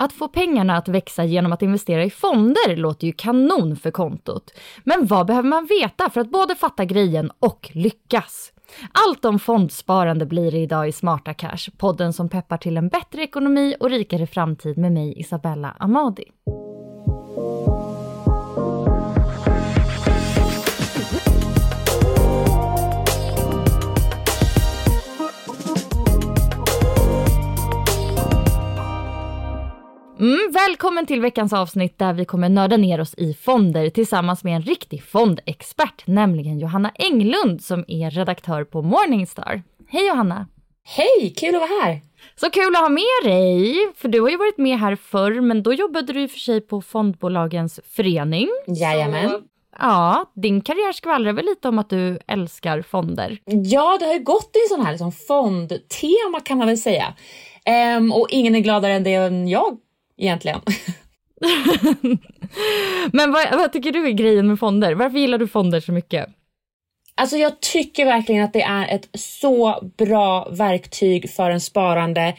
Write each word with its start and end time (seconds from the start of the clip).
Att 0.00 0.12
få 0.12 0.28
pengarna 0.28 0.76
att 0.76 0.88
växa 0.88 1.24
genom 1.24 1.52
att 1.52 1.62
investera 1.62 2.04
i 2.04 2.10
fonder 2.10 2.76
låter 2.76 3.06
ju 3.06 3.12
kanon 3.12 3.76
för 3.76 3.90
kontot. 3.90 4.50
Men 4.84 5.06
vad 5.06 5.26
behöver 5.26 5.48
man 5.48 5.66
veta 5.66 6.10
för 6.10 6.20
att 6.20 6.30
både 6.30 6.54
fatta 6.54 6.84
grejen 6.84 7.30
och 7.38 7.70
lyckas? 7.72 8.52
Allt 8.92 9.24
om 9.24 9.38
fondsparande 9.38 10.26
blir 10.26 10.50
det 10.52 10.58
idag 10.58 10.88
i 10.88 10.92
Smarta 10.92 11.34
Cash, 11.34 11.70
podden 11.78 12.12
som 12.12 12.28
peppar 12.28 12.56
till 12.56 12.76
en 12.76 12.88
bättre 12.88 13.22
ekonomi 13.22 13.76
och 13.80 13.90
rikare 13.90 14.26
framtid 14.26 14.78
med 14.78 14.92
mig 14.92 15.20
Isabella 15.20 15.76
Amadi. 15.78 16.24
Mm, 30.20 30.52
välkommen 30.52 31.06
till 31.06 31.20
veckans 31.20 31.52
avsnitt 31.52 31.98
där 31.98 32.12
vi 32.12 32.24
kommer 32.24 32.48
nörda 32.48 32.76
ner 32.76 33.00
oss 33.00 33.14
i 33.14 33.34
fonder 33.34 33.90
tillsammans 33.90 34.44
med 34.44 34.56
en 34.56 34.62
riktig 34.62 35.04
fondexpert, 35.04 36.06
nämligen 36.06 36.58
Johanna 36.58 36.92
Englund 36.94 37.62
som 37.62 37.84
är 37.88 38.10
redaktör 38.10 38.64
på 38.64 38.82
Morningstar. 38.82 39.62
Hej 39.88 40.06
Johanna! 40.06 40.46
Hej, 40.84 41.34
kul 41.36 41.54
att 41.54 41.60
vara 41.60 41.82
här! 41.82 42.00
Så 42.36 42.50
kul 42.50 42.76
att 42.76 42.82
ha 42.82 42.88
med 42.88 43.32
dig, 43.32 43.76
för 43.96 44.08
du 44.08 44.20
har 44.20 44.28
ju 44.28 44.36
varit 44.36 44.58
med 44.58 44.78
här 44.78 44.96
förr, 44.96 45.40
men 45.40 45.62
då 45.62 45.72
jobbade 45.72 46.12
du 46.12 46.22
i 46.22 46.26
och 46.26 46.30
för 46.30 46.38
sig 46.38 46.60
på 46.60 46.82
fondbolagens 46.82 47.80
förening. 47.90 48.48
Jajamän. 48.66 49.30
Så, 49.30 49.40
ja, 49.78 50.32
din 50.34 50.60
karriär 50.60 50.92
skvallrar 50.92 51.32
väl 51.32 51.44
lite 51.44 51.68
om 51.68 51.78
att 51.78 51.90
du 51.90 52.18
älskar 52.26 52.82
fonder? 52.82 53.38
Ja, 53.44 53.96
det 54.00 54.06
har 54.06 54.14
ju 54.14 54.22
gått 54.22 54.56
i 54.56 54.68
sån 54.68 54.80
här 54.80 54.92
liksom 54.92 55.12
fondtema 55.12 56.40
kan 56.44 56.58
man 56.58 56.66
väl 56.66 56.78
säga. 56.78 57.14
Um, 57.98 58.12
och 58.12 58.26
ingen 58.30 58.54
är 58.54 58.60
gladare 58.60 58.92
än 58.92 59.04
det 59.04 59.14
än 59.14 59.48
jag 59.48 59.78
egentligen. 60.18 60.60
Men 63.12 63.32
vad, 63.32 63.52
vad 63.52 63.72
tycker 63.72 63.92
du 63.92 64.06
är 64.06 64.10
grejen 64.10 64.48
med 64.48 64.58
fonder? 64.58 64.94
Varför 64.94 65.18
gillar 65.18 65.38
du 65.38 65.48
fonder 65.48 65.80
så 65.80 65.92
mycket? 65.92 66.28
Alltså 67.14 67.36
jag 67.36 67.60
tycker 67.60 68.04
verkligen 68.04 68.44
att 68.44 68.52
det 68.52 68.62
är 68.62 68.94
ett 68.94 69.08
så 69.14 69.90
bra 69.96 70.48
verktyg 70.50 71.30
för 71.30 71.50
en 71.50 71.60
sparande. 71.60 72.36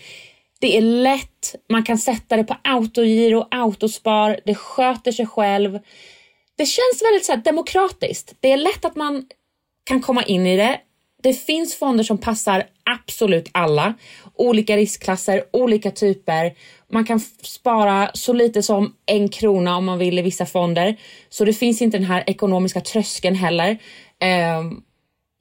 Det 0.60 0.78
är 0.78 0.82
lätt, 0.82 1.56
man 1.70 1.84
kan 1.84 1.98
sätta 1.98 2.38
det 2.38 2.44
på 2.44 2.56
autogiro, 2.64 3.48
autospar, 3.52 4.40
det 4.46 4.56
sköter 4.56 5.12
sig 5.12 5.26
själv. 5.26 5.80
Det 6.58 6.66
känns 6.66 7.04
väldigt 7.04 7.26
så 7.26 7.36
demokratiskt. 7.36 8.36
Det 8.40 8.52
är 8.52 8.58
lätt 8.58 8.86
att 8.86 8.96
man 8.96 9.26
kan 9.84 10.02
komma 10.02 10.24
in 10.24 10.46
i 10.46 10.58
det. 10.58 10.80
Det 11.24 11.34
finns 11.34 11.76
fonder 11.76 12.04
som 12.04 12.18
passar 12.18 12.64
absolut 12.84 13.50
alla. 13.52 13.94
Olika 14.36 14.78
riskklasser, 14.78 15.44
olika 15.54 15.92
typer 15.92 16.54
man 16.92 17.06
kan 17.06 17.20
spara 17.44 18.12
så 18.14 18.34
lite 18.34 18.64
som 18.64 18.96
en 19.06 19.30
krona 19.30 19.78
om 19.78 19.86
man 19.86 20.00
vill 20.00 20.20
i 20.20 20.22
vissa 20.22 20.46
fonder. 20.46 20.96
Så 21.30 21.46
det 21.46 21.54
finns 21.54 21.82
inte 21.82 21.98
den 21.98 22.08
här 22.08 22.24
ekonomiska 22.28 22.82
tröskeln 22.82 23.36
heller. 23.36 23.78
Ehm, 24.20 24.82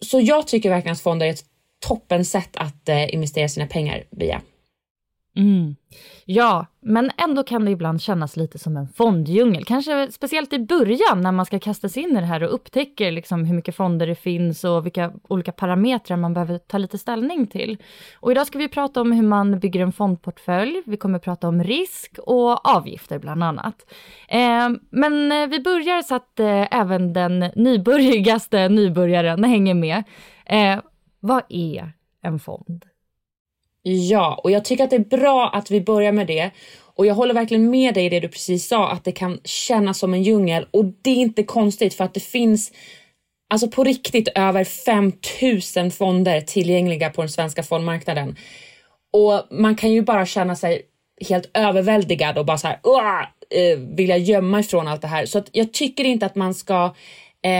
så 0.04 0.20
jag 0.20 0.46
tycker 0.46 0.70
verkligen 0.70 0.92
att 0.92 1.00
fonder 1.00 1.26
är 1.26 1.30
ett 1.30 1.44
toppen 1.86 2.24
sätt 2.24 2.56
att 2.56 2.88
eh, 2.88 3.14
investera 3.14 3.48
sina 3.48 3.66
pengar 3.66 4.04
via. 4.10 4.40
Mm. 5.38 5.76
Ja, 6.24 6.66
men 6.80 7.10
ändå 7.16 7.42
kan 7.42 7.64
det 7.64 7.70
ibland 7.70 8.02
kännas 8.02 8.36
lite 8.36 8.58
som 8.58 8.76
en 8.76 8.88
fonddjungel. 8.88 9.64
Kanske 9.64 10.12
speciellt 10.12 10.52
i 10.52 10.58
början 10.58 11.20
när 11.20 11.32
man 11.32 11.46
ska 11.46 11.58
kasta 11.58 11.88
sig 11.88 12.02
in 12.02 12.16
i 12.16 12.20
det 12.20 12.26
här 12.26 12.42
och 12.42 12.54
upptäcker 12.54 13.10
liksom 13.10 13.44
hur 13.44 13.54
mycket 13.54 13.76
fonder 13.76 14.06
det 14.06 14.14
finns 14.14 14.64
och 14.64 14.86
vilka 14.86 15.12
olika 15.28 15.52
parametrar 15.52 16.16
man 16.16 16.34
behöver 16.34 16.58
ta 16.58 16.78
lite 16.78 16.98
ställning 16.98 17.46
till. 17.46 17.76
Och 18.14 18.30
idag 18.30 18.46
ska 18.46 18.58
vi 18.58 18.68
prata 18.68 19.00
om 19.00 19.12
hur 19.12 19.22
man 19.22 19.58
bygger 19.58 19.80
en 19.80 19.92
fondportfölj. 19.92 20.82
Vi 20.86 20.96
kommer 20.96 21.18
prata 21.18 21.48
om 21.48 21.62
risk 21.62 22.18
och 22.18 22.68
avgifter 22.68 23.18
bland 23.18 23.44
annat. 23.44 23.92
Ehm, 24.28 24.74
eh, 24.74 24.80
men 24.90 25.50
vi 25.50 25.60
börjar 25.60 26.02
så 26.02 26.14
att 26.14 26.40
eh, 26.40 26.76
även 26.80 27.12
den 27.12 27.38
nybörjigaste 27.56 28.68
nybörjaren 28.68 29.44
hänger 29.44 29.74
med. 29.74 30.04
Eh, 30.46 30.80
vad 31.20 31.42
är 31.48 31.92
en 32.22 32.38
fond? 32.38 32.84
Ja, 33.82 34.40
och 34.44 34.50
jag 34.50 34.64
tycker 34.64 34.84
att 34.84 34.90
det 34.90 34.96
är 34.96 35.18
bra 35.18 35.50
att 35.54 35.70
vi 35.70 35.80
börjar 35.80 36.12
med 36.12 36.26
det. 36.26 36.50
Och 36.94 37.06
jag 37.06 37.14
håller 37.14 37.34
verkligen 37.34 37.70
med 37.70 37.94
dig 37.94 38.06
i 38.06 38.08
det 38.08 38.20
du 38.20 38.28
precis 38.28 38.68
sa, 38.68 38.90
att 38.90 39.04
det 39.04 39.12
kan 39.12 39.40
kännas 39.44 39.98
som 39.98 40.14
en 40.14 40.22
djungel. 40.22 40.66
Och 40.70 40.84
det 40.84 41.10
är 41.10 41.16
inte 41.16 41.42
konstigt 41.42 41.94
för 41.94 42.04
att 42.04 42.14
det 42.14 42.20
finns 42.20 42.72
alltså 43.50 43.70
på 43.70 43.84
riktigt 43.84 44.28
över 44.34 44.64
5000 44.64 45.90
fonder 45.90 46.40
tillgängliga 46.40 47.10
på 47.10 47.22
den 47.22 47.28
svenska 47.28 47.62
fondmarknaden. 47.62 48.36
Och 49.12 49.42
man 49.50 49.76
kan 49.76 49.92
ju 49.92 50.02
bara 50.02 50.26
känna 50.26 50.56
sig 50.56 50.82
helt 51.28 51.50
överväldigad 51.54 52.38
och 52.38 52.46
bara 52.46 52.58
så 52.58 52.68
här, 52.68 52.78
uh, 52.84 53.78
vilja 53.96 54.16
gömma 54.16 54.60
ifrån 54.60 54.88
allt 54.88 55.02
det 55.02 55.08
här. 55.08 55.26
Så 55.26 55.38
att 55.38 55.48
jag 55.52 55.72
tycker 55.72 56.04
inte 56.04 56.26
att 56.26 56.34
man 56.34 56.54
ska 56.54 56.94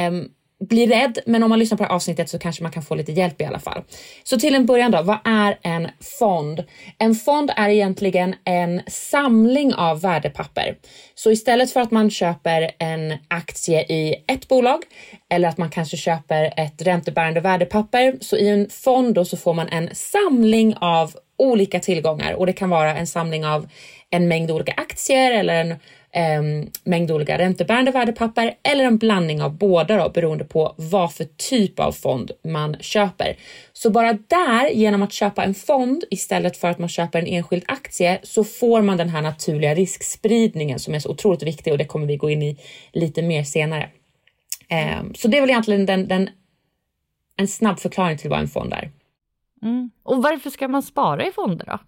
um, 0.08 0.28
bli 0.60 0.86
rädd, 0.86 1.18
men 1.26 1.42
om 1.42 1.50
man 1.50 1.58
lyssnar 1.58 1.78
på 1.78 1.84
det 1.84 1.88
här 1.88 1.94
avsnittet 1.94 2.30
så 2.30 2.38
kanske 2.38 2.62
man 2.62 2.72
kan 2.72 2.82
få 2.82 2.94
lite 2.94 3.12
hjälp 3.12 3.40
i 3.40 3.44
alla 3.44 3.58
fall. 3.58 3.82
Så 4.24 4.38
till 4.38 4.54
en 4.54 4.66
början 4.66 4.90
då, 4.90 5.02
vad 5.02 5.18
är 5.24 5.58
en 5.62 5.88
fond? 6.18 6.64
En 6.98 7.14
fond 7.14 7.50
är 7.56 7.68
egentligen 7.68 8.34
en 8.44 8.82
samling 8.86 9.74
av 9.74 10.00
värdepapper. 10.00 10.76
Så 11.14 11.30
istället 11.30 11.72
för 11.72 11.80
att 11.80 11.90
man 11.90 12.10
köper 12.10 12.70
en 12.78 13.14
aktie 13.28 13.80
i 13.80 14.24
ett 14.26 14.48
bolag 14.48 14.82
eller 15.30 15.48
att 15.48 15.58
man 15.58 15.70
kanske 15.70 15.96
köper 15.96 16.54
ett 16.56 16.82
räntebärande 16.82 17.40
värdepapper, 17.40 18.16
så 18.20 18.36
i 18.36 18.48
en 18.48 18.68
fond 18.70 19.14
då 19.14 19.24
så 19.24 19.36
får 19.36 19.54
man 19.54 19.68
en 19.68 19.88
samling 19.92 20.74
av 20.80 21.14
olika 21.38 21.80
tillgångar 21.80 22.32
och 22.32 22.46
det 22.46 22.52
kan 22.52 22.70
vara 22.70 22.96
en 22.96 23.06
samling 23.06 23.46
av 23.46 23.68
en 24.10 24.28
mängd 24.28 24.50
olika 24.50 24.72
aktier 24.72 25.32
eller 25.32 25.54
en 25.54 25.74
eh, 26.12 26.42
mängd 26.84 27.10
olika 27.10 27.38
räntebärande 27.38 27.90
värdepapper 27.90 28.54
eller 28.62 28.84
en 28.84 28.98
blandning 28.98 29.42
av 29.42 29.58
båda 29.58 29.96
då, 29.96 30.08
beroende 30.08 30.44
på 30.44 30.74
vad 30.76 31.12
för 31.12 31.24
typ 31.24 31.80
av 31.80 31.92
fond 31.92 32.30
man 32.44 32.76
köper. 32.80 33.36
Så 33.72 33.90
bara 33.90 34.12
där, 34.12 34.70
genom 34.70 35.02
att 35.02 35.12
köpa 35.12 35.44
en 35.44 35.54
fond 35.54 36.04
istället 36.10 36.56
för 36.56 36.68
att 36.68 36.78
man 36.78 36.88
köper 36.88 37.18
en 37.18 37.26
enskild 37.26 37.64
aktie, 37.68 38.18
så 38.22 38.44
får 38.44 38.82
man 38.82 38.96
den 38.96 39.08
här 39.08 39.22
naturliga 39.22 39.74
riskspridningen 39.74 40.78
som 40.78 40.94
är 40.94 40.98
så 40.98 41.10
otroligt 41.10 41.42
viktig 41.42 41.72
och 41.72 41.78
det 41.78 41.84
kommer 41.84 42.06
vi 42.06 42.16
gå 42.16 42.30
in 42.30 42.42
i 42.42 42.58
lite 42.92 43.22
mer 43.22 43.44
senare. 43.44 43.90
Eh, 44.68 45.02
så 45.14 45.28
det 45.28 45.36
är 45.36 45.40
väl 45.40 45.50
egentligen 45.50 45.86
den, 45.86 46.08
den, 46.08 46.30
en 47.36 47.48
snabb 47.48 47.78
förklaring 47.78 48.18
till 48.18 48.30
vad 48.30 48.40
en 48.40 48.48
fond 48.48 48.72
är. 48.72 48.90
Mm. 49.62 49.90
Och 50.02 50.22
varför 50.22 50.50
ska 50.50 50.68
man 50.68 50.82
spara 50.82 51.26
i 51.26 51.32
fonder 51.32 51.66
då? 51.66 51.78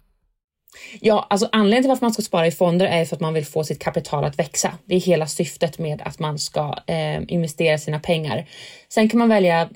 Ja, 0.99 1.27
alltså 1.29 1.49
anledningen 1.51 1.83
till 1.83 1.89
varför 1.89 2.05
man 2.05 2.13
ska 2.13 2.21
spara 2.21 2.47
i 2.47 2.51
fonder 2.51 2.85
är 2.85 3.05
för 3.05 3.15
att 3.15 3.21
man 3.21 3.33
vill 3.33 3.45
få 3.45 3.63
sitt 3.63 3.79
kapital 3.79 4.23
att 4.23 4.39
växa. 4.39 4.77
Det 4.85 4.95
är 4.95 4.99
hela 4.99 5.27
syftet 5.27 5.79
med 5.79 6.01
att 6.05 6.19
man 6.19 6.39
ska 6.39 6.75
eh, 6.87 7.21
investera 7.27 7.77
sina 7.77 7.99
pengar. 7.99 8.49
Sen 8.89 9.09
kan 9.09 9.19
man 9.19 9.29
välja 9.29 9.69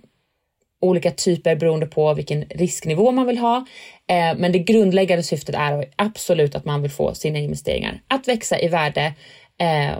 olika 0.82 1.12
typer 1.12 1.56
beroende 1.56 1.86
på 1.86 2.14
vilken 2.14 2.46
risknivå 2.50 3.12
man 3.12 3.28
vill 3.28 3.38
ha. 3.38 3.66
Eh, 4.08 4.38
men 4.38 4.52
det 4.52 4.60
grundläggande 4.60 5.24
syftet 5.24 5.56
är 5.56 5.86
absolut 5.96 6.56
att 6.56 6.66
man 6.66 6.82
vill 6.82 6.92
få 6.92 7.14
sina 7.14 7.40
investeringar 7.40 8.02
att 8.08 8.28
växa 8.28 8.60
i 8.60 8.68
värde. 8.68 9.14
Eh, 9.58 10.00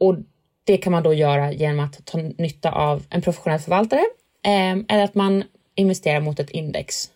och 0.00 0.16
det 0.64 0.76
kan 0.76 0.92
man 0.92 1.02
då 1.02 1.14
göra 1.14 1.52
genom 1.52 1.80
att 1.80 2.06
ta 2.06 2.18
nytta 2.18 2.70
av 2.70 3.04
en 3.10 3.22
professionell 3.22 3.60
förvaltare 3.60 4.04
eh, 4.44 4.76
eller 4.88 5.04
att 5.04 5.14
man 5.14 5.44
investerar 5.74 6.20
mot 6.20 6.40
ett 6.40 6.50
index 6.50 7.10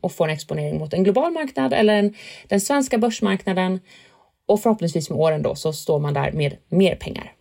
och 0.00 0.12
får 0.12 0.24
en 0.24 0.34
exponering 0.34 0.78
mot 0.78 0.92
en 0.92 1.04
global 1.04 1.32
marknad 1.32 1.72
eller 1.72 1.94
en, 1.94 2.14
den 2.48 2.60
svenska 2.60 2.98
börsmarknaden. 2.98 3.80
Och 4.46 4.60
förhoppningsvis 4.60 5.10
med 5.10 5.18
åren 5.18 5.42
då 5.42 5.54
så 5.54 5.72
står 5.72 5.98
man 5.98 6.14
där 6.14 6.32
med 6.32 6.56
mer 6.68 6.96
pengar. 6.96 7.32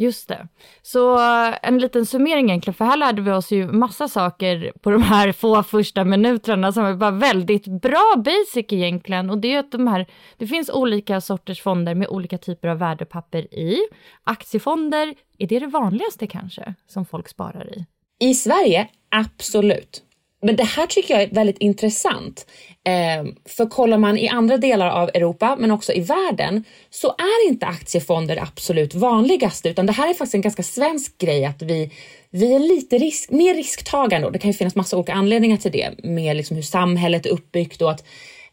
Just 0.00 0.28
det. 0.28 0.48
Så 0.82 1.18
en 1.62 1.78
liten 1.78 2.06
summering 2.06 2.48
egentligen, 2.50 2.74
för 2.74 2.84
här 2.84 2.96
lärde 2.96 3.22
vi 3.22 3.30
oss 3.30 3.52
ju 3.52 3.66
massa 3.66 4.08
saker 4.08 4.72
på 4.80 4.90
de 4.90 5.02
här 5.02 5.32
få 5.32 5.62
första 5.62 6.04
minuterna 6.04 6.72
som 6.72 6.98
var 6.98 7.10
väldigt 7.10 7.66
bra 7.66 8.14
basic 8.16 8.72
egentligen. 8.72 9.30
Och 9.30 9.38
det 9.38 9.54
är 9.54 9.58
att 9.58 9.72
de 9.72 9.86
här, 9.86 10.06
det 10.36 10.46
finns 10.46 10.70
olika 10.70 11.20
sorters 11.20 11.62
fonder 11.62 11.94
med 11.94 12.08
olika 12.08 12.38
typer 12.38 12.68
av 12.68 12.78
värdepapper 12.78 13.54
i. 13.54 13.78
Aktiefonder, 14.24 15.14
är 15.38 15.46
det 15.46 15.58
det 15.58 15.66
vanligaste 15.66 16.26
kanske 16.26 16.74
som 16.88 17.06
folk 17.06 17.28
sparar 17.28 17.78
i? 17.78 17.86
I 18.20 18.34
Sverige, 18.34 18.88
absolut. 19.10 20.02
Men 20.42 20.56
det 20.56 20.64
här 20.64 20.86
tycker 20.86 21.14
jag 21.14 21.22
är 21.22 21.34
väldigt 21.34 21.58
intressant. 21.58 22.46
Eh, 22.84 23.32
för 23.44 23.66
kollar 23.66 23.98
man 23.98 24.18
i 24.18 24.28
andra 24.28 24.56
delar 24.56 24.90
av 24.90 25.08
Europa, 25.08 25.56
men 25.58 25.70
också 25.70 25.92
i 25.92 26.00
världen, 26.00 26.64
så 26.90 27.08
är 27.08 27.48
inte 27.48 27.66
aktiefonder 27.66 28.34
det 28.34 28.42
absolut 28.42 28.94
vanligaste, 28.94 29.68
utan 29.68 29.86
det 29.86 29.92
här 29.92 30.10
är 30.10 30.14
faktiskt 30.14 30.34
en 30.34 30.40
ganska 30.40 30.62
svensk 30.62 31.18
grej 31.18 31.44
att 31.44 31.62
vi, 31.62 31.92
vi 32.30 32.54
är 32.54 32.58
lite 32.58 32.98
risk, 32.98 33.30
mer 33.30 33.54
risktagande 33.54 34.26
och 34.26 34.32
det 34.32 34.38
kan 34.38 34.50
ju 34.50 34.56
finnas 34.56 34.74
massa 34.74 34.96
olika 34.96 35.12
anledningar 35.12 35.56
till 35.56 35.72
det, 35.72 35.90
med 36.02 36.36
liksom 36.36 36.56
hur 36.56 36.62
samhället 36.62 37.26
är 37.26 37.30
uppbyggt 37.30 37.82
och 37.82 37.90
att 37.90 38.04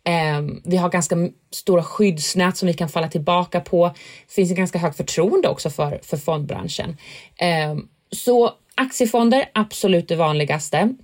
eh, 0.03 0.41
vi 0.63 0.77
har 0.77 0.89
ganska 0.89 1.15
stora 1.51 1.83
skyddsnät 1.83 2.57
som 2.57 2.67
vi 2.67 2.73
kan 2.73 2.89
falla 2.89 3.07
tillbaka 3.07 3.59
på. 3.59 3.87
Det 4.27 4.33
finns 4.33 4.49
en 4.49 4.55
ganska 4.55 4.79
högt 4.79 4.97
förtroende 4.97 5.47
också 5.47 5.69
för, 5.69 5.99
för 6.03 6.17
fondbranschen. 6.17 6.97
Eh, 7.37 7.75
så 8.11 8.51
aktiefonder, 8.75 9.45
absolut 9.53 10.07
det 10.07 10.15
vanligaste 10.15 10.95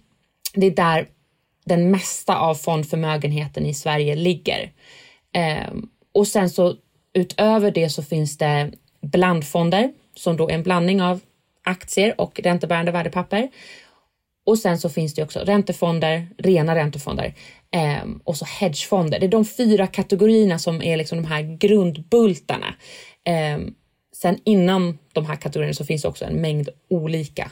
det 0.53 0.65
är 0.65 0.75
där 0.75 1.07
den 1.65 1.91
mesta 1.91 2.37
av 2.37 2.55
fondförmögenheten 2.55 3.65
i 3.65 3.73
Sverige 3.73 4.15
ligger. 4.15 4.71
Eh, 5.35 5.73
och 6.13 6.27
sen 6.27 6.49
så 6.49 6.75
utöver 7.13 7.71
det 7.71 7.89
så 7.89 8.03
finns 8.03 8.37
det 8.37 8.71
blandfonder 9.01 9.91
som 10.15 10.37
då 10.37 10.49
är 10.49 10.53
en 10.53 10.63
blandning 10.63 11.01
av 11.01 11.19
aktier 11.63 12.21
och 12.21 12.39
räntebärande 12.39 12.91
värdepapper. 12.91 13.49
Och 14.45 14.59
sen 14.59 14.79
så 14.79 14.89
finns 14.89 15.13
det 15.13 15.23
också 15.23 15.39
räntefonder, 15.39 16.27
rena 16.37 16.75
räntefonder 16.75 17.33
eh, 17.71 18.03
och 18.23 18.37
så 18.37 18.45
hedgefonder. 18.45 19.19
Det 19.19 19.25
är 19.25 19.29
de 19.29 19.45
fyra 19.45 19.87
kategorierna 19.87 20.59
som 20.59 20.81
är 20.81 20.97
liksom 20.97 21.21
de 21.21 21.27
här 21.27 21.57
grundbultarna. 21.57 22.75
Eh, 23.23 23.59
sen 24.15 24.39
inom 24.43 24.97
de 25.13 25.25
här 25.25 25.35
kategorierna 25.35 25.73
så 25.73 25.85
finns 25.85 26.01
det 26.01 26.07
också 26.07 26.25
en 26.25 26.41
mängd 26.41 26.69
olika 26.89 27.51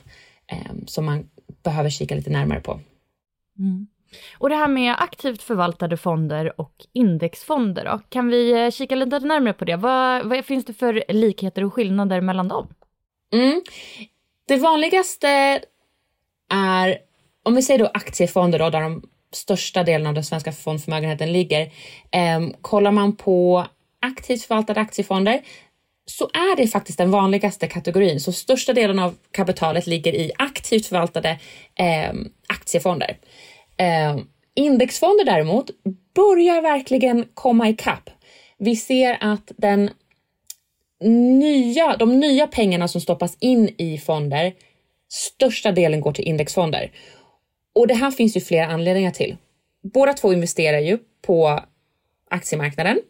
eh, 0.52 0.72
som 0.88 1.06
man 1.06 1.30
behöver 1.64 1.90
kika 1.90 2.16
lite 2.16 2.30
närmare 2.30 2.60
på. 2.60 2.80
Mm. 3.60 3.88
Och 4.38 4.50
det 4.50 4.56
här 4.56 4.68
med 4.68 4.96
aktivt 5.00 5.42
förvaltade 5.42 5.98
fonder 5.98 6.62
och 6.62 6.74
indexfonder 6.94 7.86
då, 7.86 8.00
kan 8.10 8.28
vi 8.28 8.52
eh, 8.52 8.72
kika 8.72 8.96
lite 8.96 9.20
närmare 9.20 9.54
på 9.54 9.66
det? 9.66 9.76
Vad, 9.76 10.26
vad 10.26 10.46
finns 10.46 10.66
det 10.66 10.74
för 10.74 11.04
likheter 11.10 11.64
och 11.64 11.74
skillnader 11.74 12.22
mellan 12.22 12.48
dem? 12.48 12.68
Mm. 13.34 13.62
Det 14.48 14.58
vanligaste 14.58 15.62
är, 16.54 16.98
om 17.44 17.56
vi 17.56 17.62
säger 17.62 17.80
då 17.80 17.92
aktiefonder 17.94 18.60
då, 18.60 18.70
där 18.70 18.82
de 18.82 19.04
största 19.32 19.84
delen 19.84 20.08
av 20.08 20.14
den 20.14 20.24
svenska 20.24 20.52
fondförmögenheten 20.52 21.34
ligger. 21.34 21.62
Eh, 22.12 22.40
kollar 22.62 22.92
man 22.92 23.16
på 23.16 23.66
aktivt 24.02 24.44
förvaltade 24.44 24.82
aktiefonder 24.82 25.42
så 26.10 26.30
är 26.34 26.56
det 26.56 26.68
faktiskt 26.68 26.98
den 26.98 27.12
vanligaste 27.12 27.68
kategorin. 27.68 28.20
Så 28.20 28.32
största 28.32 28.74
delen 28.74 29.00
av 29.00 29.16
kapitalet 29.32 29.88
ligger 29.88 30.16
i 30.16 30.32
aktivt 30.38 30.86
förvaltade 30.86 31.30
eh, 31.76 32.14
aktiefonder. 32.48 33.18
Eh, 33.78 34.18
indexfonder 34.56 35.26
däremot 35.26 35.70
börjar 36.16 36.62
verkligen 36.62 37.26
komma 37.34 37.70
ikapp. 37.70 38.10
Vi 38.58 38.76
ser 38.76 39.18
att 39.22 39.52
den 39.58 39.90
nya, 41.40 41.98
de 41.98 42.20
nya 42.20 42.48
pengarna 42.48 42.88
som 42.88 43.02
stoppas 43.02 43.38
in 43.40 43.76
i 43.78 43.98
fonder, 43.98 44.54
största 45.10 45.72
delen 45.72 46.02
går 46.02 46.14
till 46.14 46.28
indexfonder. 46.28 46.92
Och 47.76 47.88
det 47.88 47.94
här 47.94 48.12
finns 48.12 48.38
ju 48.38 48.42
flera 48.42 48.68
anledningar 48.68 49.12
till. 49.12 49.38
Båda 49.94 50.14
två 50.14 50.34
investerar 50.34 50.80
ju 50.80 50.98
på 51.22 51.60
aktiemarknaden 52.30 53.02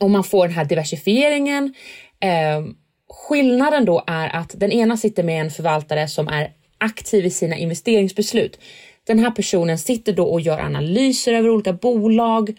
och 0.00 0.10
man 0.10 0.24
får 0.24 0.46
den 0.46 0.56
här 0.56 0.64
diversifieringen. 0.64 1.74
Eh, 2.20 2.64
skillnaden 3.10 3.84
då 3.84 4.04
är 4.06 4.36
att 4.36 4.54
den 4.56 4.72
ena 4.72 4.96
sitter 4.96 5.22
med 5.22 5.40
en 5.40 5.50
förvaltare 5.50 6.08
som 6.08 6.28
är 6.28 6.52
aktiv 6.78 7.26
i 7.26 7.30
sina 7.30 7.56
investeringsbeslut. 7.56 8.60
Den 9.06 9.18
här 9.18 9.30
personen 9.30 9.78
sitter 9.78 10.12
då 10.12 10.24
och 10.24 10.40
gör 10.40 10.58
analyser 10.58 11.34
över 11.34 11.50
olika 11.50 11.72
bolag 11.72 12.54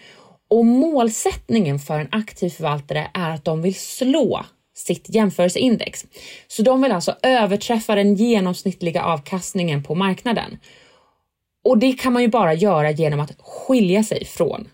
och 0.50 0.66
målsättningen 0.66 1.80
för 1.80 2.00
en 2.00 2.08
aktiv 2.12 2.50
förvaltare 2.50 3.08
är 3.14 3.30
att 3.30 3.46
de 3.46 3.62
vill 3.62 3.76
slå 3.76 4.46
sitt 4.76 5.16
jämförelseindex. 5.16 6.06
Så 6.48 6.62
de 6.62 6.82
vill 6.82 6.92
alltså 6.92 7.16
överträffa 7.24 7.96
den 7.96 8.16
genomsnittliga 8.16 9.04
avkastningen 9.04 9.84
på 9.84 9.96
marknaden. 9.96 10.58
Och 11.64 11.78
det 11.78 11.94
kan 11.94 12.14
man 12.14 12.22
ju 12.22 12.28
bara 12.28 12.54
göra 12.54 12.92
genom 12.92 13.20
att 13.20 13.32
skilja 13.40 14.04
sig 14.04 14.26
från 14.26 14.68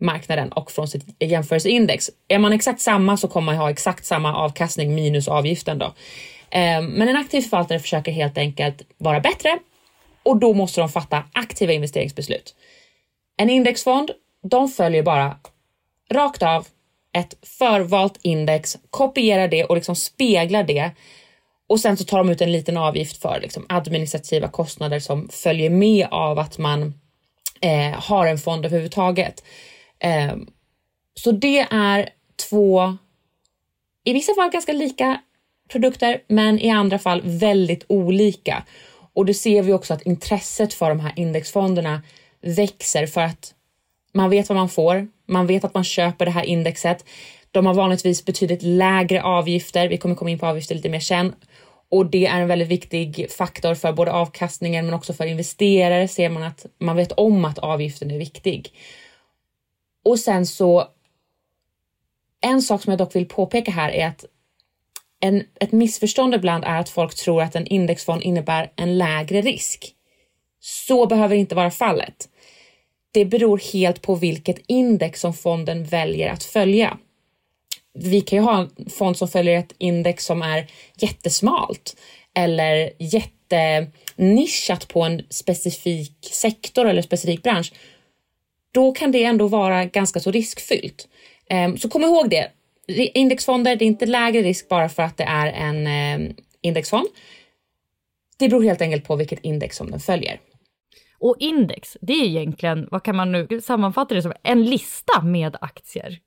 marknaden 0.00 0.52
och 0.52 0.70
från 0.70 0.88
sitt 0.88 1.04
jämförelseindex. 1.18 2.10
Är 2.28 2.38
man 2.38 2.52
exakt 2.52 2.80
samma 2.80 3.16
så 3.16 3.28
kommer 3.28 3.46
man 3.46 3.56
ha 3.56 3.70
exakt 3.70 4.04
samma 4.04 4.34
avkastning 4.34 4.94
minus 4.94 5.28
avgiften 5.28 5.78
då. 5.78 5.94
Ehm, 6.50 6.86
men 6.86 7.08
en 7.08 7.16
aktiv 7.16 7.40
förvaltare 7.40 7.78
försöker 7.78 8.12
helt 8.12 8.38
enkelt 8.38 8.82
vara 8.98 9.20
bättre 9.20 9.58
och 10.22 10.36
då 10.36 10.54
måste 10.54 10.80
de 10.80 10.88
fatta 10.88 11.24
aktiva 11.32 11.72
investeringsbeslut. 11.72 12.54
En 13.36 13.50
indexfond, 13.50 14.10
de 14.42 14.68
följer 14.68 15.02
bara 15.02 15.36
rakt 16.10 16.42
av 16.42 16.66
ett 17.12 17.34
förvalt 17.58 18.18
index, 18.22 18.76
kopierar 18.90 19.48
det 19.48 19.64
och 19.64 19.76
liksom 19.76 19.96
speglar 19.96 20.62
det 20.62 20.90
och 21.68 21.80
sen 21.80 21.96
så 21.96 22.04
tar 22.04 22.18
de 22.18 22.30
ut 22.30 22.40
en 22.40 22.52
liten 22.52 22.76
avgift 22.76 23.22
för 23.22 23.40
liksom 23.40 23.66
administrativa 23.68 24.48
kostnader 24.48 25.00
som 25.00 25.28
följer 25.28 25.70
med 25.70 26.06
av 26.10 26.38
att 26.38 26.58
man 26.58 26.94
eh, 27.60 28.00
har 28.00 28.26
en 28.26 28.38
fond 28.38 28.66
överhuvudtaget. 28.66 29.44
Ehm, 30.00 30.46
så 31.14 31.32
det 31.32 31.58
är 31.70 32.08
två, 32.50 32.96
i 34.04 34.12
vissa 34.12 34.34
fall 34.34 34.50
ganska 34.50 34.72
lika 34.72 35.20
produkter, 35.68 36.22
men 36.28 36.58
i 36.58 36.70
andra 36.70 36.98
fall 36.98 37.22
väldigt 37.24 37.84
olika. 37.88 38.64
Och 39.12 39.26
det 39.26 39.34
ser 39.34 39.62
vi 39.62 39.72
också 39.72 39.94
att 39.94 40.02
intresset 40.02 40.74
för 40.74 40.88
de 40.88 41.00
här 41.00 41.12
indexfonderna 41.16 42.02
växer 42.40 43.06
för 43.06 43.20
att 43.20 43.54
man 44.12 44.30
vet 44.30 44.48
vad 44.48 44.56
man 44.56 44.68
får. 44.68 45.08
Man 45.26 45.46
vet 45.46 45.64
att 45.64 45.74
man 45.74 45.84
köper 45.84 46.24
det 46.24 46.30
här 46.30 46.44
indexet. 46.44 47.04
De 47.50 47.66
har 47.66 47.74
vanligtvis 47.74 48.24
betydligt 48.24 48.62
lägre 48.62 49.22
avgifter. 49.22 49.88
Vi 49.88 49.98
kommer 49.98 50.14
komma 50.14 50.30
in 50.30 50.38
på 50.38 50.46
avgifter 50.46 50.74
lite 50.74 50.88
mer 50.88 51.00
sen. 51.00 51.34
Och 51.90 52.06
det 52.06 52.26
är 52.26 52.40
en 52.40 52.48
väldigt 52.48 52.68
viktig 52.68 53.26
faktor 53.30 53.74
för 53.74 53.92
både 53.92 54.12
avkastningen 54.12 54.84
men 54.84 54.94
också 54.94 55.12
för 55.12 55.26
investerare 55.26 56.08
ser 56.08 56.28
man 56.28 56.42
att 56.42 56.66
man 56.78 56.96
vet 56.96 57.12
om 57.12 57.44
att 57.44 57.58
avgiften 57.58 58.10
är 58.10 58.18
viktig. 58.18 58.72
Och 60.08 60.18
sen 60.18 60.46
så 60.46 60.88
en 62.40 62.62
sak 62.62 62.82
som 62.82 62.90
jag 62.90 62.98
dock 62.98 63.16
vill 63.16 63.28
påpeka 63.28 63.70
här 63.70 63.90
är 63.90 64.06
att 64.06 64.24
en, 65.20 65.44
ett 65.60 65.72
missförstånd 65.72 66.34
ibland 66.34 66.64
är 66.64 66.80
att 66.80 66.88
folk 66.88 67.14
tror 67.14 67.42
att 67.42 67.56
en 67.56 67.66
indexfond 67.66 68.22
innebär 68.22 68.72
en 68.76 68.98
lägre 68.98 69.40
risk. 69.40 69.94
Så 70.60 71.06
behöver 71.06 71.36
inte 71.36 71.54
vara 71.54 71.70
fallet. 71.70 72.28
Det 73.12 73.24
beror 73.24 73.60
helt 73.72 74.02
på 74.02 74.14
vilket 74.14 74.58
index 74.66 75.20
som 75.20 75.34
fonden 75.34 75.84
väljer 75.84 76.32
att 76.32 76.44
följa. 76.44 76.98
Vi 77.94 78.20
kan 78.20 78.38
ju 78.38 78.44
ha 78.44 78.58
en 78.58 78.90
fond 78.90 79.16
som 79.16 79.28
följer 79.28 79.58
ett 79.58 79.74
index 79.78 80.24
som 80.24 80.42
är 80.42 80.66
jättesmalt 80.96 81.96
eller 82.34 82.90
jättenischat 82.98 84.88
på 84.88 85.02
en 85.02 85.22
specifik 85.30 86.28
sektor 86.32 86.88
eller 86.88 87.02
specifik 87.02 87.42
bransch. 87.42 87.72
Då 88.72 88.92
kan 88.92 89.12
det 89.12 89.24
ändå 89.24 89.46
vara 89.48 89.84
ganska 89.84 90.20
så 90.20 90.30
riskfyllt. 90.30 91.08
Ehm, 91.50 91.78
så 91.78 91.88
kom 91.88 92.02
ihåg 92.02 92.30
det 92.30 92.50
indexfonder, 93.14 93.76
det 93.76 93.84
är 93.84 93.86
inte 93.86 94.06
lägre 94.06 94.42
risk 94.42 94.68
bara 94.68 94.88
för 94.88 95.02
att 95.02 95.16
det 95.16 95.24
är 95.24 95.46
en 95.46 95.86
eh, 95.86 96.34
indexfond. 96.60 97.08
Det 98.38 98.48
beror 98.48 98.62
helt 98.62 98.80
enkelt 98.80 99.04
på 99.04 99.16
vilket 99.16 99.44
index 99.44 99.76
som 99.76 99.90
den 99.90 100.00
följer. 100.00 100.40
Och 101.20 101.36
index, 101.38 101.96
det 102.00 102.12
är 102.12 102.24
egentligen, 102.24 102.88
vad 102.90 103.02
kan 103.02 103.16
man 103.16 103.32
nu 103.32 103.60
sammanfatta 103.62 104.14
det 104.14 104.22
som, 104.22 104.32
en 104.42 104.64
lista 104.64 105.22
med 105.22 105.56
aktier. 105.60 106.18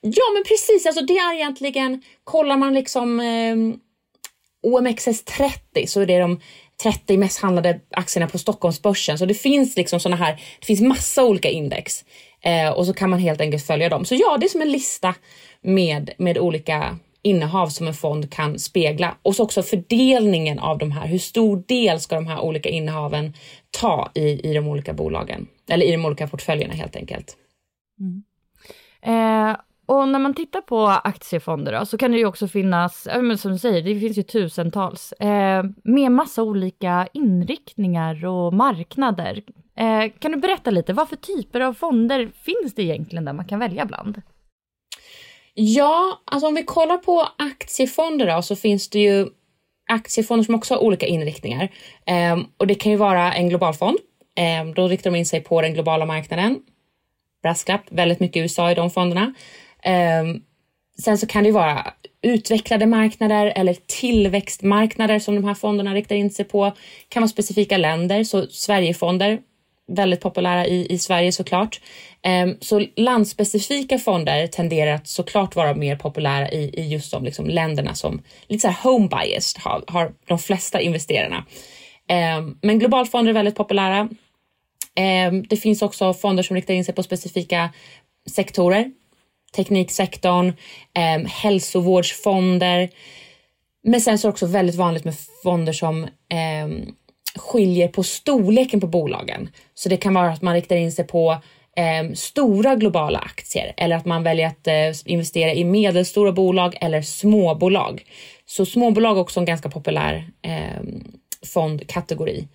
Ja 0.00 0.24
men 0.34 0.44
precis, 0.44 0.86
alltså 0.86 1.04
det 1.04 1.18
är 1.18 1.34
egentligen, 1.34 2.02
kollar 2.24 2.56
man 2.56 2.74
liksom 2.74 3.20
eh, 3.20 3.56
OMXS30 4.66 5.86
så 5.86 6.00
är 6.00 6.06
det 6.06 6.18
de 6.18 6.40
30 6.82 7.16
mest 7.16 7.40
handlade 7.40 7.80
aktierna 7.90 8.28
på 8.28 8.38
Stockholmsbörsen. 8.38 9.18
Så 9.18 9.26
det 9.26 9.34
finns 9.34 9.76
liksom 9.76 10.00
såna 10.00 10.16
här, 10.16 10.32
det 10.60 10.66
finns 10.66 10.80
massa 10.80 11.24
olika 11.24 11.50
index 11.50 12.04
eh, 12.42 12.70
och 12.70 12.86
så 12.86 12.94
kan 12.94 13.10
man 13.10 13.18
helt 13.18 13.40
enkelt 13.40 13.66
följa 13.66 13.88
dem. 13.88 14.04
Så 14.04 14.14
ja, 14.14 14.36
det 14.40 14.46
är 14.46 14.48
som 14.48 14.62
en 14.62 14.72
lista 14.72 15.14
med, 15.62 16.10
med 16.18 16.38
olika 16.38 16.98
innehav 17.22 17.68
som 17.68 17.86
en 17.86 17.94
fond 17.94 18.32
kan 18.32 18.58
spegla 18.58 19.16
och 19.22 19.36
så 19.36 19.42
också 19.42 19.62
fördelningen 19.62 20.58
av 20.58 20.78
de 20.78 20.92
här. 20.92 21.06
Hur 21.06 21.18
stor 21.18 21.64
del 21.68 22.00
ska 22.00 22.14
de 22.14 22.26
här 22.26 22.40
olika 22.40 22.68
innehaven 22.68 23.34
ta 23.70 24.10
i, 24.14 24.50
i 24.50 24.54
de 24.54 24.68
olika 24.68 24.92
bolagen 24.92 25.46
eller 25.68 25.86
i 25.86 25.92
de 25.92 26.04
olika 26.04 26.28
portföljerna 26.28 26.74
helt 26.74 26.96
enkelt. 26.96 27.36
Mm. 28.00 28.22
Eh, 29.02 29.56
och 29.90 30.08
när 30.08 30.18
man 30.18 30.34
tittar 30.34 30.60
på 30.60 30.86
aktiefonder 30.86 31.72
då, 31.72 31.86
så 31.86 31.98
kan 31.98 32.12
det 32.12 32.18
ju 32.18 32.26
också 32.26 32.48
finnas, 32.48 33.08
som 33.38 33.52
du 33.52 33.58
säger, 33.58 33.82
det 33.82 34.00
finns 34.00 34.18
ju 34.18 34.22
tusentals, 34.22 35.12
eh, 35.12 35.64
med 35.84 36.12
massa 36.12 36.42
olika 36.42 37.08
inriktningar 37.12 38.26
och 38.26 38.54
marknader. 38.54 39.42
Eh, 39.76 40.12
kan 40.18 40.32
du 40.32 40.38
berätta 40.38 40.70
lite, 40.70 40.92
vad 40.92 41.08
för 41.08 41.16
typer 41.16 41.60
av 41.60 41.74
fonder 41.74 42.30
finns 42.44 42.74
det 42.74 42.82
egentligen 42.82 43.24
där 43.24 43.32
man 43.32 43.44
kan 43.44 43.58
välja 43.58 43.84
bland? 43.84 44.22
Ja, 45.54 46.22
alltså 46.24 46.48
om 46.48 46.54
vi 46.54 46.62
kollar 46.62 46.96
på 46.96 47.28
aktiefonder 47.38 48.36
då, 48.36 48.42
så 48.42 48.56
finns 48.56 48.90
det 48.90 48.98
ju 48.98 49.28
aktiefonder 49.90 50.44
som 50.44 50.54
också 50.54 50.74
har 50.74 50.80
olika 50.80 51.06
inriktningar. 51.06 51.68
Eh, 52.06 52.38
och 52.56 52.66
det 52.66 52.74
kan 52.74 52.92
ju 52.92 52.98
vara 52.98 53.32
en 53.32 53.48
global 53.48 53.74
fond. 53.74 53.98
Eh, 54.36 54.74
då 54.74 54.88
riktar 54.88 55.10
de 55.10 55.16
in 55.16 55.26
sig 55.26 55.40
på 55.40 55.62
den 55.62 55.74
globala 55.74 56.06
marknaden. 56.06 56.60
Brasklapp, 57.42 57.82
väldigt 57.90 58.20
mycket 58.20 58.42
USA 58.42 58.70
i 58.70 58.74
de 58.74 58.90
fonderna. 58.90 59.34
Ehm, 59.82 60.40
sen 61.02 61.18
så 61.18 61.26
kan 61.26 61.44
det 61.44 61.52
vara 61.52 61.92
utvecklade 62.22 62.86
marknader 62.86 63.52
eller 63.56 63.76
tillväxtmarknader 63.86 65.18
som 65.18 65.34
de 65.34 65.44
här 65.44 65.54
fonderna 65.54 65.94
riktar 65.94 66.16
in 66.16 66.30
sig 66.30 66.44
på. 66.44 66.64
Det 66.64 66.74
kan 67.08 67.22
vara 67.22 67.28
specifika 67.28 67.76
länder, 67.76 68.24
så 68.24 68.46
Sverigefonder, 68.46 69.38
väldigt 69.88 70.20
populära 70.20 70.66
i, 70.66 70.92
i 70.92 70.98
Sverige 70.98 71.32
såklart. 71.32 71.80
Ehm, 72.22 72.56
så 72.60 72.86
landspecifika 72.96 73.98
fonder 73.98 74.46
tenderar 74.46 74.94
att 74.94 75.08
såklart 75.08 75.56
vara 75.56 75.74
mer 75.74 75.96
populära 75.96 76.50
i, 76.50 76.80
i 76.80 76.88
just 76.88 77.12
de 77.12 77.24
liksom, 77.24 77.46
länderna 77.46 77.94
som 77.94 78.22
lite 78.46 78.60
så 78.60 78.68
här 78.68 78.90
home 78.90 79.08
biased 79.08 79.62
har, 79.62 79.84
har 79.86 80.12
de 80.26 80.38
flesta 80.38 80.80
investerarna. 80.80 81.44
Ehm, 82.08 82.58
men 82.62 82.78
globalfonder 82.78 83.30
är 83.30 83.34
väldigt 83.34 83.56
populära. 83.56 84.08
det 85.48 85.56
finns 85.56 85.82
också 85.82 86.14
fonder 86.14 86.42
som 86.42 86.56
riktar 86.56 86.74
in 86.74 86.84
sig 86.84 86.94
på 86.94 87.02
specifika 87.02 87.70
sektorer 88.30 88.90
tekniksektorn, 89.56 90.48
eh, 90.96 91.28
hälsovårdsfonder. 91.28 92.88
Men 93.84 94.00
sen 94.00 94.18
så 94.18 94.26
är 94.26 94.28
det 94.28 94.32
också 94.32 94.46
väldigt 94.46 94.76
vanligt 94.76 95.04
med 95.04 95.14
fonder 95.42 95.72
som 95.72 96.04
eh, 96.04 96.92
skiljer 97.38 97.88
på 97.88 98.02
storleken 98.02 98.80
på 98.80 98.86
bolagen. 98.86 99.48
Så 99.74 99.88
det 99.88 99.96
kan 99.96 100.14
vara 100.14 100.30
att 100.30 100.42
man 100.42 100.54
riktar 100.54 100.76
in 100.76 100.92
sig 100.92 101.06
på 101.06 101.30
eh, 101.76 102.12
stora 102.14 102.74
globala 102.74 103.18
aktier 103.18 103.74
eller 103.76 103.96
att 103.96 104.04
man 104.04 104.22
väljer 104.22 104.46
att 104.46 104.66
eh, 104.66 105.12
investera 105.12 105.52
i 105.52 105.64
medelstora 105.64 106.32
bolag 106.32 106.76
eller 106.80 107.02
småbolag. 107.02 108.04
Så 108.46 108.66
småbolag 108.66 109.16
är 109.16 109.20
också 109.20 109.40
en 109.40 109.46
ganska 109.46 109.70
populär 109.70 110.30
eh, 110.42 110.82
fondkategori 111.46 112.48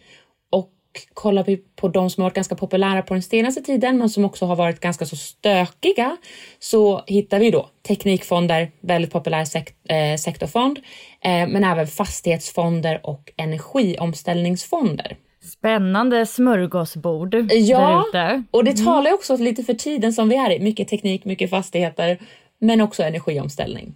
kollar 1.13 1.43
vi 1.43 1.57
på 1.57 1.87
de 1.87 2.09
som 2.09 2.21
har 2.21 2.29
varit 2.29 2.35
ganska 2.35 2.55
populära 2.55 3.01
på 3.01 3.13
den 3.13 3.23
senaste 3.23 3.61
tiden 3.61 3.97
men 3.97 4.09
som 4.09 4.25
också 4.25 4.45
har 4.45 4.55
varit 4.55 4.79
ganska 4.79 5.05
så 5.05 5.15
stökiga 5.15 6.17
så 6.59 7.03
hittar 7.07 7.39
vi 7.39 7.51
då 7.51 7.69
teknikfonder, 7.87 8.71
väldigt 8.81 9.11
populär 9.11 9.45
sek 9.45 9.89
eh, 9.89 10.17
sektorfond, 10.17 10.79
eh, 11.21 11.47
men 11.47 11.63
även 11.63 11.87
fastighetsfonder 11.87 12.99
och 13.03 13.31
energiomställningsfonder. 13.37 15.17
Spännande 15.41 16.25
smörgåsbord 16.25 17.35
Ja, 17.51 18.05
och 18.51 18.63
det 18.63 18.71
mm. 18.71 18.85
talar 18.85 19.13
också 19.13 19.37
lite 19.37 19.63
för 19.63 19.73
tiden 19.73 20.13
som 20.13 20.29
vi 20.29 20.35
är 20.35 20.51
i. 20.51 20.59
Mycket 20.59 20.87
teknik, 20.87 21.25
mycket 21.25 21.49
fastigheter, 21.49 22.17
men 22.59 22.81
också 22.81 23.03
energiomställning. 23.03 23.95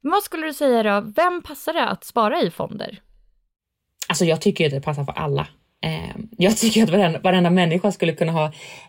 vad 0.00 0.22
skulle 0.22 0.46
du 0.46 0.52
säga 0.52 0.82
då, 0.82 1.12
vem 1.16 1.42
passar 1.42 1.72
det 1.72 1.88
att 1.88 2.04
spara 2.04 2.40
i 2.42 2.50
fonder? 2.50 3.00
Alltså 4.08 4.24
jag 4.24 4.40
tycker 4.40 4.66
att 4.66 4.72
det 4.72 4.80
passar 4.80 5.04
för 5.04 5.12
alla. 5.12 5.46
Eh, 5.82 6.16
jag 6.38 6.56
tycker 6.56 6.82
att 6.82 6.90
varenda, 6.90 7.18
varenda 7.18 7.50
människa 7.50 7.92
skulle 7.92 8.12
kunna 8.12 8.32
ha 8.32 8.44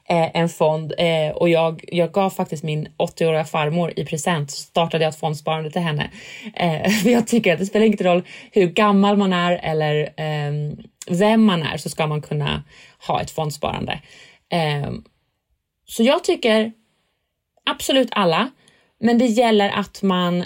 eh, 0.09 0.29
en 0.33 0.50
fond 0.50 0.93
eh, 0.97 1.29
och 1.35 1.50
jag, 1.50 1.85
jag 1.88 2.12
gav 2.12 2.29
faktiskt 2.29 2.63
min 2.63 2.88
80-åriga 2.97 3.45
farmor 3.45 3.93
i 3.95 4.05
present, 4.05 4.51
startade 4.51 5.03
jag 5.03 5.09
ett 5.09 5.19
fondsparande 5.19 5.71
till 5.71 5.81
henne. 5.81 6.09
Eh, 6.55 6.91
för 7.03 7.09
jag 7.09 7.27
tycker 7.27 7.53
att 7.53 7.59
det 7.59 7.65
spelar 7.65 7.85
ingen 7.85 7.97
roll 7.97 8.23
hur 8.51 8.67
gammal 8.67 9.17
man 9.17 9.33
är 9.33 9.59
eller 9.63 10.13
ehm, 10.17 10.77
vem 11.09 11.43
man 11.43 11.63
är 11.63 11.77
så 11.77 11.89
ska 11.89 12.07
man 12.07 12.21
kunna 12.21 12.63
ha 13.07 13.21
ett 13.21 13.31
fondsparande. 13.31 14.00
Ehm, 14.50 15.03
så 15.85 16.03
jag 16.03 16.23
tycker 16.23 16.71
absolut 17.69 18.09
alla, 18.12 18.50
men 19.00 19.17
det 19.17 19.25
gäller 19.25 19.69
att 19.69 20.01
man 20.01 20.43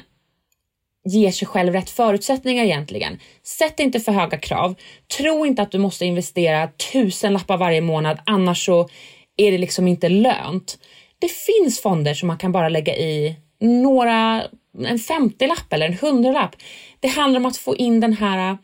ger 1.07 1.31
sig 1.31 1.47
själv 1.47 1.73
rätt 1.73 1.89
förutsättningar 1.89 2.63
egentligen. 2.63 3.19
Sätt 3.43 3.79
inte 3.79 3.99
för 3.99 4.11
höga 4.11 4.37
krav. 4.37 4.75
Tro 5.17 5.45
inte 5.45 5.61
att 5.61 5.71
du 5.71 5.77
måste 5.77 6.05
investera 6.05 6.67
tusen 6.91 7.33
lappar 7.33 7.57
varje 7.57 7.81
månad, 7.81 8.19
annars 8.25 8.65
så 8.65 8.89
är 9.37 9.51
det 9.51 9.57
liksom 9.57 9.87
inte 9.87 10.09
lönt. 10.09 10.77
Det 11.19 11.31
finns 11.31 11.81
fonder 11.81 12.13
som 12.13 12.27
man 12.27 12.37
kan 12.37 12.51
bara 12.51 12.69
lägga 12.69 12.95
i 12.95 13.35
några, 13.59 14.43
en 14.77 14.97
50-lapp 14.97 15.73
eller 15.73 15.85
en 15.85 15.97
100-lapp. 15.97 16.55
Det 16.99 17.07
handlar 17.07 17.39
om 17.39 17.45
att 17.45 17.57
få 17.57 17.75
in 17.75 17.99
den 17.99 18.13
här 18.13 18.57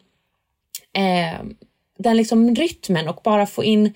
eh, 0.98 1.44
den 2.00 2.18
liksom 2.18 2.56
rytmen 2.56 3.10
och 3.10 3.22
bara 3.24 3.46
få 3.46 3.64
in 3.64 3.94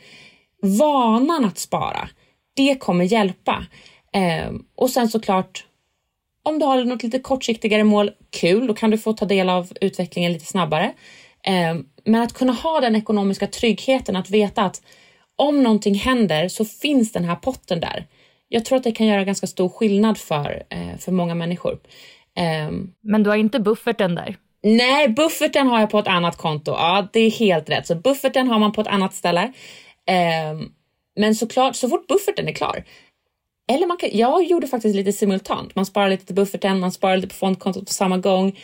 vanan 0.62 1.46
att 1.46 1.58
spara. 1.58 2.10
Det 2.56 2.75
kommer 2.75 3.06
hjälpa. 3.06 3.66
Eh, 4.13 4.51
och 4.75 4.89
sen 4.89 5.10
såklart 5.10 5.67
om 6.48 6.60
du 6.60 6.66
har 6.66 6.84
något 6.84 7.04
lite 7.04 7.20
kortsiktigare 7.20 7.84
mål, 7.84 8.12
kul, 8.30 8.68
då 8.68 8.74
kan 8.74 8.92
du 8.92 8.98
få 8.98 9.13
ta 9.13 9.25
del 9.25 9.50
av 9.50 9.72
utvecklingen 9.82 10.34
lite 10.34 10.46
snabbare. 10.46 10.94
Eh, 11.44 11.75
men 12.06 12.22
att 12.22 12.34
kunna 12.34 12.54
ha 12.54 12.80
den 12.80 12.96
ekonomiska 12.96 13.48
tryggheten, 13.48 14.16
att 14.16 14.30
veta 14.30 14.63
att 14.63 14.82
om 15.36 15.63
någonting 15.63 15.96
händer 15.96 16.48
så 16.48 16.66
finns 16.66 17.12
den 17.12 17.25
här 17.25 17.36
potten 17.36 17.80
där. 17.80 18.06
Jag 18.48 18.66
tror 18.66 18.77
att 18.77 18.84
det 18.84 18.92
kan 18.92 19.08
göra 19.08 19.24
ganska 19.24 19.48
stor 19.48 19.70
skillnad 19.70 20.18
för, 20.18 20.63
eh, 20.70 20.98
för 21.00 21.12
många 21.12 21.36
människor. 21.36 21.80
Ehm, 22.36 22.92
men 23.04 23.24
du 23.24 23.30
har 23.30 23.38
inte 23.38 23.60
bufferten 23.60 24.16
där? 24.16 24.36
Nej, 24.63 25.10
bufferten 25.10 25.68
har 25.68 25.80
jag 25.80 25.89
på 25.89 26.00
ett 26.00 26.08
annat 26.08 26.38
konto. 26.38 26.72
Ja, 26.72 27.08
det 27.13 27.20
är 27.20 27.32
helt 27.32 27.70
rätt. 27.70 27.88
Så 27.88 27.96
bufferten 27.96 28.48
har 28.48 28.60
man 28.60 28.72
på 28.72 28.82
ett 28.82 28.88
annat 28.88 29.13
ställe. 29.13 29.54
Men 31.16 31.36
såklart, 31.36 31.75
så 31.75 31.89
fort 31.89 32.08
bufferten 32.08 32.48
är 32.48 32.51
klar, 32.51 32.84
eller 33.68 33.88
man 33.88 33.98
kan, 33.98 34.10
jag 34.14 34.44
gjorde 34.44 34.68
faktiskt 34.68 34.96
lite 34.96 35.14
simultant. 35.14 35.76
Man 35.76 35.86
sparar 35.86 36.10
lite 36.10 36.26
till 36.26 36.36
bufferten, 36.36 36.80
man 36.80 36.92
sparar 36.92 37.16
lite 37.16 37.28
på 37.28 37.34
fondkontot 37.34 37.86
på 37.88 37.94
samma 37.94 38.18
gång. 38.18 38.60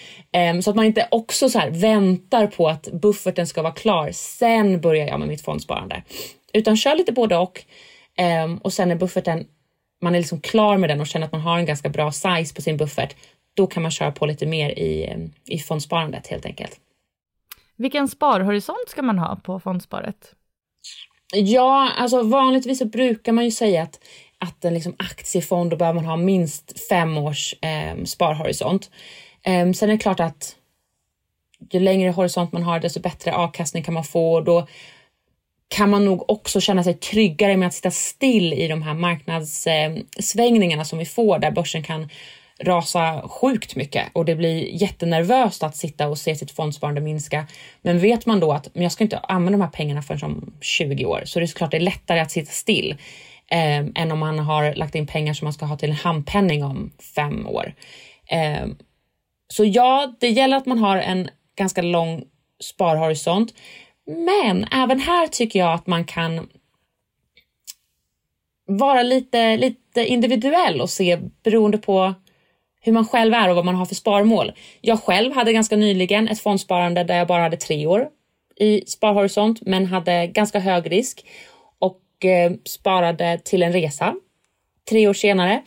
Um, 0.52 0.62
så 0.62 0.70
att 0.70 0.76
man 0.76 0.86
inte 0.86 1.08
också 1.12 1.50
så 1.50 1.62
väntar 1.70 2.48
på 2.48 2.70
att 2.70 2.88
bufferten 2.92 3.48
ska 3.48 3.62
vara 3.62 3.74
klar. 3.74 4.12
Sen 4.12 4.82
börjar 4.82 5.08
jag 5.08 5.20
med 5.20 5.28
mitt 5.28 5.42
fondsparande. 5.42 6.04
Utan 6.54 6.78
kör 6.78 6.96
lite 6.96 7.12
både 7.12 7.38
och. 7.38 7.64
Um, 8.46 8.58
och 8.58 8.74
sen 8.74 8.92
är 8.92 8.96
bufferten, 8.96 9.46
man 10.02 10.16
är 10.16 10.20
liksom 10.20 10.42
klar 10.42 10.78
med 10.78 10.90
den 10.90 11.02
och 11.02 11.08
känner 11.08 11.26
att 11.26 11.32
man 11.32 11.42
har 11.42 11.58
en 11.58 11.66
ganska 11.66 11.90
bra 11.90 12.12
size 12.12 12.56
på 12.56 12.62
sin 12.62 12.78
buffert. 12.78 13.16
Då 13.54 13.68
kan 13.68 13.84
man 13.84 13.92
köra 13.92 14.12
på 14.12 14.26
lite 14.26 14.46
mer 14.46 14.70
i, 14.70 15.16
i 15.46 15.60
fondsparandet 15.60 16.28
helt 16.28 16.46
enkelt. 16.46 16.80
Vilken 17.76 18.08
sparhorisont 18.08 18.90
ska 18.90 19.02
man 19.02 19.20
ha 19.20 19.36
på 19.36 19.60
fondsparet? 19.60 20.36
Ja, 21.36 21.90
alltså 21.98 22.24
vanligtvis 22.24 22.80
så 22.80 22.86
brukar 22.86 23.32
man 23.32 23.46
ju 23.46 23.52
säga 23.52 23.84
att 23.84 24.00
att 24.44 24.66
en 24.66 24.74
liksom 24.74 24.96
aktiefond, 25.00 25.70
då 25.70 25.78
behöver 25.78 25.96
man 25.96 26.10
ha 26.10 26.18
minst 26.18 26.88
fem 26.90 27.18
års 27.18 27.56
eh, 27.62 28.04
sparhorisont. 28.04 28.92
Eh, 29.44 29.72
sen 29.72 29.90
är 29.90 29.94
det 29.94 29.98
klart 29.98 30.20
att 30.20 30.56
ju 31.72 31.80
längre 31.80 32.10
horisont 32.10 32.52
man 32.52 32.64
har, 32.64 32.80
desto 32.80 33.00
bättre 33.00 33.34
avkastning 33.34 33.84
kan 33.84 33.94
man 33.94 34.04
få. 34.04 34.34
och 34.34 34.44
Då 34.44 34.68
kan 35.68 35.90
man 35.90 36.06
nog 36.06 36.30
också 36.30 36.62
känna 36.62 36.84
sig 36.84 36.94
tryggare 36.94 37.58
med 37.58 37.68
att 37.68 37.74
sitta 37.74 37.92
still 37.92 38.54
i 38.54 38.68
de 38.68 38.82
här 38.82 38.94
marknadssvängningarna 38.94 40.74
ehm, 40.74 40.80
eh, 40.80 40.86
som 40.86 41.00
vi 41.00 41.06
får 41.06 41.40
där 41.40 41.52
börsen 41.52 41.84
kan 41.84 42.10
rasa 42.60 43.28
sjukt 43.28 43.76
mycket 43.76 44.08
och 44.14 44.26
det 44.26 44.36
blir 44.36 44.82
jättenervöst 44.82 45.64
att 45.64 45.78
sitta 45.78 46.08
och 46.08 46.18
se 46.18 46.36
sitt 46.36 46.52
fondsparande 46.52 47.02
minska. 47.02 47.48
Men 47.82 48.00
vet 48.00 48.26
man 48.26 48.40
då 48.40 48.52
att 48.52 48.76
men 48.76 48.84
jag 48.84 48.92
ska 48.92 49.04
inte 49.04 49.18
använda 49.18 49.58
de 49.58 49.64
här 49.64 49.72
pengarna 49.72 50.02
förrän 50.02 50.24
om 50.24 50.54
20 50.62 51.06
år 51.06 51.22
så 51.26 51.40
det 51.40 51.46
är 51.46 51.48
såklart 51.48 51.72
det 51.72 51.78
är 51.78 51.82
lättare 51.82 52.20
att 52.20 52.32
sitta 52.32 52.52
still 52.52 52.96
Ehm, 53.56 53.92
än 53.96 54.12
om 54.12 54.20
man 54.20 54.40
har 54.40 54.76
lagt 54.76 54.96
in 54.96 55.08
pengar 55.08 55.34
som 55.34 55.46
man 55.46 55.54
ska 55.54 55.66
ha 55.66 55.78
till 55.78 55.90
en 55.90 55.96
handpenning 55.96 56.64
om 56.64 56.92
fem 57.16 57.48
år. 57.48 57.74
Eh, 58.28 58.68
så 59.48 59.66
ja, 59.66 60.14
det 60.20 60.30
gäller 60.30 60.58
att 60.58 60.66
man 60.66 60.80
har 60.80 60.98
en 60.98 61.30
ganska 61.56 61.82
lång 61.82 62.24
sparhorisont, 62.60 63.54
Men 64.06 64.64
även 64.72 65.00
här 65.00 65.28
tycker 65.28 65.60
jag 65.60 65.74
att 65.74 65.88
man 65.88 66.06
kan 66.06 66.48
vara 68.68 69.04
lite, 69.04 69.58
lite 69.58 70.06
individuell 70.06 70.82
och 70.82 70.90
se 70.90 71.20
beroende 71.44 71.78
på 71.78 72.14
hur 72.82 72.92
man 72.92 73.08
själv 73.08 73.34
är 73.34 73.50
och 73.50 73.56
vad 73.56 73.66
man 73.66 73.76
har 73.76 73.86
för 73.86 73.96
sparmål. 73.96 74.52
Jag 74.82 75.04
själv 75.04 75.34
hade 75.34 75.54
ganska 75.54 75.76
nyligen 75.76 76.28
ett 76.28 76.40
fondsparande 76.40 77.04
där 77.04 77.18
jag 77.18 77.28
bara 77.28 77.44
hade 77.44 77.58
tre 77.58 77.88
år 77.88 78.08
i 78.56 78.84
sparhorisont 78.88 79.62
men 79.62 79.86
hade 79.86 80.28
ganska 80.28 80.60
hög 80.60 80.92
risk 80.92 81.26
och 82.24 82.30
eh, 82.30 82.52
sparade 82.66 83.40
till 83.44 83.64
en 83.64 83.74
resa 83.74 84.16
tre 84.90 85.08
år 85.08 85.14
senare. 85.14 85.62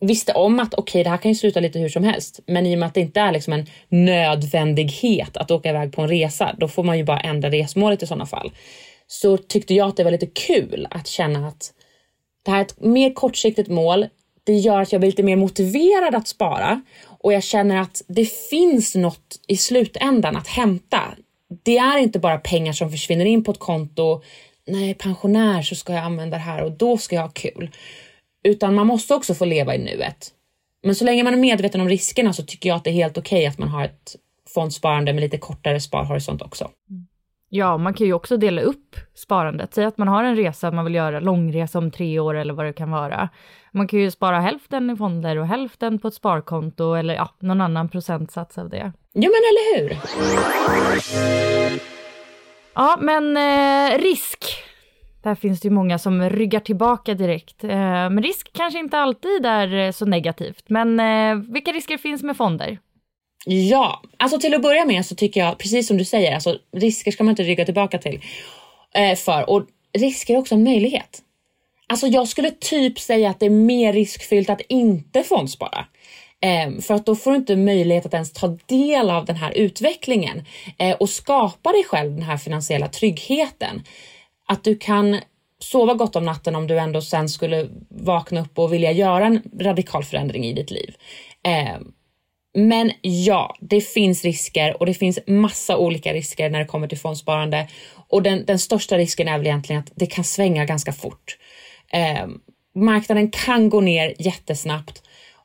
Visste 0.00 0.32
om 0.32 0.60
att 0.60 0.74
okej, 0.74 0.82
okay, 0.82 1.02
det 1.02 1.10
här 1.10 1.16
kan 1.16 1.30
ju 1.30 1.34
sluta 1.34 1.60
lite 1.60 1.78
hur 1.78 1.88
som 1.88 2.04
helst, 2.04 2.40
men 2.46 2.66
i 2.66 2.74
och 2.74 2.78
med 2.78 2.86
att 2.86 2.94
det 2.94 3.00
inte 3.00 3.20
är 3.20 3.32
liksom 3.32 3.52
en 3.52 3.66
nödvändighet 3.88 5.36
att 5.36 5.50
åka 5.50 5.70
iväg 5.70 5.92
på 5.92 6.02
en 6.02 6.08
resa, 6.08 6.54
då 6.58 6.68
får 6.68 6.82
man 6.82 6.98
ju 6.98 7.04
bara 7.04 7.20
ändra 7.20 7.50
resmålet 7.50 8.02
i 8.02 8.06
sådana 8.06 8.26
fall. 8.26 8.52
Så 9.06 9.36
tyckte 9.36 9.74
jag 9.74 9.88
att 9.88 9.96
det 9.96 10.04
var 10.04 10.10
lite 10.10 10.26
kul 10.26 10.86
att 10.90 11.06
känna 11.06 11.48
att 11.48 11.72
det 12.44 12.50
här 12.50 12.58
är 12.58 12.62
ett 12.62 12.80
mer 12.80 13.14
kortsiktigt 13.14 13.68
mål. 13.68 14.06
Det 14.44 14.52
gör 14.52 14.80
att 14.80 14.92
jag 14.92 15.00
blir 15.00 15.10
lite 15.10 15.22
mer 15.22 15.36
motiverad 15.36 16.14
att 16.14 16.28
spara 16.28 16.82
och 17.06 17.32
jag 17.32 17.42
känner 17.42 17.80
att 17.80 18.02
det 18.08 18.32
finns 18.50 18.94
något 18.94 19.40
i 19.48 19.56
slutändan 19.56 20.36
att 20.36 20.48
hämta. 20.48 21.02
Det 21.62 21.78
är 21.78 21.98
inte 21.98 22.18
bara 22.18 22.38
pengar 22.38 22.72
som 22.72 22.90
försvinner 22.90 23.24
in 23.24 23.44
på 23.44 23.50
ett 23.50 23.58
konto. 23.58 24.22
Nej, 24.66 24.94
pensionär 24.94 25.62
så 25.62 25.74
ska 25.74 25.92
jag 25.92 26.04
använda 26.04 26.36
det 26.36 26.42
här 26.42 26.62
och 26.62 26.72
då 26.72 26.98
ska 26.98 27.14
jag 27.16 27.22
ha 27.22 27.30
kul. 27.30 27.70
Utan 28.44 28.74
man 28.74 28.86
måste 28.86 29.14
också 29.14 29.34
få 29.34 29.44
leva 29.44 29.74
i 29.74 29.78
nuet. 29.78 30.30
Men 30.82 30.94
så 30.94 31.04
länge 31.04 31.24
man 31.24 31.34
är 31.34 31.38
medveten 31.38 31.80
om 31.80 31.88
riskerna 31.88 32.32
så 32.32 32.42
tycker 32.42 32.68
jag 32.68 32.76
att 32.76 32.84
det 32.84 32.90
är 32.90 32.94
helt 32.94 33.18
okej 33.18 33.38
okay 33.38 33.46
att 33.46 33.58
man 33.58 33.68
har 33.68 33.84
ett 33.84 34.16
fondsparande 34.54 35.12
med 35.12 35.20
lite 35.20 35.38
kortare 35.38 35.80
sparhorisont 35.80 36.42
också. 36.42 36.70
Ja, 37.48 37.78
man 37.78 37.94
kan 37.94 38.06
ju 38.06 38.12
också 38.12 38.36
dela 38.36 38.62
upp 38.62 38.96
sparandet. 39.14 39.74
Säg 39.74 39.84
att 39.84 39.98
man 39.98 40.08
har 40.08 40.24
en 40.24 40.36
resa 40.36 40.70
man 40.70 40.84
vill 40.84 40.94
göra, 40.94 41.20
långresa 41.20 41.78
om 41.78 41.90
tre 41.90 42.18
år 42.18 42.34
eller 42.34 42.54
vad 42.54 42.66
det 42.66 42.72
kan 42.72 42.90
vara. 42.90 43.28
Man 43.72 43.88
kan 43.88 43.98
ju 44.00 44.10
spara 44.10 44.40
hälften 44.40 44.90
i 44.90 44.96
fonder 44.96 45.36
och 45.36 45.46
hälften 45.46 45.98
på 45.98 46.08
ett 46.08 46.14
sparkonto 46.14 46.94
eller 46.94 47.14
ja, 47.14 47.30
någon 47.38 47.60
annan 47.60 47.88
procentsats 47.88 48.58
av 48.58 48.68
det. 48.68 48.92
Ja, 49.12 49.30
men 49.30 49.42
eller 49.50 49.78
hur? 49.78 49.98
Ja, 52.74 52.98
men 53.00 53.36
eh, 53.36 53.98
risk. 53.98 54.44
Där 55.22 55.34
finns 55.34 55.60
det 55.60 55.68
ju 55.68 55.74
många 55.74 55.98
som 55.98 56.30
ryggar 56.30 56.60
tillbaka 56.60 57.14
direkt. 57.14 57.64
Eh, 57.64 57.70
men 57.70 58.22
risk 58.22 58.50
kanske 58.52 58.78
inte 58.78 58.98
alltid 58.98 59.46
är 59.46 59.74
eh, 59.74 59.92
så 59.92 60.06
negativt. 60.06 60.64
Men 60.66 61.00
eh, 61.00 61.52
vilka 61.52 61.72
risker 61.72 61.98
finns 61.98 62.22
med 62.22 62.36
fonder? 62.36 62.78
Ja, 63.46 64.02
alltså 64.16 64.38
till 64.38 64.54
att 64.54 64.62
börja 64.62 64.84
med 64.84 65.06
så 65.06 65.14
tycker 65.14 65.40
jag 65.40 65.58
precis 65.58 65.88
som 65.88 65.98
du 65.98 66.04
säger, 66.04 66.34
alltså 66.34 66.58
risker 66.72 67.10
ska 67.10 67.24
man 67.24 67.32
inte 67.32 67.42
rygga 67.42 67.64
tillbaka 67.64 67.98
till 67.98 68.20
eh, 68.94 69.16
för 69.16 69.50
och 69.50 69.66
risker 69.98 70.34
är 70.34 70.38
också 70.38 70.54
en 70.54 70.64
möjlighet. 70.64 71.22
Alltså 71.86 72.06
jag 72.06 72.28
skulle 72.28 72.50
typ 72.50 72.98
säga 72.98 73.30
att 73.30 73.40
det 73.40 73.46
är 73.46 73.50
mer 73.50 73.92
riskfyllt 73.92 74.50
att 74.50 74.60
inte 74.68 75.22
fondspara. 75.22 75.86
Ehm, 76.40 76.82
för 76.82 76.94
att 76.94 77.06
då 77.06 77.16
får 77.16 77.30
du 77.30 77.36
inte 77.36 77.56
möjlighet 77.56 78.06
att 78.06 78.14
ens 78.14 78.32
ta 78.32 78.58
del 78.66 79.10
av 79.10 79.24
den 79.24 79.36
här 79.36 79.52
utvecklingen 79.52 80.44
eh, 80.78 80.96
och 80.96 81.10
skapa 81.10 81.72
dig 81.72 81.84
själv 81.84 82.14
den 82.14 82.22
här 82.22 82.36
finansiella 82.36 82.88
tryggheten. 82.88 83.82
Att 84.48 84.64
du 84.64 84.76
kan 84.76 85.20
sova 85.58 85.94
gott 85.94 86.16
om 86.16 86.24
natten 86.24 86.54
om 86.54 86.66
du 86.66 86.78
ändå 86.78 87.02
sen 87.02 87.28
skulle 87.28 87.68
vakna 87.88 88.40
upp 88.40 88.58
och 88.58 88.72
vilja 88.72 88.92
göra 88.92 89.26
en 89.26 89.42
radikal 89.60 90.04
förändring 90.04 90.44
i 90.44 90.52
ditt 90.52 90.70
liv. 90.70 90.94
Ehm, 91.42 91.92
men 92.56 92.92
ja, 93.02 93.56
det 93.60 93.80
finns 93.80 94.24
risker 94.24 94.80
och 94.80 94.86
det 94.86 94.94
finns 94.94 95.18
massa 95.26 95.76
olika 95.76 96.12
risker 96.12 96.50
när 96.50 96.58
det 96.58 96.64
kommer 96.64 96.88
till 96.88 96.98
fondsparande. 96.98 97.68
Och 98.08 98.22
den, 98.22 98.44
den 98.44 98.58
största 98.58 98.98
risken 98.98 99.28
är 99.28 99.38
väl 99.38 99.46
egentligen 99.46 99.80
att 99.80 99.92
det 99.94 100.06
kan 100.06 100.24
svänga 100.24 100.64
ganska 100.64 100.92
fort. 100.92 101.38
Ehm, 101.92 102.40
marknaden 102.74 103.30
kan 103.30 103.70
gå 103.70 103.80
ner 103.80 104.14
jättesnabbt 104.18 105.02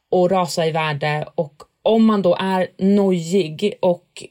och 0.10 0.32
rasa 0.32 0.68
i 0.68 0.72
värde 0.72 1.28
och 1.36 1.54
om 1.82 2.06
man 2.06 2.22
då 2.22 2.36
är 2.36 2.68
nojig 2.78 3.74
och 3.82 4.24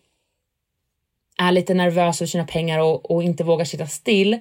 är 1.39 1.53
lite 1.53 1.75
nervös 1.75 2.21
över 2.21 2.29
sina 2.29 2.45
pengar 2.45 2.79
och, 2.79 3.11
och 3.11 3.23
inte 3.23 3.45
vågar 3.45 3.65
sitta 3.65 3.87
still 3.87 4.39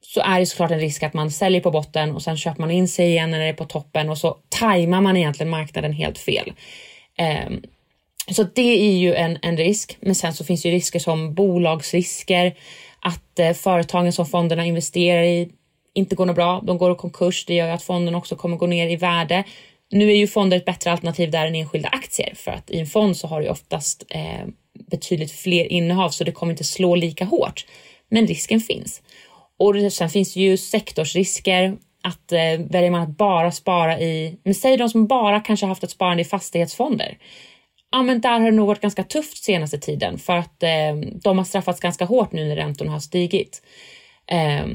så 0.00 0.20
är 0.20 0.40
det 0.40 0.46
såklart 0.46 0.70
en 0.70 0.80
risk 0.80 1.02
att 1.02 1.14
man 1.14 1.30
säljer 1.30 1.60
på 1.60 1.70
botten 1.70 2.14
och 2.14 2.22
sen 2.22 2.36
köper 2.36 2.60
man 2.60 2.70
in 2.70 2.88
sig 2.88 3.08
igen 3.08 3.30
när 3.30 3.38
det 3.38 3.44
är 3.44 3.52
på 3.52 3.64
toppen 3.64 4.10
och 4.10 4.18
så 4.18 4.36
tajmar 4.48 5.00
man 5.00 5.16
egentligen 5.16 5.50
marknaden 5.50 5.92
helt 5.92 6.18
fel. 6.18 6.52
Um, 7.46 7.62
så 8.30 8.42
det 8.42 8.88
är 8.88 8.98
ju 8.98 9.14
en, 9.14 9.38
en 9.42 9.56
risk. 9.56 9.96
Men 10.00 10.14
sen 10.14 10.34
så 10.34 10.44
finns 10.44 10.66
ju 10.66 10.70
risker 10.70 10.98
som 10.98 11.34
bolagsrisker, 11.34 12.54
att 13.00 13.38
eh, 13.38 13.52
företagen 13.52 14.12
som 14.12 14.26
fonderna 14.26 14.64
investerar 14.64 15.22
i 15.22 15.48
inte 15.94 16.14
går 16.14 16.26
något 16.26 16.36
bra. 16.36 16.62
De 16.66 16.78
går 16.78 16.92
i 16.92 16.94
konkurs. 16.94 17.44
Det 17.46 17.54
gör 17.54 17.66
ju 17.66 17.72
att 17.72 17.82
fonden 17.82 18.14
också 18.14 18.36
kommer 18.36 18.56
gå 18.56 18.66
ner 18.66 18.88
i 18.88 18.96
värde. 18.96 19.44
Nu 19.90 20.10
är 20.10 20.16
ju 20.16 20.26
fonder 20.26 20.56
ett 20.56 20.64
bättre 20.64 20.92
alternativ 20.92 21.30
där 21.30 21.46
än 21.46 21.54
enskilda 21.54 21.88
aktier 21.88 22.34
för 22.34 22.50
att 22.50 22.70
i 22.70 22.80
en 22.80 22.86
fond 22.86 23.16
så 23.16 23.26
har 23.26 23.40
du 23.40 23.48
oftast 23.48 24.04
eh, 24.10 24.46
betydligt 24.90 25.32
fler 25.32 25.72
innehav 25.72 26.10
så 26.10 26.24
det 26.24 26.32
kommer 26.32 26.52
inte 26.52 26.64
slå 26.64 26.94
lika 26.94 27.24
hårt. 27.24 27.66
Men 28.10 28.26
risken 28.26 28.60
finns. 28.60 29.02
Och 29.58 29.92
sen 29.92 30.10
finns 30.10 30.34
det 30.34 30.40
ju 30.40 30.56
sektorsrisker 30.56 31.76
att 32.02 32.32
eh, 32.32 32.60
väljer 32.70 32.90
man 32.90 33.02
att 33.02 33.16
bara 33.16 33.52
spara 33.52 34.00
i, 34.00 34.38
men 34.44 34.54
säg 34.54 34.76
de 34.76 34.88
som 34.88 35.06
bara 35.06 35.40
kanske 35.40 35.66
haft 35.66 35.84
ett 35.84 35.90
sparande 35.90 36.22
i 36.22 36.24
fastighetsfonder. 36.24 37.18
Ja, 37.90 38.02
men 38.02 38.20
där 38.20 38.40
har 38.40 38.50
det 38.50 38.56
nog 38.56 38.66
varit 38.66 38.80
ganska 38.80 39.04
tufft 39.04 39.44
senaste 39.44 39.78
tiden 39.78 40.18
för 40.18 40.36
att 40.36 40.62
eh, 40.62 40.96
de 41.22 41.38
har 41.38 41.44
straffats 41.44 41.80
ganska 41.80 42.04
hårt 42.04 42.32
nu 42.32 42.44
när 42.44 42.56
räntorna 42.56 42.92
har 42.92 43.00
stigit. 43.00 43.62
Eh, 44.26 44.66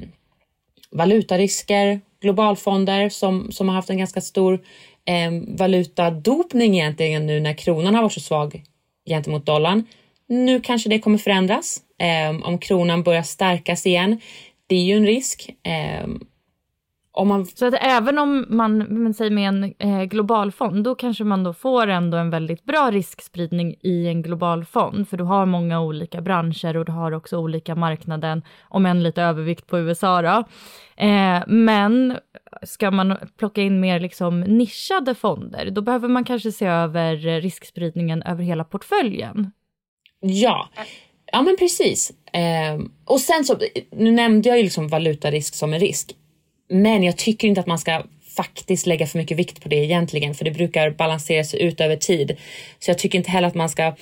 valutarisker, 0.91 2.01
globalfonder 2.21 3.09
som, 3.09 3.51
som 3.51 3.69
har 3.69 3.75
haft 3.75 3.89
en 3.89 3.97
ganska 3.97 4.21
stor 4.21 4.61
eh, 5.05 5.57
valutadopning 5.57 6.79
egentligen 6.79 7.27
nu 7.27 7.39
när 7.39 7.53
kronan 7.53 7.95
har 7.95 8.01
varit 8.01 8.13
så 8.13 8.19
svag 8.19 8.63
gentemot 9.09 9.45
dollarn. 9.45 9.83
Nu 10.27 10.61
kanske 10.61 10.89
det 10.89 10.99
kommer 10.99 11.17
förändras 11.17 11.81
eh, 11.99 12.47
om 12.47 12.57
kronan 12.57 13.03
börjar 13.03 13.23
stärkas 13.23 13.85
igen. 13.85 14.19
Det 14.67 14.75
är 14.75 14.83
ju 14.83 14.97
en 14.97 15.05
risk. 15.05 15.49
Eh, 15.63 16.07
man... 17.27 17.45
Så 17.45 17.65
att 17.65 17.73
även 17.81 18.19
om 18.19 18.45
man, 18.49 18.77
men 18.77 19.13
säg 19.13 19.29
med 19.29 19.47
en 19.47 19.73
eh, 19.79 20.03
global 20.03 20.51
fond, 20.51 20.83
då 20.83 20.95
kanske 20.95 21.23
man 21.23 21.43
då 21.43 21.53
får 21.53 21.87
ändå 21.87 22.17
en 22.17 22.29
väldigt 22.29 22.63
bra 22.63 22.91
riskspridning 22.91 23.75
i 23.81 24.07
en 24.07 24.21
global 24.21 24.65
fond, 24.65 25.09
för 25.09 25.17
du 25.17 25.23
har 25.23 25.45
många 25.45 25.81
olika 25.81 26.21
branscher 26.21 26.77
och 26.77 26.85
du 26.85 26.91
har 26.91 27.11
också 27.11 27.37
olika 27.37 27.75
marknaden, 27.75 28.41
om 28.69 28.85
än 28.85 29.03
lite 29.03 29.21
övervikt 29.21 29.67
på 29.67 29.79
USA 29.79 30.21
då. 30.21 30.43
Eh, 31.03 31.43
men 31.47 32.17
ska 32.63 32.91
man 32.91 33.17
plocka 33.37 33.61
in 33.61 33.79
mer 33.79 33.99
liksom 33.99 34.41
nischade 34.41 35.15
fonder, 35.15 35.69
då 35.71 35.81
behöver 35.81 36.07
man 36.07 36.23
kanske 36.23 36.51
se 36.51 36.65
över 36.65 37.41
riskspridningen 37.41 38.23
över 38.23 38.43
hela 38.43 38.63
portföljen. 38.63 39.51
Ja, 40.19 40.69
ja 41.31 41.41
men 41.41 41.57
precis. 41.57 42.11
Eh, 42.33 42.85
och 43.05 43.19
sen 43.19 43.45
så, 43.45 43.57
nu 43.91 44.11
nämnde 44.11 44.49
jag 44.49 44.57
ju 44.57 44.63
liksom 44.63 44.87
valutarisk 44.87 45.55
som 45.55 45.73
en 45.73 45.79
risk. 45.79 46.15
Men 46.69 47.03
jag 47.03 47.17
tycker 47.17 47.47
inte 47.47 47.61
att 47.61 47.67
man 47.67 47.79
ska 47.79 48.03
faktiskt 48.35 48.85
lägga 48.85 49.07
för 49.07 49.17
mycket 49.17 49.37
vikt 49.37 49.63
på 49.63 49.69
det 49.69 49.75
egentligen, 49.75 50.35
för 50.35 50.45
det 50.45 50.51
brukar 50.51 50.89
balansera 50.89 51.43
sig 51.43 51.61
ut 51.61 51.81
över 51.81 51.95
tid. 51.95 52.37
Så 52.79 52.91
jag 52.91 52.97
tycker 52.97 53.17
inte 53.17 53.31
heller 53.31 53.47
att 53.47 53.55
man 53.55 53.69
ska 53.69 53.93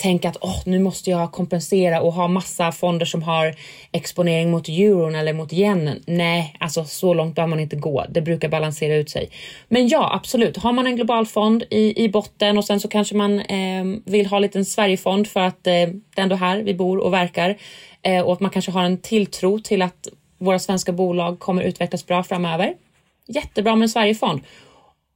tänka 0.00 0.28
att 0.28 0.36
oh, 0.36 0.62
nu 0.66 0.78
måste 0.78 1.10
jag 1.10 1.32
kompensera 1.32 2.00
och 2.00 2.12
ha 2.12 2.28
massa 2.28 2.72
fonder 2.72 3.06
som 3.06 3.22
har 3.22 3.54
exponering 3.92 4.50
mot 4.50 4.68
euron 4.68 5.14
eller 5.14 5.32
mot 5.32 5.52
yenen. 5.52 6.02
Nej, 6.06 6.56
alltså 6.60 6.84
så 6.84 7.14
långt 7.14 7.34
bör 7.34 7.46
man 7.46 7.60
inte 7.60 7.76
gå. 7.76 8.04
Det 8.08 8.22
brukar 8.22 8.48
balansera 8.48 8.94
ut 8.96 9.10
sig. 9.10 9.30
Men 9.68 9.88
ja, 9.88 10.14
absolut. 10.14 10.56
Har 10.56 10.72
man 10.72 10.86
en 10.86 10.96
global 10.96 11.26
fond 11.26 11.64
i, 11.70 12.04
i 12.04 12.08
botten 12.08 12.58
och 12.58 12.64
sen 12.64 12.80
så 12.80 12.88
kanske 12.88 13.14
man 13.14 13.40
eh, 13.40 13.84
vill 14.04 14.26
ha 14.26 14.36
en 14.36 14.42
liten 14.42 14.64
Sverigefond 14.64 15.26
för 15.26 15.40
att 15.40 15.66
eh, 15.66 15.72
det 15.72 16.16
är 16.16 16.22
ändå 16.22 16.36
här 16.36 16.62
vi 16.62 16.74
bor 16.74 16.98
och 16.98 17.12
verkar 17.12 17.56
eh, 18.02 18.20
och 18.20 18.32
att 18.32 18.40
man 18.40 18.50
kanske 18.50 18.70
har 18.70 18.84
en 18.84 18.98
tilltro 18.98 19.58
till 19.58 19.82
att 19.82 20.08
våra 20.40 20.58
svenska 20.58 20.92
bolag 20.92 21.38
kommer 21.38 21.62
utvecklas 21.62 22.06
bra 22.06 22.22
framöver. 22.22 22.74
Jättebra 23.26 23.76
med 23.76 23.82
en 23.82 23.88
Sverigefond. 23.88 24.40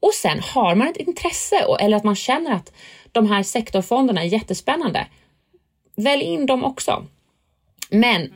Och 0.00 0.14
sen 0.14 0.40
har 0.40 0.74
man 0.74 0.88
ett 0.88 0.96
intresse 0.96 1.56
eller 1.80 1.96
att 1.96 2.04
man 2.04 2.16
känner 2.16 2.52
att 2.52 2.72
de 3.12 3.26
här 3.26 3.42
sektorfonderna 3.42 4.22
är 4.22 4.26
jättespännande. 4.26 5.06
Välj 5.96 6.22
in 6.22 6.46
dem 6.46 6.64
också. 6.64 7.06
Men 7.90 8.34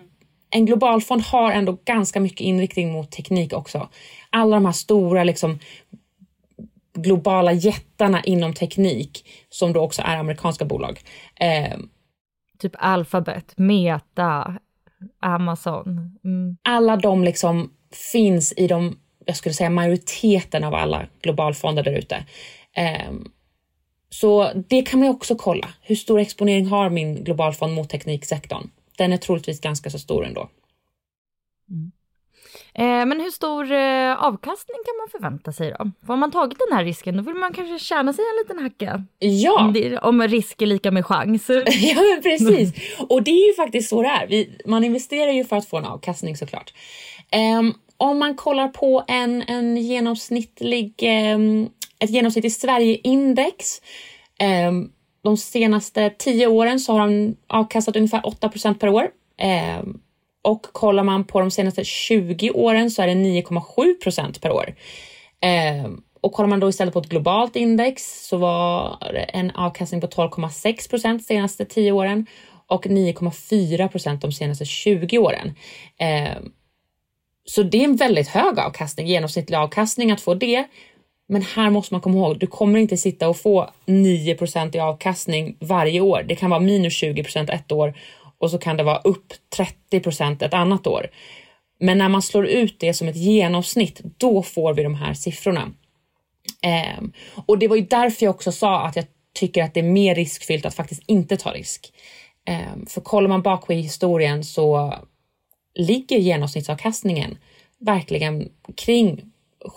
en 0.50 0.66
globalfond 0.66 1.22
har 1.22 1.52
ändå 1.52 1.78
ganska 1.84 2.20
mycket 2.20 2.40
inriktning 2.40 2.92
mot 2.92 3.10
teknik 3.10 3.52
också. 3.52 3.88
Alla 4.30 4.56
de 4.56 4.64
här 4.64 4.72
stora 4.72 5.24
liksom 5.24 5.58
globala 6.94 7.52
jättarna 7.52 8.22
inom 8.24 8.54
teknik 8.54 9.28
som 9.48 9.72
då 9.72 9.80
också 9.80 10.02
är 10.02 10.16
amerikanska 10.16 10.64
bolag. 10.64 11.00
Eh, 11.40 11.78
typ 12.58 12.72
Alphabet, 12.78 13.52
Meta, 13.56 14.58
Amazon. 15.20 16.18
Mm. 16.24 16.56
Alla 16.62 16.96
de 16.96 17.24
liksom 17.24 17.70
finns 18.12 18.52
i 18.56 18.66
de, 18.66 18.98
jag 19.24 19.36
skulle 19.36 19.54
säga 19.54 19.70
majoriteten 19.70 20.64
av 20.64 20.74
alla 20.74 21.06
globalfonder 21.22 21.82
där 21.82 21.98
ute. 21.98 22.24
Um, 23.08 23.32
så 24.10 24.52
det 24.68 24.82
kan 24.82 25.00
man 25.00 25.08
också 25.08 25.36
kolla. 25.36 25.68
Hur 25.82 25.96
stor 25.96 26.20
exponering 26.20 26.66
har 26.66 26.90
min 26.90 27.24
globalfond 27.24 27.74
mot 27.74 27.90
tekniksektorn? 27.90 28.70
den 28.98 29.12
är 29.12 29.16
troligtvis 29.16 29.60
ganska 29.60 29.90
så 29.90 29.98
stor 29.98 30.26
ändå. 30.26 30.48
Eh, 32.78 33.06
men 33.06 33.20
hur 33.20 33.30
stor 33.30 33.72
eh, 33.72 34.24
avkastning 34.24 34.76
kan 34.86 34.96
man 34.98 35.08
förvänta 35.10 35.52
sig 35.52 35.70
då? 35.70 35.90
För 36.00 36.12
har 36.12 36.16
man 36.16 36.30
tagit 36.30 36.58
den 36.68 36.78
här 36.78 36.84
risken 36.84 37.16
då 37.16 37.22
vill 37.22 37.34
man 37.34 37.52
kanske 37.52 37.78
tjäna 37.78 38.12
sig 38.12 38.24
en 38.24 38.44
liten 38.44 38.64
hacka. 38.64 39.04
Ja. 39.18 39.60
Om, 39.60 39.72
det, 39.72 39.98
om 39.98 40.22
risk 40.22 40.62
är 40.62 40.66
lika 40.66 40.90
med 40.90 41.06
chans. 41.06 41.48
ja 41.66 41.94
men 41.94 42.22
precis. 42.22 42.72
Och 43.08 43.22
det 43.22 43.30
är 43.30 43.48
ju 43.48 43.54
faktiskt 43.54 43.88
så 43.88 44.02
det 44.02 44.08
är. 44.08 44.26
Vi, 44.26 44.58
man 44.66 44.84
investerar 44.84 45.32
ju 45.32 45.44
för 45.44 45.56
att 45.56 45.68
få 45.68 45.76
en 45.78 45.84
avkastning 45.84 46.36
såklart. 46.36 46.74
Um, 47.58 47.74
om 47.96 48.18
man 48.18 48.34
kollar 48.34 48.68
på 48.68 49.04
en, 49.08 49.42
en 49.42 49.76
genomsnittlig, 49.76 50.94
um, 51.34 51.70
ett 51.98 52.10
genomsnittligt 52.10 52.60
Sverigeindex 52.60 53.80
um, 54.68 54.92
de 55.22 55.36
senaste 55.36 56.10
tio 56.10 56.46
åren 56.46 56.80
så 56.80 56.92
har 56.92 57.08
de 57.08 57.36
avkastat 57.46 57.96
ungefär 57.96 58.20
8% 58.20 58.74
per 58.74 58.88
år. 58.88 59.08
Um, 59.82 60.00
och 60.42 60.62
kollar 60.62 61.04
man 61.04 61.24
på 61.24 61.40
de 61.40 61.50
senaste 61.50 61.84
20 61.84 62.50
åren 62.50 62.90
så 62.90 63.02
är 63.02 63.06
det 63.06 63.14
9,7 63.14 64.02
procent 64.02 64.40
per 64.40 64.50
år. 64.50 64.74
Eh, 65.40 65.90
och 66.20 66.32
kollar 66.32 66.48
man 66.48 66.60
då 66.60 66.68
istället 66.68 66.94
på 66.94 67.00
ett 67.00 67.08
globalt 67.08 67.56
index 67.56 68.26
så 68.28 68.36
var 68.36 68.98
det 69.12 69.22
en 69.22 69.50
avkastning 69.50 70.00
på 70.00 70.06
12,6 70.06 70.90
procent 70.90 71.24
senaste 71.24 71.64
10 71.64 71.92
åren 71.92 72.26
och 72.66 72.86
9,4 72.86 73.88
procent 73.88 74.22
de 74.22 74.32
senaste 74.32 74.64
20 74.64 75.18
åren. 75.18 75.54
Eh, 76.00 76.42
så 77.44 77.62
det 77.62 77.78
är 77.78 77.84
en 77.84 77.96
väldigt 77.96 78.28
hög 78.28 78.58
avkastning, 78.58 79.06
genomsnittlig 79.06 79.56
avkastning 79.56 80.10
att 80.10 80.20
få 80.20 80.34
det. 80.34 80.64
Men 81.28 81.42
här 81.42 81.70
måste 81.70 81.94
man 81.94 82.00
komma 82.00 82.16
ihåg, 82.18 82.38
du 82.38 82.46
kommer 82.46 82.78
inte 82.78 82.96
sitta 82.96 83.28
och 83.28 83.36
få 83.36 83.70
9% 83.86 84.76
i 84.76 84.80
avkastning 84.80 85.56
varje 85.60 86.00
år. 86.00 86.24
Det 86.28 86.36
kan 86.36 86.50
vara 86.50 86.60
minus 86.60 87.02
20% 87.02 87.52
ett 87.52 87.72
år 87.72 87.94
och 88.38 88.50
så 88.50 88.58
kan 88.58 88.76
det 88.76 88.82
vara 88.82 88.98
upp 88.98 89.32
30 89.56 90.00
procent 90.00 90.42
ett 90.42 90.54
annat 90.54 90.86
år. 90.86 91.06
Men 91.80 91.98
när 91.98 92.08
man 92.08 92.22
slår 92.22 92.46
ut 92.46 92.80
det 92.80 92.94
som 92.94 93.08
ett 93.08 93.16
genomsnitt, 93.16 94.00
då 94.16 94.42
får 94.42 94.74
vi 94.74 94.82
de 94.82 94.94
här 94.94 95.14
siffrorna. 95.14 95.72
Eh, 96.62 97.04
och 97.46 97.58
det 97.58 97.68
var 97.68 97.76
ju 97.76 97.82
därför 97.82 98.26
jag 98.26 98.34
också 98.34 98.52
sa 98.52 98.80
att 98.80 98.96
jag 98.96 99.04
tycker 99.34 99.62
att 99.62 99.74
det 99.74 99.80
är 99.80 99.84
mer 99.84 100.14
riskfyllt 100.14 100.66
att 100.66 100.74
faktiskt 100.74 101.02
inte 101.06 101.36
ta 101.36 101.52
risk. 101.52 101.92
Eh, 102.44 102.86
för 102.86 103.00
kollar 103.00 103.28
man 103.28 103.42
bak 103.42 103.70
i 103.70 103.74
historien 103.74 104.44
så 104.44 104.94
ligger 105.74 106.18
genomsnittsavkastningen 106.18 107.38
verkligen 107.78 108.48
kring 108.76 109.32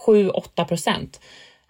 7-8 0.06 0.65
procent. 0.65 1.21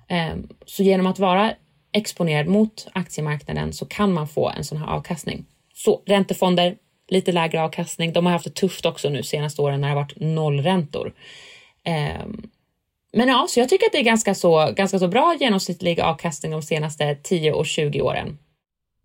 Eh, 0.07 0.35
så 0.65 0.83
genom 0.83 1.07
att 1.07 1.19
vara 1.19 1.53
exponerad 1.91 2.47
mot 2.47 2.87
aktiemarknaden 2.93 3.73
så 3.73 3.85
kan 3.85 4.13
man 4.13 4.27
få 4.27 4.49
en 4.49 4.63
sån 4.63 4.77
här 4.77 4.87
avkastning. 4.87 5.45
Så 5.83 6.03
räntefonder, 6.05 6.75
lite 7.07 7.31
lägre 7.31 7.61
avkastning. 7.61 8.13
De 8.13 8.25
har 8.25 8.33
haft 8.33 8.45
det 8.45 8.55
tufft 8.55 8.85
också 8.85 9.09
nu 9.09 9.23
senaste 9.23 9.61
åren 9.61 9.81
när 9.81 9.87
det 9.87 9.93
har 9.93 10.01
varit 10.01 10.19
nollräntor. 10.19 11.13
Eh, 11.83 12.25
men 13.13 13.27
ja, 13.27 13.45
så 13.49 13.59
jag 13.59 13.69
tycker 13.69 13.85
att 13.85 13.91
det 13.91 13.97
är 13.99 14.03
ganska 14.03 14.35
så, 14.35 14.73
ganska 14.75 14.99
så 14.99 15.07
bra 15.07 15.35
genomsnittlig 15.39 16.01
avkastning 16.01 16.51
de 16.51 16.61
senaste 16.61 17.15
10 17.15 17.53
och 17.53 17.65
20 17.65 18.01
åren. 18.01 18.37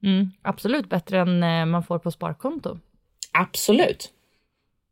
Mm, 0.03 0.31
absolut 0.43 0.89
bättre 0.89 1.21
än 1.21 1.43
eh, 1.43 1.67
man 1.67 1.83
får 1.83 1.99
på 1.99 2.11
sparkonto. 2.11 2.79
Absolut. 3.33 4.11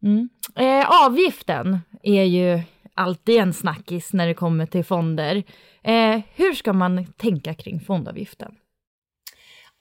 Mm. 0.03 0.29
Eh, 0.57 1.05
avgiften 1.05 1.81
är 2.03 2.25
ju 2.25 2.61
alltid 2.94 3.37
en 3.37 3.53
snackis 3.53 4.12
när 4.12 4.27
det 4.27 4.35
kommer 4.35 4.66
till 4.66 4.85
fonder. 4.85 5.42
Eh, 5.83 6.20
hur 6.35 6.53
ska 6.53 6.73
man 6.73 7.07
tänka 7.07 7.55
kring 7.55 7.81
fondavgiften? 7.81 8.55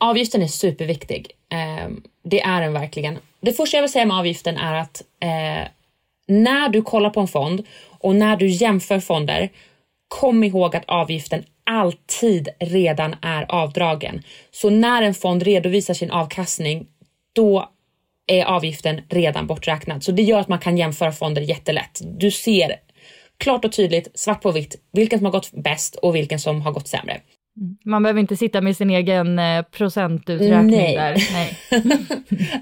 Avgiften 0.03 0.41
är 0.41 0.47
superviktig. 0.47 1.31
Eh, 1.49 1.89
det 2.23 2.41
är 2.41 2.61
den 2.61 2.73
verkligen. 2.73 3.17
Det 3.41 3.53
första 3.53 3.77
jag 3.77 3.81
vill 3.81 3.91
säga 3.91 4.05
med 4.05 4.17
avgiften 4.17 4.57
är 4.57 4.73
att 4.73 5.01
eh, 5.19 5.67
när 6.27 6.69
du 6.69 6.81
kollar 6.81 7.09
på 7.09 7.19
en 7.19 7.27
fond 7.27 7.63
och 7.99 8.15
när 8.15 8.35
du 8.35 8.47
jämför 8.47 8.99
fonder, 8.99 9.49
kom 10.07 10.43
ihåg 10.43 10.75
att 10.75 10.85
avgiften 10.85 11.43
alltid 11.63 12.49
redan 12.59 13.15
är 13.21 13.51
avdragen. 13.51 14.23
Så 14.51 14.69
när 14.69 15.01
en 15.01 15.13
fond 15.13 15.43
redovisar 15.43 15.93
sin 15.93 16.11
avkastning, 16.11 16.87
då 17.33 17.69
är 18.27 18.45
avgiften 18.45 19.01
redan 19.09 19.47
borträknad. 19.47 20.03
Så 20.03 20.11
det 20.11 20.23
gör 20.23 20.39
att 20.39 20.47
man 20.47 20.59
kan 20.59 20.77
jämföra 20.77 21.11
fonder 21.11 21.41
jättelätt. 21.41 22.01
Du 22.03 22.31
ser 22.31 22.75
klart 23.37 23.65
och 23.65 23.71
tydligt, 23.71 24.19
svart 24.19 24.41
på 24.41 24.51
vitt, 24.51 24.75
vilken 24.91 25.19
som 25.19 25.25
har 25.25 25.31
gått 25.31 25.51
bäst 25.51 25.95
och 25.95 26.15
vilken 26.15 26.39
som 26.39 26.61
har 26.61 26.71
gått 26.71 26.87
sämre. 26.87 27.21
Mm. 27.57 27.77
Man 27.85 28.03
behöver 28.03 28.19
inte 28.19 28.37
sitta 28.37 28.61
med 28.61 28.77
sin 28.77 28.89
egen 28.89 29.39
eh, 29.39 29.61
procentuträkning 29.61 30.69
Nej. 30.69 30.95
där. 30.95 31.27
Nej, 31.33 31.57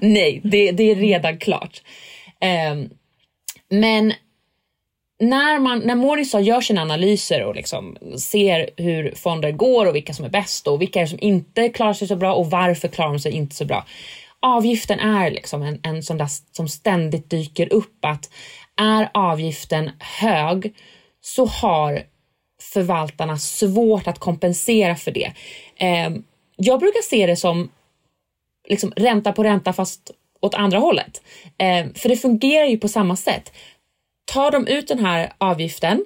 Nej 0.00 0.40
det, 0.44 0.72
det 0.72 0.90
är 0.90 0.94
redan 0.94 1.38
klart. 1.38 1.82
Um, 2.72 2.90
men 3.70 4.12
när, 5.20 5.58
man, 5.58 5.78
när 5.78 5.94
Morningstar 5.94 6.40
gör 6.40 6.60
sina 6.60 6.82
analyser 6.82 7.44
och 7.44 7.54
liksom 7.54 7.96
ser 8.18 8.70
hur 8.76 9.14
fonder 9.14 9.50
går 9.50 9.86
och 9.86 9.94
vilka 9.94 10.14
som 10.14 10.24
är 10.24 10.28
bäst 10.30 10.68
och 10.68 10.80
vilka 10.80 11.06
som 11.06 11.18
inte 11.20 11.68
klarar 11.68 11.92
sig 11.92 12.08
så 12.08 12.16
bra 12.16 12.34
och 12.34 12.50
varför 12.50 12.88
klarar 12.88 13.10
de 13.10 13.18
sig 13.18 13.32
inte 13.32 13.54
så 13.54 13.64
bra. 13.64 13.86
Avgiften 14.40 15.00
är 15.00 15.30
liksom 15.30 15.62
en, 15.62 15.80
en 15.82 16.02
sån 16.02 16.18
där 16.18 16.28
som 16.52 16.68
ständigt 16.68 17.30
dyker 17.30 17.72
upp 17.72 18.04
att 18.04 18.30
är 18.80 19.10
avgiften 19.14 19.90
hög 19.98 20.74
så 21.20 21.46
har 21.46 22.02
förvaltarna 22.72 23.38
svårt 23.38 24.06
att 24.06 24.18
kompensera 24.18 24.96
för 24.96 25.10
det. 25.10 25.32
Eh, 25.76 26.10
jag 26.56 26.80
brukar 26.80 27.02
se 27.02 27.26
det 27.26 27.36
som 27.36 27.70
liksom 28.68 28.92
ränta 28.96 29.32
på 29.32 29.44
ränta 29.44 29.72
fast 29.72 30.10
åt 30.40 30.54
andra 30.54 30.78
hållet. 30.78 31.22
Eh, 31.58 31.86
för 31.94 32.08
det 32.08 32.16
fungerar 32.16 32.66
ju 32.66 32.78
på 32.78 32.88
samma 32.88 33.16
sätt. 33.16 33.52
Tar 34.24 34.50
de 34.50 34.66
ut 34.66 34.88
den 34.88 35.04
här 35.04 35.32
avgiften, 35.38 36.04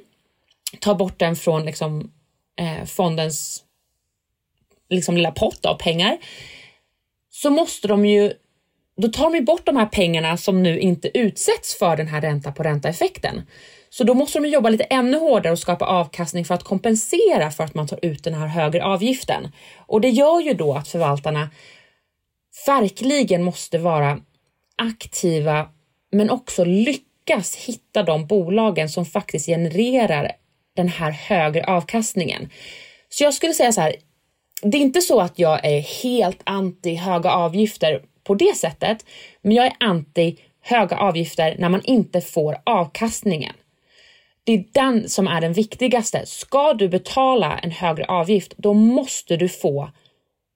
tar 0.81 0.95
bort 0.95 1.19
den 1.19 1.37
från 1.37 1.65
liksom, 1.65 2.13
eh, 2.61 2.85
fondens 2.85 3.65
liksom, 4.89 5.17
lilla 5.17 5.31
pott 5.31 5.67
av 5.67 5.75
pengar, 5.75 6.19
så 7.31 7.51
måste 7.51 7.89
de 7.89 8.07
ju 8.07 8.33
då 8.97 9.09
tar 9.09 9.31
de 9.31 9.41
bort 9.41 9.67
de 9.67 9.77
här 9.77 9.87
pengarna 9.87 10.37
som 10.37 10.63
nu 10.63 10.81
inte 10.81 11.19
utsätts 11.19 11.79
för 11.79 11.97
den 11.97 12.09
här 12.09 12.21
ränta 12.21 12.53
på 12.53 12.63
ränta 12.63 12.89
effekten. 12.89 13.43
Så 13.91 14.05
då 14.05 14.15
måste 14.15 14.39
de 14.39 14.49
jobba 14.49 14.69
lite 14.69 14.85
ännu 14.85 15.19
hårdare 15.19 15.53
och 15.53 15.59
skapa 15.59 15.87
avkastning 15.87 16.45
för 16.45 16.55
att 16.55 16.63
kompensera 16.63 17.51
för 17.51 17.65
att 17.65 17.75
man 17.75 17.87
tar 17.87 17.99
ut 18.03 18.25
den 18.25 18.35
här 18.35 18.47
högre 18.47 18.85
avgiften. 18.85 19.53
Och 19.87 20.01
det 20.01 20.09
gör 20.09 20.41
ju 20.41 20.55
då 20.55 20.75
att 20.75 20.89
förvaltarna 20.89 21.51
verkligen 22.67 23.43
måste 23.43 23.79
vara 23.79 24.19
aktiva 24.77 25.69
men 26.13 26.31
också 26.31 26.65
lyckas 26.65 27.57
hitta 27.57 28.03
de 28.03 28.27
bolagen 28.27 28.89
som 28.89 29.07
faktiskt 29.07 29.47
genererar 29.47 30.33
den 30.77 30.89
här 30.89 31.11
högre 31.11 31.65
avkastningen. 31.65 32.51
Så 33.09 33.25
jag 33.25 33.35
skulle 33.35 33.55
säga 33.55 33.73
så 33.73 33.81
här, 33.81 33.97
det 34.63 34.79
är 34.79 34.83
inte 34.83 35.01
så 35.01 35.21
att 35.21 35.39
jag 35.39 35.65
är 35.65 35.81
helt 35.81 36.41
anti 36.45 36.95
höga 36.95 37.31
avgifter 37.31 38.03
på 38.27 38.35
det 38.35 38.57
sättet, 38.57 39.07
men 39.43 39.53
jag 39.53 39.67
är 39.67 39.73
anti 39.81 40.37
höga 40.61 40.97
avgifter 40.97 41.57
när 41.59 41.69
man 41.69 41.83
inte 41.85 42.21
får 42.21 42.57
avkastningen. 42.65 43.55
Det 44.45 44.53
är 44.53 44.65
den 44.73 45.09
som 45.09 45.29
är 45.29 45.41
den 45.41 45.53
viktigaste. 45.53 46.27
Ska 46.27 46.75
du 46.75 46.89
betala 46.89 47.59
en 47.59 47.71
högre 47.71 48.05
avgift, 48.05 48.55
då 48.57 48.75
måste 48.75 49.37
du 49.37 49.49
få 49.49 49.91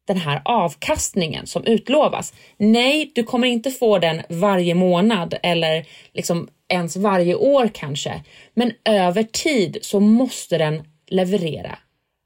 den 0.06 0.16
här 0.16 0.42
avkastningen 0.44 1.46
som 1.46 1.64
utlovas. 1.64 2.34
Nej, 2.56 3.12
du 3.14 3.22
kommer 3.22 3.48
inte 3.48 3.70
få 3.70 3.98
den 3.98 4.22
varje 4.28 4.74
månad 4.74 5.34
eller 5.42 5.86
liksom 6.12 6.48
ens 6.68 6.96
varje 6.96 7.34
år 7.34 7.70
kanske, 7.74 8.22
men 8.54 8.72
över 8.84 9.22
tid 9.22 9.78
så 9.82 10.00
måste 10.00 10.58
den 10.58 10.82
leverera 11.06 11.78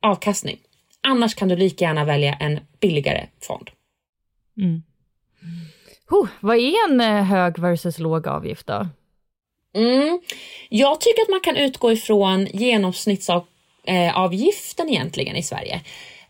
avkastning. 0.02 0.58
Annars 1.00 1.34
kan 1.34 1.48
du 1.48 1.56
lika 1.56 1.84
gärna 1.84 2.04
välja 2.04 2.34
en 2.34 2.60
billigare 2.80 3.26
fond. 3.40 3.70
Mm. 4.56 4.82
Oh, 6.10 6.28
vad 6.40 6.56
är 6.56 6.90
en 6.90 7.00
eh, 7.00 7.22
hög 7.22 7.58
versus 7.58 7.98
låg 7.98 8.28
avgift 8.28 8.66
då? 8.66 8.88
Mm. 9.74 10.20
Jag 10.68 11.00
tycker 11.00 11.22
att 11.22 11.28
man 11.28 11.40
kan 11.40 11.56
utgå 11.56 11.92
ifrån 11.92 12.46
genomsnittsavgiften 12.46 14.88
egentligen 14.88 15.36
i 15.36 15.42
Sverige. 15.42 15.80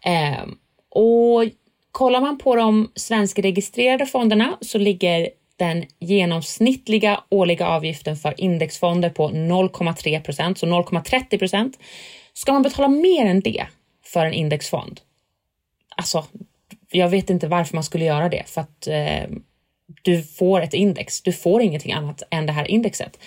Eh, 0.05 0.43
och 0.91 1.45
kollar 1.93 2.21
man 2.21 2.39
på 2.39 2.57
de 2.57 2.93
svenskregistrerade 2.95 4.07
fonderna 4.07 4.59
så 4.61 4.79
ligger 4.79 5.29
den 5.57 5.85
genomsnittliga 5.99 7.21
årliga 7.29 7.69
avgiften 7.69 8.17
för 8.17 8.41
indexfonder 8.41 9.11
på 9.11 9.31
0,3 9.31 10.21
procent, 10.21 10.59
så 10.59 10.67
0,30 10.67 11.39
procent. 11.39 11.79
Ska 12.33 12.53
man 12.53 12.63
betala 12.63 12.89
mer 12.89 13.27
än 13.27 13.41
det 13.41 13.67
för 14.05 14.27
en 14.27 14.33
indexfond? 14.33 15.01
Alltså, 15.97 16.25
jag 16.91 17.09
vet 17.09 17.31
inte 17.31 17.49
varför 17.49 17.77
man 17.77 17.85
skulle 17.85 18.05
göra 18.05 18.29
det 18.29 18.43
för 18.47 18.61
att 18.61 18.87
eh, 18.87 19.25
du 20.03 20.23
får 20.23 20.61
ett 20.61 20.75
index. 20.75 21.23
Du 21.23 21.33
får 21.33 21.63
ingenting 21.63 21.93
annat 21.93 22.23
än 22.31 22.47
det 22.47 22.53
här 22.53 22.71
indexet. 22.71 23.19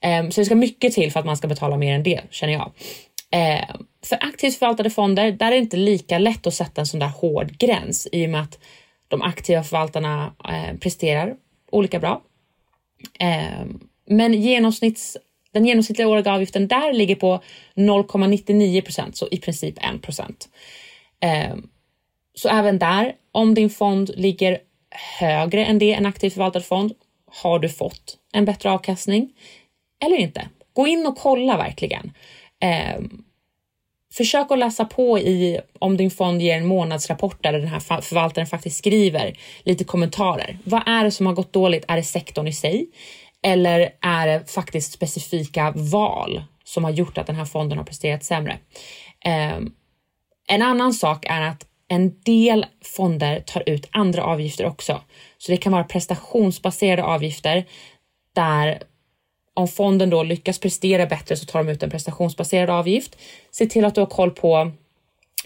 Ehm, 0.00 0.30
så 0.30 0.40
det 0.40 0.44
ska 0.44 0.54
mycket 0.54 0.92
till 0.92 1.12
för 1.12 1.20
att 1.20 1.26
man 1.26 1.36
ska 1.36 1.48
betala 1.48 1.76
mer 1.76 1.94
än 1.94 2.02
det, 2.02 2.20
känner 2.30 2.52
jag. 2.52 2.72
Ehm, 3.30 3.86
för 4.04 4.18
aktivt 4.20 4.58
förvaltade 4.58 4.90
fonder, 4.90 5.32
där 5.32 5.46
är 5.46 5.50
det 5.50 5.56
inte 5.56 5.76
lika 5.76 6.18
lätt 6.18 6.46
att 6.46 6.54
sätta 6.54 6.80
en 6.80 6.86
sån 6.86 7.00
där 7.00 7.08
hård 7.08 7.58
gräns 7.58 8.08
i 8.12 8.26
och 8.26 8.30
med 8.30 8.40
att 8.40 8.58
de 9.08 9.22
aktiva 9.22 9.62
förvaltarna 9.62 10.34
ehm, 10.48 10.78
presterar 10.78 11.34
olika 11.70 11.98
bra. 11.98 12.22
Men 14.08 14.34
genomsnitts, 14.34 15.16
den 15.52 15.66
genomsnittliga 15.66 16.08
årliga 16.08 16.32
avgiften 16.32 16.68
där 16.68 16.92
ligger 16.92 17.14
på 17.14 17.40
0,99 17.74 18.80
procent, 18.80 19.16
så 19.16 19.28
i 19.30 19.38
princip 19.38 19.78
1 19.78 20.02
procent. 20.02 20.48
Så 22.34 22.48
även 22.48 22.78
där, 22.78 23.14
om 23.32 23.54
din 23.54 23.70
fond 23.70 24.10
ligger 24.16 24.58
högre 25.18 25.64
än 25.64 25.78
det, 25.78 25.92
en 25.92 26.06
aktivt 26.06 26.32
förvaltad 26.32 26.60
fond, 26.60 26.92
har 27.30 27.58
du 27.58 27.68
fått 27.68 28.16
en 28.32 28.44
bättre 28.44 28.70
avkastning 28.70 29.32
eller 30.04 30.16
inte? 30.16 30.48
Gå 30.72 30.86
in 30.86 31.06
och 31.06 31.18
kolla 31.18 31.56
verkligen. 31.56 32.12
Eh, 32.60 33.00
försök 34.12 34.50
att 34.50 34.58
läsa 34.58 34.84
på 34.84 35.18
i 35.18 35.60
om 35.78 35.96
din 35.96 36.10
fond 36.10 36.42
ger 36.42 36.56
en 36.56 36.66
månadsrapport 36.66 37.42
där 37.42 37.52
den 37.52 37.68
här 37.68 38.00
förvaltaren 38.00 38.46
faktiskt 38.46 38.78
skriver 38.78 39.38
lite 39.62 39.84
kommentarer. 39.84 40.58
Vad 40.64 40.82
är 40.88 41.04
det 41.04 41.10
som 41.10 41.26
har 41.26 41.34
gått 41.34 41.52
dåligt? 41.52 41.84
Är 41.88 41.96
det 41.96 42.02
sektorn 42.02 42.48
i 42.48 42.52
sig? 42.52 42.86
Eller 43.42 43.90
är 44.00 44.26
det 44.26 44.50
faktiskt 44.50 44.92
specifika 44.92 45.72
val 45.76 46.44
som 46.64 46.84
har 46.84 46.90
gjort 46.90 47.18
att 47.18 47.26
den 47.26 47.36
här 47.36 47.44
fonden 47.44 47.78
har 47.78 47.84
presterat 47.84 48.24
sämre? 48.24 48.58
Eh, 49.24 49.58
en 50.48 50.62
annan 50.62 50.94
sak 50.94 51.24
är 51.28 51.42
att 51.42 51.66
en 51.92 52.20
del 52.24 52.66
fonder 52.96 53.40
tar 53.40 53.62
ut 53.66 53.88
andra 53.90 54.24
avgifter 54.24 54.66
också. 54.66 55.00
Så 55.38 55.52
det 55.52 55.56
kan 55.56 55.72
vara 55.72 55.84
prestationsbaserade 55.84 57.04
avgifter 57.04 57.64
där 58.34 58.82
om 59.54 59.68
fonden 59.68 60.10
då 60.10 60.22
lyckas 60.22 60.58
prestera 60.58 61.06
bättre 61.06 61.36
så 61.36 61.46
tar 61.46 61.64
de 61.64 61.72
ut 61.72 61.82
en 61.82 61.90
prestationsbaserad 61.90 62.70
avgift. 62.70 63.16
Se 63.50 63.66
till 63.66 63.84
att 63.84 63.94
du 63.94 64.00
har 64.00 64.06
koll 64.06 64.30
på 64.30 64.70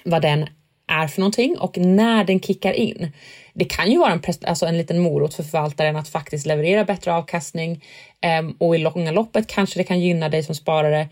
vad 0.05 0.23
den 0.23 0.47
är 0.89 1.09
för 1.09 1.21
någonting 1.21 1.59
och 1.59 1.79
när 1.79 2.25
den 2.25 2.41
kickar 2.41 2.73
in. 2.73 3.13
Det 3.55 3.65
kan 3.65 3.91
ju 3.91 3.99
vara 3.99 4.13
en, 4.13 4.23
alltså 4.47 4.67
en 4.67 4.79
liten 4.79 4.99
morot 4.99 5.35
för 5.35 5.43
förvaltaren 5.43 5.97
att 5.97 6.09
faktiskt 6.09 6.47
leverera 6.47 6.85
bättre 6.85 7.15
avkastning 7.15 7.85
ehm, 8.21 8.51
och 8.59 8.77
i 8.77 8.79
långa 8.79 9.11
loppet 9.11 9.47
kanske 9.47 9.81
det 9.81 9.85
kan 9.85 10.01
gynna 10.01 10.29
dig 10.29 10.43
som 10.43 10.55
sparare. 10.55 11.09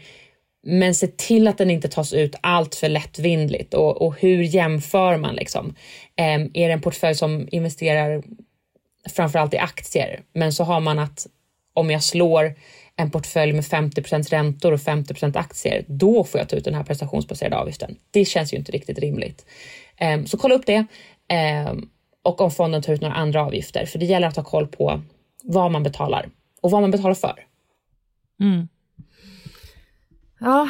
Men 0.66 0.94
se 0.94 1.06
till 1.06 1.48
att 1.48 1.58
den 1.58 1.70
inte 1.70 1.88
tas 1.88 2.12
ut 2.12 2.34
allt 2.40 2.74
för 2.74 2.88
lättvindligt 2.88 3.74
och, 3.74 4.02
och 4.02 4.20
hur 4.20 4.42
jämför 4.42 5.16
man 5.16 5.34
liksom? 5.34 5.66
Um, 5.66 6.50
är 6.54 6.68
det 6.68 6.72
en 6.72 6.80
portfölj 6.80 7.14
som 7.14 7.48
investerar 7.50 8.22
framförallt 9.08 9.54
i 9.54 9.58
aktier, 9.58 10.20
men 10.32 10.52
så 10.52 10.64
har 10.64 10.80
man 10.80 10.98
att 10.98 11.26
om 11.74 11.90
jag 11.90 12.02
slår 12.02 12.54
en 12.96 13.10
portfölj 13.10 13.52
med 13.52 13.64
50% 13.64 14.30
räntor 14.30 14.72
och 14.72 14.80
50% 14.80 15.38
aktier, 15.38 15.84
då 15.88 16.24
får 16.24 16.40
jag 16.40 16.48
ta 16.48 16.56
ut 16.56 16.64
den 16.64 16.74
här 16.74 16.84
prestationsbaserade 16.84 17.56
avgiften. 17.56 17.96
Det 18.10 18.24
känns 18.24 18.52
ju 18.52 18.56
inte 18.56 18.72
riktigt 18.72 18.98
rimligt. 18.98 19.46
Um, 20.00 20.26
så 20.26 20.38
kolla 20.38 20.54
upp 20.54 20.66
det 20.66 20.86
um, 21.68 21.90
och 22.22 22.40
om 22.40 22.50
fonden 22.50 22.82
tar 22.82 22.92
ut 22.92 23.00
några 23.00 23.14
andra 23.14 23.42
avgifter, 23.42 23.86
för 23.86 23.98
det 23.98 24.06
gäller 24.06 24.28
att 24.28 24.36
ha 24.36 24.44
koll 24.44 24.66
på 24.66 25.02
vad 25.42 25.72
man 25.72 25.82
betalar 25.82 26.28
och 26.60 26.70
vad 26.70 26.80
man 26.80 26.90
betalar 26.90 27.14
för. 27.14 27.46
Mm. 28.40 28.68
Ja, 30.40 30.68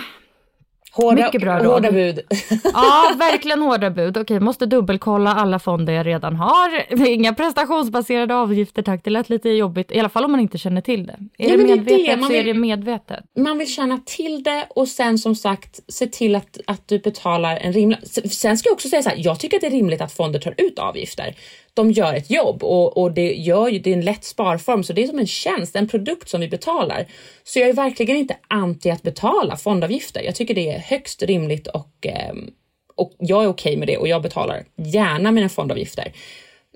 Hårda, 0.97 1.25
Mycket 1.25 1.41
bra 1.41 1.59
råd. 1.59 1.67
hårda 1.67 1.93
bud. 1.93 2.21
Ja, 2.75 3.13
verkligen 3.19 3.63
hårda 3.63 3.91
bud. 3.91 4.17
Okej, 4.17 4.41
måste 4.41 4.67
dubbelkolla 4.67 5.35
alla 5.35 5.59
fonder 5.59 5.93
jag 5.93 6.07
redan 6.07 6.37
har. 6.37 7.07
Inga 7.09 7.35
prestationsbaserade 7.35 8.35
avgifter 8.35 8.83
tack, 8.83 9.01
det 9.05 9.11
lät 9.11 9.29
lite 9.29 9.49
jobbigt. 9.49 9.93
I 9.93 9.99
alla 10.01 10.09
fall 10.09 10.25
om 10.25 10.31
man 10.31 10.41
inte 10.41 10.59
känner 10.59 10.81
till 10.81 11.07
det. 11.07 11.13
Är 11.39 11.51
Ja, 11.51 11.57
det 11.57 11.63
medvetet 11.65 12.07
det, 12.07 12.17
man 12.17 12.29
så 12.29 12.35
är 12.35 12.45
vill- 12.45 12.55
det 12.55 12.61
medvetet. 12.61 13.25
Man 13.39 13.59
vill 13.59 13.69
känna 13.75 13.99
till 14.07 14.43
det 14.43 14.67
och 14.71 14.89
sen 14.89 15.19
som 15.19 15.35
sagt 15.35 15.81
se 15.89 16.07
till 16.07 16.35
att, 16.35 16.59
att 16.67 16.89
du 16.89 16.99
betalar 16.99 17.57
en 17.57 17.73
rimlig... 17.73 17.99
Sen 18.31 18.59
ska 18.59 18.69
jag 18.69 18.75
också 18.75 18.89
säga 18.89 19.03
så 19.03 19.09
här, 19.09 19.17
jag 19.21 19.41
tycker 19.41 19.57
att 19.57 19.61
det 19.61 19.67
är 19.67 19.71
rimligt 19.71 20.01
att 20.01 20.13
fonder 20.13 20.39
tar 20.41 20.55
ut 20.59 20.79
avgifter. 20.79 21.35
De 21.75 21.91
gör 21.91 22.15
ett 22.15 22.31
jobb 22.31 22.63
och, 22.63 22.97
och 22.97 23.13
det, 23.13 23.35
gör 23.35 23.69
ju, 23.69 23.79
det 23.79 23.91
är 23.91 23.95
en 23.95 24.05
lätt 24.05 24.25
sparform 24.25 24.83
så 24.83 24.93
det 24.93 25.03
är 25.03 25.07
som 25.07 25.19
en 25.19 25.27
tjänst, 25.27 25.77
en 25.77 25.89
produkt 25.89 26.29
som 26.29 26.41
vi 26.41 26.49
betalar. 26.49 27.07
Så 27.45 27.59
jag 27.59 27.69
är 27.69 27.73
verkligen 27.73 28.17
inte 28.17 28.37
anti 28.49 28.91
att 28.91 29.03
betala 29.03 29.57
fondavgifter. 29.57 30.23
Jag 30.23 30.35
tycker 30.35 30.55
det 30.55 30.71
är 30.71 30.79
högst 30.79 31.23
rimligt 31.23 31.67
och, 31.67 32.07
ehm, 32.07 32.51
och 32.95 33.13
jag 33.19 33.45
är 33.45 33.49
okej 33.49 33.77
med 33.77 33.89
det 33.89 33.97
och 33.97 34.09
jag 34.09 34.23
betalar 34.23 34.65
gärna 34.77 35.33
mina 35.33 35.49
fondavgifter. 35.49 36.13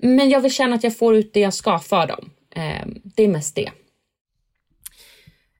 Men 0.01 0.29
jag 0.29 0.41
vill 0.41 0.53
känna 0.53 0.75
att 0.75 0.83
jag 0.83 0.97
får 0.97 1.15
ut 1.15 1.33
det 1.33 1.39
jag 1.39 1.53
ska 1.53 1.79
för 1.79 2.07
dem. 2.07 2.29
Ehm, 2.55 3.01
det 3.03 3.23
är 3.23 3.27
mest 3.27 3.55
det. 3.55 3.69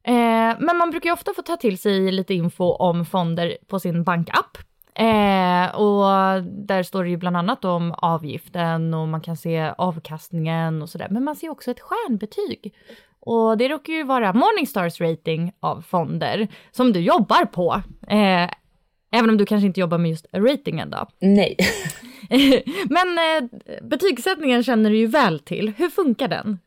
Eh, 0.04 0.58
men 0.60 0.78
man 0.78 0.92
brukar 0.92 1.10
ju 1.10 1.14
ofta 1.14 1.34
få 1.34 1.42
ta 1.42 1.58
till 1.58 1.78
sig 1.78 2.12
lite 2.12 2.34
info 2.34 2.64
om 2.64 3.06
fonder 3.06 3.58
på 3.68 3.80
sin 3.80 4.04
bankapp. 4.04 4.58
Eh, 4.96 5.06
Eh, 5.50 5.76
och 5.76 6.44
där 6.44 6.84
står 6.84 7.04
det 7.04 7.10
ju 7.10 7.18
bland 7.18 7.38
annat 7.38 7.66
om 7.66 7.92
avgiften 7.92 8.94
och 8.94 9.08
man 9.08 9.22
kan 9.22 9.38
se 9.38 9.74
avkastningen 9.78 10.82
och 10.82 10.90
sådär. 10.90 11.08
Men 11.12 11.24
man 11.24 11.36
ser 11.36 11.50
också 11.50 11.72
ett 11.72 11.80
stjärnbetyg. 11.80 12.74
Och 13.20 13.58
det 13.58 13.68
råkar 13.68 13.94
ju 13.94 14.04
vara 14.04 14.34
Morningstars 14.34 15.02
rating 15.02 15.52
av 15.60 15.82
fonder 15.82 16.48
som 16.72 16.94
du 16.94 17.00
jobbar 17.00 17.46
på. 17.46 17.82
Eh, 18.08 18.50
även 19.12 19.30
om 19.30 19.38
du 19.38 19.46
kanske 19.46 19.68
inte 19.68 19.80
jobbar 19.80 19.98
med 19.98 20.10
just 20.12 20.26
ratingen 20.34 20.90
då. 20.90 21.08
Nej. 21.20 21.58
Men 22.90 23.18
eh, 23.18 23.50
betygssättningen 23.84 24.64
känner 24.64 24.90
du 24.90 24.98
ju 24.98 25.08
väl 25.08 25.40
till. 25.40 25.74
Hur 25.78 25.90
funkar 25.90 26.28
den? 26.28 26.60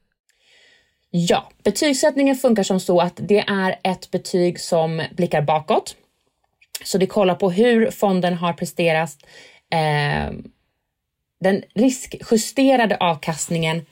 Ja, 1.10 1.48
betygssättningen 1.64 2.36
funkar 2.36 2.62
som 2.62 2.80
så 2.80 3.00
att 3.00 3.20
det 3.28 3.38
är 3.38 3.76
ett 3.84 4.10
betyg 4.10 4.60
som 4.60 5.02
blickar 5.16 5.42
bakåt. 5.42 5.96
Så 6.84 6.98
det 6.98 7.06
kollar 7.06 7.34
på 7.34 7.50
hur 7.50 7.90
fonden 7.90 8.34
har 8.34 8.52
presterat 8.52 9.16
eh, 9.72 10.32
den 11.40 11.62
riskjusterade 11.74 12.96
avkastningen 12.96 13.86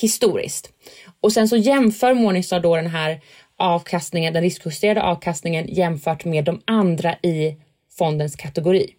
historiskt. 0.00 0.72
Och 1.20 1.32
sen 1.32 1.48
så 1.48 1.56
jämför 1.56 2.14
Morningstar 2.14 2.60
då 2.60 2.76
den 2.76 2.86
här 2.86 3.20
avkastningen, 3.56 4.32
den 4.32 4.42
riskjusterade 4.42 5.02
avkastningen 5.02 5.66
jämfört 5.68 6.24
med 6.24 6.44
de 6.44 6.62
andra 6.64 7.14
i 7.22 7.56
fondens 7.98 8.36
kategori. 8.36 8.94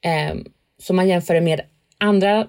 Eh, 0.00 0.34
så 0.82 0.94
man 0.94 1.08
jämför 1.08 1.34
det 1.34 1.40
med 1.40 1.60
andra 1.98 2.48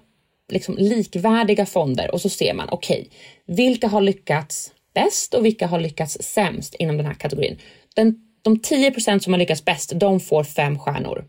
liksom 0.50 0.76
likvärdiga 0.78 1.66
fonder 1.66 2.12
och 2.12 2.22
så 2.22 2.30
ser 2.30 2.54
man 2.54 2.70
okej, 2.72 3.10
vilka 3.46 3.88
har 3.88 4.02
lyckats 4.02 4.74
bäst 4.94 5.34
och 5.34 5.46
vilka 5.46 5.68
har 5.68 5.80
lyckats 5.80 6.18
sämst 6.22 6.76
inom 6.76 6.98
den 6.98 7.06
här 7.06 7.14
kategorin. 7.14 7.58
Den, 7.96 8.25
de 8.46 8.58
10% 8.58 9.20
som 9.20 9.34
har 9.34 9.38
lyckats 9.38 9.66
bäst, 9.66 9.92
de 9.96 10.20
får 10.20 10.44
fem 10.44 10.80
stjärnor. 10.80 11.26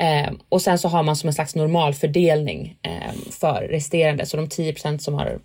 Eh, 0.00 0.32
och 0.48 0.62
sen 0.62 0.78
så 0.78 0.88
har 0.88 1.02
man 1.02 1.16
som 1.16 1.28
en 1.28 1.34
slags 1.34 1.54
normalfördelning 1.54 2.78
eh, 2.82 3.12
för 3.30 3.68
resterande, 3.70 4.26
så 4.26 4.36
de 4.36 4.46
10% 4.46 4.98
som 4.98 5.14
har 5.14 5.38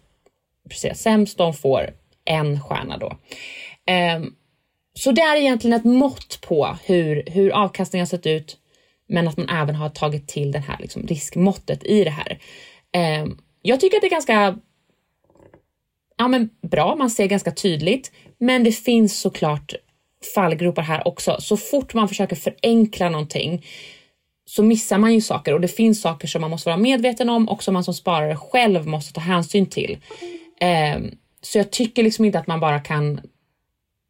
presterat 0.69 0.97
sämst, 0.97 1.37
de 1.37 1.53
får 1.53 1.89
en 2.25 2.61
stjärna 2.61 2.97
då. 2.97 3.17
Eh, 3.93 4.23
så 4.93 5.11
det 5.11 5.21
är 5.21 5.35
egentligen 5.35 5.77
ett 5.79 5.85
mått 5.85 6.41
på 6.41 6.77
hur, 6.85 7.23
hur 7.27 7.51
avkastningen 7.51 8.01
har 8.01 8.09
sett 8.09 8.25
ut, 8.25 8.57
men 9.07 9.27
att 9.27 9.37
man 9.37 9.49
även 9.49 9.75
har 9.75 9.89
tagit 9.89 10.27
till 10.27 10.51
det 10.51 10.59
här 10.59 10.77
liksom, 10.79 11.07
riskmåttet 11.07 11.83
i 11.83 12.03
det 12.03 12.09
här. 12.09 12.39
Eh, 12.95 13.25
jag 13.61 13.79
tycker 13.79 13.97
att 13.97 14.01
det 14.01 14.07
är 14.07 14.11
ganska 14.11 14.57
ja, 16.17 16.27
men 16.27 16.49
bra, 16.61 16.95
man 16.95 17.09
ser 17.09 17.25
ganska 17.25 17.51
tydligt, 17.51 18.11
men 18.37 18.63
det 18.63 18.71
finns 18.71 19.19
såklart 19.19 19.73
fallgropar 20.35 20.81
här 20.81 21.07
också. 21.07 21.37
Så 21.39 21.57
fort 21.57 21.93
man 21.93 22.07
försöker 22.07 22.35
förenkla 22.35 23.09
någonting 23.09 23.65
så 24.45 24.63
missar 24.63 24.97
man 24.97 25.13
ju 25.13 25.21
saker 25.21 25.53
och 25.53 25.61
det 25.61 25.67
finns 25.67 26.01
saker 26.01 26.27
som 26.27 26.41
man 26.41 26.49
måste 26.49 26.69
vara 26.69 26.77
medveten 26.77 27.29
om 27.29 27.49
och 27.49 27.63
som 27.63 27.73
man 27.73 27.83
som 27.83 27.93
sparare 27.93 28.35
själv 28.35 28.87
måste 28.87 29.13
ta 29.13 29.21
hänsyn 29.21 29.65
till. 29.65 29.97
Ehm, 30.59 31.11
så 31.41 31.57
jag 31.57 31.71
tycker 31.71 32.03
liksom 32.03 32.25
inte 32.25 32.39
att 32.39 32.47
man 32.47 32.59
bara 32.59 32.79
kan... 32.79 33.21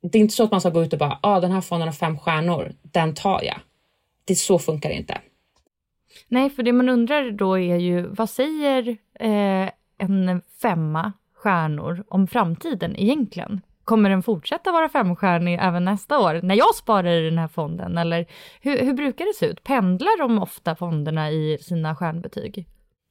Det 0.02 0.18
är 0.18 0.22
inte 0.22 0.34
så 0.34 0.44
att 0.44 0.52
man 0.52 0.62
ska 0.62 0.70
gå 0.70 0.84
ut 0.84 0.94
och 0.94 1.00
bara, 1.00 1.20
ah, 1.22 1.40
den 1.40 1.52
här 1.52 1.62
fonden 1.62 1.88
har 1.88 1.94
fem 1.94 2.20
stjärnor, 2.20 2.74
den 2.82 3.16
tar 3.16 3.44
jag. 3.44 3.60
Det 4.26 4.36
så 4.36 4.60
funkar 4.60 4.90
det 4.90 4.96
inte. 4.96 5.18
Nej, 6.28 6.50
för 6.50 6.64
det 6.64 6.74
man 6.74 6.90
undrar 6.90 7.32
då 7.32 7.60
är 7.60 7.78
ju 7.78 8.08
vad 8.08 8.30
säger 8.30 8.98
eh, 9.20 9.70
en 9.98 10.42
femma 10.62 11.14
stjärnor 11.34 12.04
om 12.08 12.28
framtiden 12.28 12.96
egentligen? 12.96 13.62
Kommer 13.90 14.10
den 14.10 14.24
fortsätta 14.24 14.72
vara 14.72 14.90
femstjärnig 14.90 15.60
även 15.62 15.86
nästa 15.86 16.20
år 16.20 16.40
när 16.44 16.56
jag 16.56 16.76
sparar 16.76 17.12
i 17.12 17.30
den 17.30 17.38
här 17.38 17.48
fonden? 17.48 17.98
Eller 17.98 18.26
hur, 18.62 18.86
hur 18.86 18.94
brukar 18.94 19.26
det 19.26 19.34
se 19.34 19.46
ut? 19.46 19.64
Pendlar 19.64 20.20
de 20.20 20.40
ofta 20.40 20.76
fonderna 20.76 21.32
i 21.32 21.58
sina 21.62 21.96
stjärnbetyg? 21.96 22.66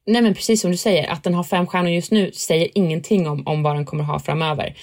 Nej 0.07 0.23
men 0.23 0.35
precis 0.35 0.61
som 0.61 0.71
du 0.71 0.77
säger, 0.77 1.11
att 1.11 1.25
den 1.25 1.35
har 1.35 1.45
fem 1.45 1.67
stjärnor 1.67 1.91
just 1.91 2.13
nu 2.13 2.33
säger 2.33 2.69
ingenting 2.75 3.29
om, 3.29 3.47
om 3.47 3.63
vad 3.63 3.77
den 3.77 3.85
kommer 3.85 4.05
ha 4.05 4.19
framöver. 4.19 4.75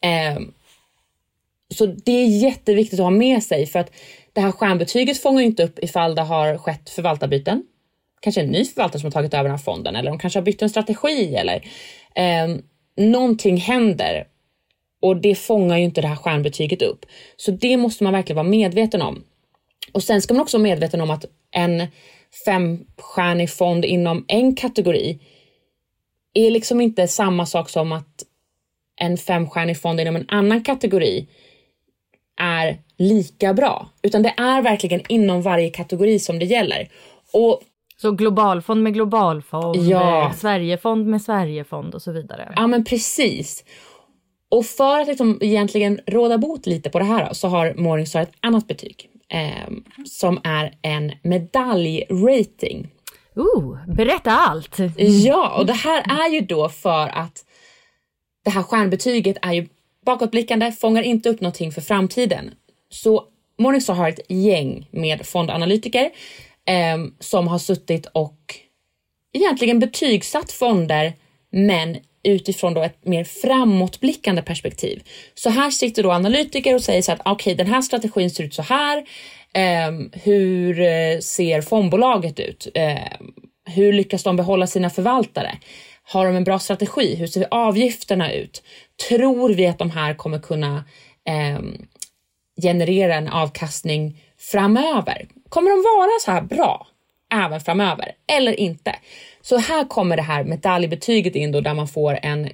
Eh, 0.00 0.40
så 1.74 1.86
det 1.86 2.12
är 2.12 2.42
jätteviktigt 2.42 3.00
att 3.00 3.04
ha 3.04 3.10
med 3.10 3.42
sig 3.42 3.66
för 3.66 3.78
att 3.78 3.90
det 4.32 4.40
här 4.40 4.52
stjärnbetyget 4.52 5.22
fångar 5.22 5.42
inte 5.42 5.64
upp 5.64 5.78
ifall 5.78 6.14
det 6.14 6.22
har 6.22 6.58
skett 6.58 6.90
förvaltarbyten. 6.90 7.62
Kanske 8.20 8.40
en 8.40 8.50
ny 8.50 8.64
förvaltare 8.64 9.00
som 9.00 9.06
har 9.06 9.12
tagit 9.12 9.34
över 9.34 9.44
den 9.44 9.52
här 9.52 9.64
fonden 9.64 9.96
eller 9.96 10.10
de 10.10 10.18
kanske 10.18 10.38
har 10.38 10.44
bytt 10.44 10.62
en 10.62 10.70
strategi 10.70 11.34
eller 11.34 11.56
eh, 12.14 12.56
någonting 12.96 13.56
händer 13.56 14.26
och 15.02 15.16
det 15.16 15.34
fångar 15.34 15.78
ju 15.78 15.84
inte 15.84 16.00
det 16.00 16.08
här 16.08 16.16
stjärnbetyget 16.16 16.82
upp. 16.82 17.06
Så 17.36 17.50
det 17.50 17.76
måste 17.76 18.04
man 18.04 18.12
verkligen 18.12 18.36
vara 18.36 18.48
medveten 18.48 19.02
om. 19.02 19.22
Och 19.92 20.02
sen 20.02 20.22
ska 20.22 20.34
man 20.34 20.40
också 20.42 20.58
vara 20.58 20.62
medveten 20.62 21.00
om 21.00 21.10
att 21.10 21.24
en 21.50 21.86
femstjärnig 22.44 23.50
fond 23.50 23.84
inom 23.84 24.24
en 24.28 24.56
kategori 24.56 25.18
är 26.34 26.50
liksom 26.50 26.80
inte 26.80 27.08
samma 27.08 27.46
sak 27.46 27.68
som 27.68 27.92
att 27.92 28.24
en 28.96 29.18
femstjärnig 29.18 29.80
fond 29.80 30.00
inom 30.00 30.16
en 30.16 30.24
annan 30.28 30.62
kategori 30.62 31.28
är 32.40 32.78
lika 32.96 33.54
bra, 33.54 33.88
utan 34.02 34.22
det 34.22 34.34
är 34.36 34.62
verkligen 34.62 35.00
inom 35.08 35.42
varje 35.42 35.70
kategori 35.70 36.18
som 36.18 36.38
det 36.38 36.44
gäller. 36.44 36.88
Och 37.32 37.62
så 37.96 38.12
globalfond 38.12 38.82
med 38.82 38.94
globalfond, 38.94 39.76
ja. 39.76 40.26
Eh, 40.26 40.32
Sverigefond 40.32 41.06
med 41.06 41.22
Sverigefond 41.22 41.94
och 41.94 42.02
så 42.02 42.12
vidare. 42.12 42.52
Ja 42.56 42.66
men 42.66 42.84
precis. 42.84 43.64
Och 44.52 44.66
för 44.66 45.00
att 45.00 45.06
liksom 45.06 45.38
egentligen 45.40 46.00
råda 46.06 46.38
bot 46.38 46.66
lite 46.66 46.90
på 46.90 46.98
det 46.98 47.04
här 47.04 47.32
så 47.32 47.48
har 47.48 47.74
Morningstar 47.74 48.20
ett 48.20 48.32
annat 48.40 48.68
betyg 48.68 49.10
eh, 49.28 49.70
som 50.04 50.40
är 50.44 50.74
en 50.82 51.12
medaljrating. 51.22 52.88
Ooh, 53.36 53.78
berätta 53.86 54.30
allt! 54.30 54.76
Ja, 54.96 55.58
och 55.58 55.66
det 55.66 55.72
här 55.72 56.26
är 56.26 56.32
ju 56.32 56.40
då 56.40 56.68
för 56.68 57.08
att 57.08 57.44
det 58.44 58.50
här 58.50 58.62
stjärnbetyget 58.62 59.36
är 59.42 59.52
ju 59.52 59.68
bakåtblickande, 60.06 60.72
fångar 60.72 61.02
inte 61.02 61.28
upp 61.28 61.40
någonting 61.40 61.72
för 61.72 61.80
framtiden. 61.80 62.50
Så 62.88 63.24
Morningstar 63.58 63.94
har 63.94 64.08
ett 64.08 64.20
gäng 64.28 64.88
med 64.90 65.26
fondanalytiker 65.26 66.10
eh, 66.64 66.98
som 67.20 67.48
har 67.48 67.58
suttit 67.58 68.06
och 68.06 68.54
egentligen 69.32 69.78
betygsatt 69.78 70.52
fonder 70.52 71.12
men 71.50 71.96
utifrån 72.22 72.74
då 72.74 72.82
ett 72.82 73.04
mer 73.04 73.24
framåtblickande 73.24 74.42
perspektiv. 74.42 75.02
Så 75.34 75.50
här 75.50 75.70
sitter 75.70 76.02
då 76.02 76.12
analytiker 76.12 76.74
och 76.74 76.82
säger 76.82 77.02
så 77.02 77.12
att 77.12 77.20
okej, 77.20 77.32
okay, 77.32 77.54
den 77.54 77.74
här 77.74 77.82
strategin 77.82 78.30
ser 78.30 78.44
ut 78.44 78.54
så 78.54 78.62
här. 78.62 79.04
Ehm, 79.54 80.10
eh, 80.14 80.20
hur 80.22 81.20
ser 81.20 81.60
fondbolaget 81.60 82.40
ut? 82.40 82.68
Eh, 82.74 82.98
hur 83.64 83.92
lyckas 83.92 84.22
de 84.22 84.36
behålla 84.36 84.66
sina 84.66 84.90
förvaltare? 84.90 85.58
Har 86.02 86.26
de 86.26 86.36
en 86.36 86.44
bra 86.44 86.58
strategi? 86.58 87.14
Hur 87.14 87.26
ser 87.26 87.46
avgifterna 87.50 88.32
ut? 88.32 88.62
Tror 89.08 89.54
vi 89.54 89.66
att 89.66 89.78
de 89.78 89.90
här 89.90 90.14
kommer 90.14 90.38
kunna 90.38 90.84
eh, 91.28 91.60
generera 92.62 93.14
en 93.14 93.28
avkastning 93.28 94.22
framöver? 94.38 95.28
Kommer 95.48 95.70
de 95.70 95.82
vara 95.82 96.10
så 96.20 96.30
här 96.30 96.42
bra 96.42 96.86
även 97.32 97.60
framöver 97.60 98.12
eller 98.26 98.60
inte? 98.60 98.94
Så 99.40 99.56
här 99.56 99.84
kommer 99.84 100.16
det 100.16 100.22
här 100.22 100.44
medaljbetyget 100.44 101.36
in 101.36 101.52
då 101.52 101.60
där 101.60 101.74
man 101.74 101.88
får 101.88 102.18
en, 102.22 102.50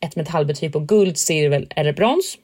ett 0.00 0.16
metallbetyg 0.16 0.72
på 0.72 0.80
guld, 0.80 1.18
silver 1.18 1.66
eller 1.76 1.92
brons. 1.92 2.38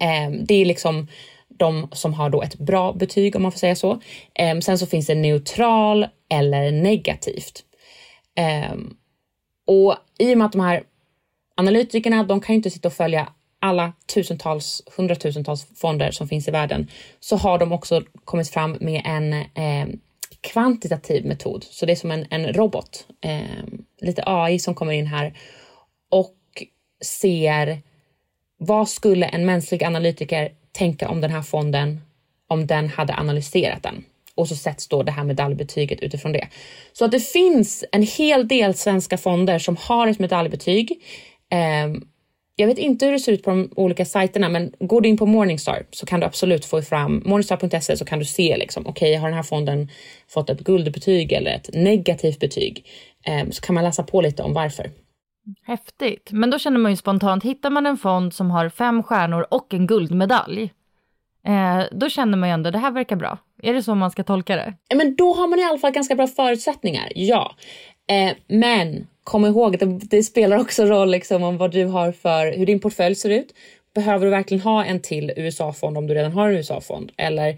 Eh, 0.00 0.30
det 0.30 0.54
är 0.54 0.64
liksom 0.64 1.08
de 1.48 1.88
som 1.92 2.14
har 2.14 2.30
då 2.30 2.42
ett 2.42 2.58
bra 2.58 2.92
betyg 2.92 3.36
om 3.36 3.42
man 3.42 3.52
får 3.52 3.58
säga 3.58 3.76
så. 3.76 4.00
Eh, 4.34 4.58
sen 4.58 4.78
så 4.78 4.86
finns 4.86 5.06
det 5.06 5.14
neutral 5.14 6.06
eller 6.30 6.70
negativt. 6.70 7.62
Eh, 8.36 8.74
och 9.66 9.96
i 10.18 10.34
och 10.34 10.38
med 10.38 10.46
att 10.46 10.52
de 10.52 10.60
här 10.60 10.82
analytikerna, 11.56 12.24
de 12.24 12.40
kan 12.40 12.54
ju 12.54 12.56
inte 12.56 12.70
sitta 12.70 12.88
och 12.88 12.94
följa 12.94 13.28
alla 13.60 13.92
tusentals, 14.14 14.82
hundratusentals 14.96 15.66
fonder 15.76 16.10
som 16.10 16.28
finns 16.28 16.48
i 16.48 16.50
världen, 16.50 16.88
så 17.20 17.36
har 17.36 17.58
de 17.58 17.72
också 17.72 18.02
kommit 18.24 18.48
fram 18.48 18.76
med 18.80 19.02
en 19.04 19.32
eh, 19.32 19.94
kvantitativ 20.40 21.26
metod. 21.26 21.64
Så 21.64 21.86
det 21.86 21.92
är 21.92 21.96
som 21.96 22.10
en, 22.10 22.26
en 22.30 22.52
robot, 22.52 23.06
eh, 23.20 23.64
lite 24.00 24.22
AI 24.26 24.58
som 24.58 24.74
kommer 24.74 24.92
in 24.92 25.06
här 25.06 25.38
och 26.10 26.36
ser 27.04 27.82
vad 28.58 28.88
skulle 28.88 29.26
en 29.26 29.46
mänsklig 29.46 29.84
analytiker 29.84 30.52
tänka 30.72 31.08
om 31.08 31.20
den 31.20 31.30
här 31.30 31.42
fonden 31.42 32.00
om 32.46 32.66
den 32.66 32.88
hade 32.88 33.14
analyserat 33.14 33.82
den? 33.82 34.04
Och 34.34 34.48
så 34.48 34.56
sätts 34.56 34.88
då 34.88 35.02
det 35.02 35.12
här 35.12 35.24
medaljbetyget 35.24 36.00
utifrån 36.00 36.32
det. 36.32 36.48
Så 36.92 37.04
att 37.04 37.10
det 37.10 37.20
finns 37.20 37.84
en 37.92 38.02
hel 38.02 38.48
del 38.48 38.74
svenska 38.74 39.18
fonder 39.18 39.58
som 39.58 39.76
har 39.76 40.06
ett 40.06 40.18
medaljbetyg. 40.18 41.02
Eh, 41.50 42.02
jag 42.56 42.66
vet 42.66 42.78
inte 42.78 43.06
hur 43.06 43.12
det 43.12 43.18
ser 43.18 43.32
ut 43.32 43.42
på 43.42 43.50
de 43.50 43.72
olika 43.76 44.04
sajterna, 44.04 44.48
men 44.48 44.72
går 44.80 45.00
du 45.00 45.08
in 45.08 45.16
på 45.16 45.26
Morningstar 45.26 45.86
så 45.90 46.06
kan 46.06 46.20
du 46.20 46.26
absolut 46.26 46.64
få 46.64 46.82
fram 46.82 47.22
morningstar.se 47.26 47.96
så 47.96 48.04
kan 48.04 48.18
du 48.18 48.24
se 48.24 48.56
liksom 48.56 48.86
okej, 48.86 49.10
okay, 49.10 49.20
har 49.20 49.28
den 49.28 49.36
här 49.36 49.42
fonden 49.42 49.88
fått 50.28 50.50
ett 50.50 50.60
guldbetyg 50.60 51.32
eller 51.32 51.50
ett 51.50 51.70
negativt 51.72 52.38
betyg? 52.38 52.86
Eh, 53.26 53.50
så 53.50 53.62
kan 53.62 53.74
man 53.74 53.84
läsa 53.84 54.02
på 54.02 54.20
lite 54.20 54.42
om 54.42 54.52
varför. 54.52 54.90
Häftigt, 55.62 56.28
men 56.32 56.50
då 56.50 56.58
känner 56.58 56.78
man 56.78 56.92
ju 56.92 56.96
spontant, 56.96 57.44
hittar 57.44 57.70
man 57.70 57.86
en 57.86 57.96
fond 57.96 58.34
som 58.34 58.50
har 58.50 58.68
fem 58.68 59.02
stjärnor 59.02 59.46
och 59.50 59.74
en 59.74 59.86
guldmedalj, 59.86 60.72
eh, 61.46 61.82
då 61.92 62.08
känner 62.08 62.38
man 62.38 62.48
ju 62.48 62.52
ändå 62.52 62.70
det 62.70 62.78
här 62.78 62.90
verkar 62.90 63.16
bra. 63.16 63.38
Är 63.62 63.74
det 63.74 63.82
så 63.82 63.94
man 63.94 64.10
ska 64.10 64.24
tolka 64.24 64.56
det? 64.56 64.74
Men 64.94 65.16
då 65.16 65.32
har 65.32 65.48
man 65.48 65.58
i 65.58 65.64
alla 65.64 65.78
fall 65.78 65.92
ganska 65.92 66.14
bra 66.14 66.26
förutsättningar, 66.26 67.12
ja. 67.14 67.54
Eh, 68.08 68.32
men 68.46 69.06
kom 69.24 69.44
ihåg 69.44 69.74
att 69.74 69.80
det, 69.80 69.98
det, 70.10 70.22
spelar 70.22 70.58
också 70.58 70.84
roll 70.84 71.10
liksom 71.10 71.42
om 71.42 71.56
vad 71.56 71.72
du 71.72 71.84
har 71.84 72.12
för, 72.12 72.52
hur 72.56 72.66
din 72.66 72.80
portfölj 72.80 73.14
ser 73.14 73.30
ut. 73.30 73.54
Behöver 73.94 74.24
du 74.24 74.30
verkligen 74.30 74.62
ha 74.62 74.84
en 74.84 75.00
till 75.00 75.32
USA-fond 75.36 75.98
om 75.98 76.06
du 76.06 76.14
redan 76.14 76.32
har 76.32 76.48
en 76.48 76.56
USA-fond? 76.56 77.12
Eller 77.16 77.48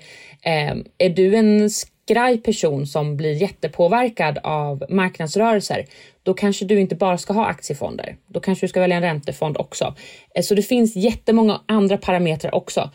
eh, 0.42 0.74
är 0.98 1.08
du 1.08 1.36
en 1.36 1.70
skraj 1.70 2.38
person 2.38 2.86
som 2.86 3.16
blir 3.16 3.32
jättepåverkad 3.32 4.38
av 4.42 4.84
marknadsrörelser? 4.88 5.86
Då 6.22 6.34
kanske 6.34 6.64
du 6.64 6.80
inte 6.80 6.94
bara 6.94 7.18
ska 7.18 7.32
ha 7.32 7.46
aktiefonder. 7.46 8.16
Då 8.26 8.40
kanske 8.40 8.66
du 8.66 8.68
ska 8.68 8.80
välja 8.80 8.96
en 8.96 9.02
räntefond 9.02 9.56
också. 9.56 9.94
Eh, 10.34 10.42
så 10.42 10.54
det 10.54 10.62
finns 10.62 10.96
jättemånga 10.96 11.60
andra 11.66 11.96
parametrar 11.96 12.54
också 12.54 12.90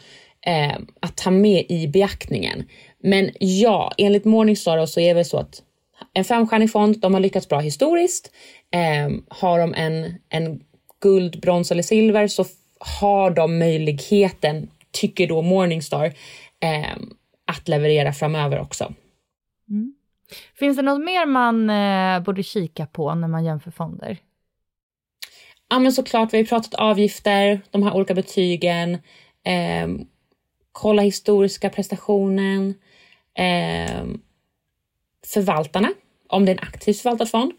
eh, 0.46 0.78
att 1.00 1.18
ta 1.18 1.32
med 1.32 1.66
i 1.70 1.88
beaktningen. 1.88 2.64
Men 3.04 3.30
ja, 3.40 3.92
enligt 3.98 4.26
Morningstar 4.26 4.86
så 4.86 5.00
är 5.00 5.16
det 5.16 5.26
så 5.26 5.38
att 5.38 5.62
en 6.14 6.24
femstjärnig 6.24 6.72
fond, 6.72 7.00
de 7.00 7.14
har 7.14 7.22
lyckats 7.22 7.50
bra 7.50 7.60
historiskt. 7.60 8.32
Eh, 8.72 9.10
har 9.30 9.60
de 9.60 9.74
en, 9.74 10.16
en 10.30 10.64
guld, 11.02 11.42
brons 11.42 11.72
eller 11.72 11.84
silver 11.84 12.28
så 12.28 12.46
har 12.80 13.32
de 13.32 13.60
möjligheten, 13.60 14.70
tycker 14.92 15.28
då 15.28 15.42
Morningstar, 15.42 16.06
eh, 16.60 16.98
att 17.46 17.68
leverera 17.68 18.14
framöver 18.14 18.60
också. 18.60 18.94
Mm. 19.70 19.94
Finns 20.60 20.78
det 20.78 20.84
något 20.84 21.04
mer 21.06 21.26
man 21.26 21.70
eh, 21.70 22.24
borde 22.24 22.44
kika 22.44 22.86
på 22.86 23.16
när 23.16 23.28
man 23.28 23.46
jämför 23.46 23.72
fonder? 23.72 24.18
Ja 25.70 25.80
men 25.80 25.92
såklart, 25.92 26.34
vi 26.34 26.38
har 26.38 26.46
pratat 26.46 26.74
avgifter, 26.74 27.62
de 27.72 27.84
här 27.84 27.96
olika 27.96 28.14
betygen, 28.14 28.94
eh, 29.44 29.88
kolla 30.72 31.02
historiska 31.02 31.70
prestationen, 31.70 32.74
eh, 33.38 34.04
förvaltarna, 35.28 35.94
om 36.28 36.46
det 36.46 36.52
är 36.52 36.58
en 36.58 36.64
aktivt 36.64 37.00
förvaltad 37.00 37.26
fond. 37.26 37.52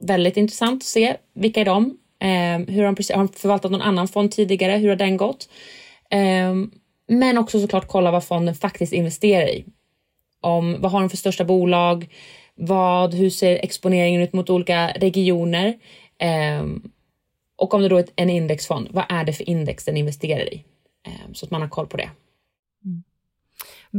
Väldigt 0.00 0.36
intressant 0.36 0.82
att 0.82 0.86
se 0.86 1.16
vilka 1.34 1.60
är 1.60 1.64
de? 1.64 1.98
Eh, 2.20 2.74
hur 2.74 2.84
har 2.84 2.92
de, 2.92 3.14
har 3.14 3.24
de 3.24 3.28
förvaltat 3.28 3.70
någon 3.70 3.82
annan 3.82 4.08
fond 4.08 4.32
tidigare? 4.32 4.72
Hur 4.72 4.88
har 4.88 4.96
den 4.96 5.16
gått? 5.16 5.48
Eh, 6.10 6.54
men 7.08 7.38
också 7.38 7.60
såklart 7.60 7.88
kolla 7.88 8.10
vad 8.10 8.24
fonden 8.24 8.54
faktiskt 8.54 8.92
investerar 8.92 9.48
i. 9.48 9.64
Om, 10.40 10.80
vad 10.80 10.92
har 10.92 11.00
de 11.00 11.10
för 11.10 11.16
största 11.16 11.44
bolag? 11.44 12.08
Vad, 12.54 13.14
hur 13.14 13.30
ser 13.30 13.56
exponeringen 13.56 14.20
ut 14.20 14.32
mot 14.32 14.50
olika 14.50 14.88
regioner? 14.88 15.74
Eh, 16.18 16.64
och 17.56 17.74
om 17.74 17.82
det 17.82 17.88
då 17.88 17.96
är 17.96 18.06
en 18.16 18.30
indexfond, 18.30 18.88
vad 18.90 19.04
är 19.08 19.24
det 19.24 19.32
för 19.32 19.48
index 19.48 19.84
den 19.84 19.96
investerar 19.96 20.54
i? 20.54 20.64
Ehm, 21.06 21.34
så 21.34 21.46
att 21.46 21.50
man 21.50 21.60
har 21.60 21.68
koll 21.68 21.86
på 21.86 21.96
det. 21.96 22.10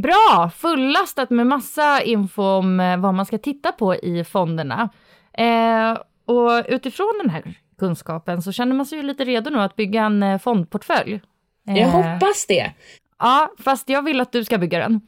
Bra! 0.03 0.51
Fullastat 0.57 1.29
med 1.29 1.47
massa 1.47 2.01
info 2.01 2.43
om 2.43 2.79
eh, 2.79 2.97
vad 2.97 3.13
man 3.13 3.25
ska 3.25 3.37
titta 3.37 3.71
på 3.71 3.95
i 3.95 4.23
fonderna. 4.23 4.89
Eh, 5.37 5.97
och 6.25 6.65
utifrån 6.67 7.13
den 7.21 7.29
här 7.29 7.43
kunskapen 7.79 8.41
så 8.41 8.51
känner 8.51 8.75
man 8.75 8.85
sig 8.85 8.97
ju 8.97 9.03
lite 9.03 9.23
redo 9.23 9.49
nu 9.49 9.59
att 9.59 9.75
bygga 9.75 10.03
en 10.03 10.23
eh, 10.23 10.39
fondportfölj. 10.39 11.21
Eh, 11.69 11.77
jag 11.77 11.87
hoppas 11.87 12.45
det. 12.47 12.71
Ja, 13.19 13.53
fast 13.59 13.89
jag 13.89 14.01
vill 14.01 14.21
att 14.21 14.31
du 14.31 14.45
ska 14.45 14.57
bygga 14.57 14.79
den. 14.79 15.01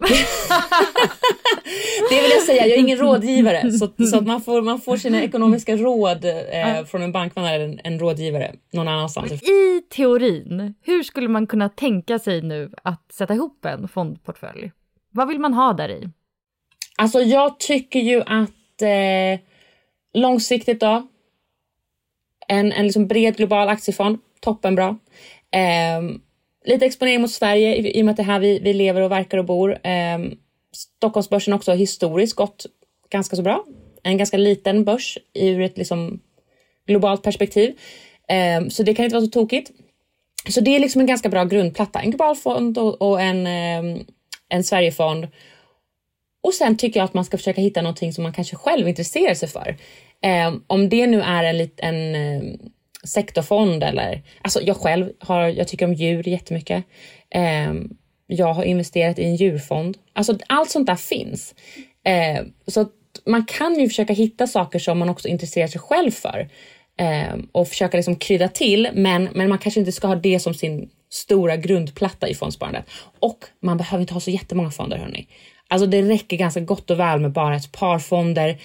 det 2.10 2.21
vill 2.21 2.32
jag 2.32 2.43
säga, 2.43 2.67
jag 2.67 2.78
är 2.78 2.80
ingen 2.80 2.97
rådgivare. 2.97 3.71
Så, 3.71 4.06
så 4.06 4.17
att 4.17 4.28
man, 4.28 4.41
får, 4.41 4.62
man 4.62 4.82
får 4.82 4.97
sina 4.97 5.23
ekonomiska 5.23 5.76
råd 5.76 6.26
eh, 6.26 6.86
från 6.86 7.02
en 7.02 7.12
bankman 7.12 7.45
eller 7.45 7.65
en, 7.65 7.80
en 7.84 8.00
rådgivare 8.00 8.56
någon 8.73 8.88
annanstans. 8.88 9.32
I 9.32 9.82
teorin, 9.89 10.74
hur 10.82 11.03
skulle 11.03 11.28
man 11.28 11.47
kunna 11.47 11.70
tänka 11.70 12.20
sig 12.20 12.41
nu 12.41 12.72
att 12.84 13.12
sätta 13.12 13.34
ihop 13.34 13.66
en 13.66 13.88
fondportfölj? 13.88 14.72
Vad 15.18 15.28
vill 15.28 15.39
man 15.39 15.53
ha 15.53 15.74
där 15.74 15.89
i? 15.89 16.09
Alltså 16.97 17.22
jag 17.22 17.59
tycker 17.59 17.99
ju 17.99 18.22
att 18.22 18.82
eh, 18.82 19.39
långsiktigt 20.13 20.80
då, 20.80 21.07
en, 22.47 22.72
en 22.72 22.84
liksom 22.84 23.07
bred 23.07 23.38
global 23.38 23.70
aktiefond, 23.70 24.18
toppenbra. 24.41 24.97
Eh, 25.51 26.01
lite 26.65 26.86
exponering 26.86 27.22
mot 27.22 27.32
Sverige 27.32 27.76
i, 27.76 27.99
i 27.99 28.01
och 28.01 28.05
med 28.05 28.11
att 28.11 28.18
det 28.18 28.24
är 28.24 28.26
här 28.26 28.39
vi, 28.39 28.59
vi 28.59 28.74
lever 28.74 29.01
och 29.01 29.11
verkar 29.11 29.38
och 29.38 29.45
bor. 29.45 29.88
Eh, 29.88 30.20
Stockholmsbörsen 30.72 31.53
också 31.53 31.74
historiskt 31.74 32.36
gått 32.36 32.65
ganska 33.09 33.36
så 33.36 33.41
bra. 33.41 33.65
En 34.03 34.18
ganska 34.18 34.38
liten 34.38 34.86
börs 34.86 35.18
ur 35.34 35.61
ett 35.61 35.78
liksom 35.78 36.20
globalt 36.88 37.24
perspektiv. 37.24 37.80
Eh, 38.30 38.68
så 38.70 38.84
det 38.84 38.93
kan 38.93 39.05
inte 39.05 39.15
vara 39.15 39.26
så 39.26 39.32
tokigt. 39.32 39.72
Så 40.49 40.61
det 40.61 40.76
är 40.76 40.80
liksom 40.80 41.01
en 41.01 41.07
ganska 41.07 41.30
bra 41.30 41.43
grundplatta. 41.43 41.99
En 41.99 42.11
global 42.11 42.36
fond 42.36 42.78
och, 42.78 43.01
och 43.01 43.22
en, 43.22 43.47
eh, 43.47 44.01
en 44.50 44.64
Sverigefond. 44.64 45.28
Och 46.43 46.54
sen 46.54 46.78
tycker 46.78 47.00
jag 47.00 47.06
att 47.06 47.14
man 47.14 47.26
ska 47.26 47.38
försöka 47.38 47.62
hitta 47.62 47.82
någonting 47.82 48.14
som 48.14 48.24
man 48.24 48.34
kanske 48.34 48.56
själv 48.56 48.88
intresserar 48.88 49.34
sig 49.34 49.50
för. 49.50 49.78
Eh, 50.22 50.54
om 50.68 50.89
det 50.89 51.08
nu 51.08 51.22
är 51.22 51.43
en, 51.43 51.70
en 51.78 52.16
eh, 52.16 52.54
sektorfond 53.04 53.84
eller, 53.84 54.24
alltså 54.41 54.62
jag 54.62 54.78
själv 54.78 55.12
har, 55.20 55.48
jag 55.48 55.68
tycker 55.68 55.86
om 55.86 55.93
djur 55.93 56.28
jättemycket. 56.28 56.84
Eh, 57.30 57.74
jag 58.28 58.54
har 58.54 58.64
investerat 58.64 59.20
i 59.20 59.24
en 59.24 59.36
djurfond. 59.36 59.98
Alltså 60.14 60.38
allt 60.48 60.70
sånt 60.70 60.88
där 60.88 60.95
finns. 60.95 61.56
Eh, 62.04 62.43
så 62.68 62.86
man 63.26 63.45
kan 63.45 63.80
ju 63.80 63.88
försöka 63.88 64.14
hitta 64.14 64.48
saker 64.48 64.80
som 64.80 65.00
man 65.00 65.10
också 65.10 65.28
intresserar 65.28 65.68
sig 65.68 65.82
själv 65.82 66.12
för 66.12 66.50
eh, 67.00 67.36
och 67.52 67.68
försöka 67.68 67.98
liksom 67.98 68.16
krydda 68.16 68.48
till, 68.48 68.89
men, 68.93 69.30
men 69.34 69.50
man 69.50 69.58
kanske 69.58 69.80
inte 69.80 69.91
ska 69.91 70.08
ha 70.08 70.16
det 70.16 70.39
som 70.39 70.54
sin 70.54 70.89
stora 71.10 71.58
grundplatta 71.58 72.28
i 72.28 72.36
fondsparandet. 72.36 72.86
Och 73.20 73.45
man 73.60 73.78
behöver 73.78 74.01
inte 74.01 74.14
ha 74.14 74.22
så 74.22 74.32
jättemånga 74.32 74.72
fonder 74.72 74.97
hörni. 74.97 75.28
Alltså 75.68 75.88
det 75.88 76.01
räcker 76.01 76.38
ganska 76.38 76.60
gott 76.60 76.89
och 76.89 76.99
väl 76.99 77.20
med 77.20 77.32
bara 77.32 77.55
ett 77.55 77.72
par 77.72 77.99
fonder. 77.99 78.62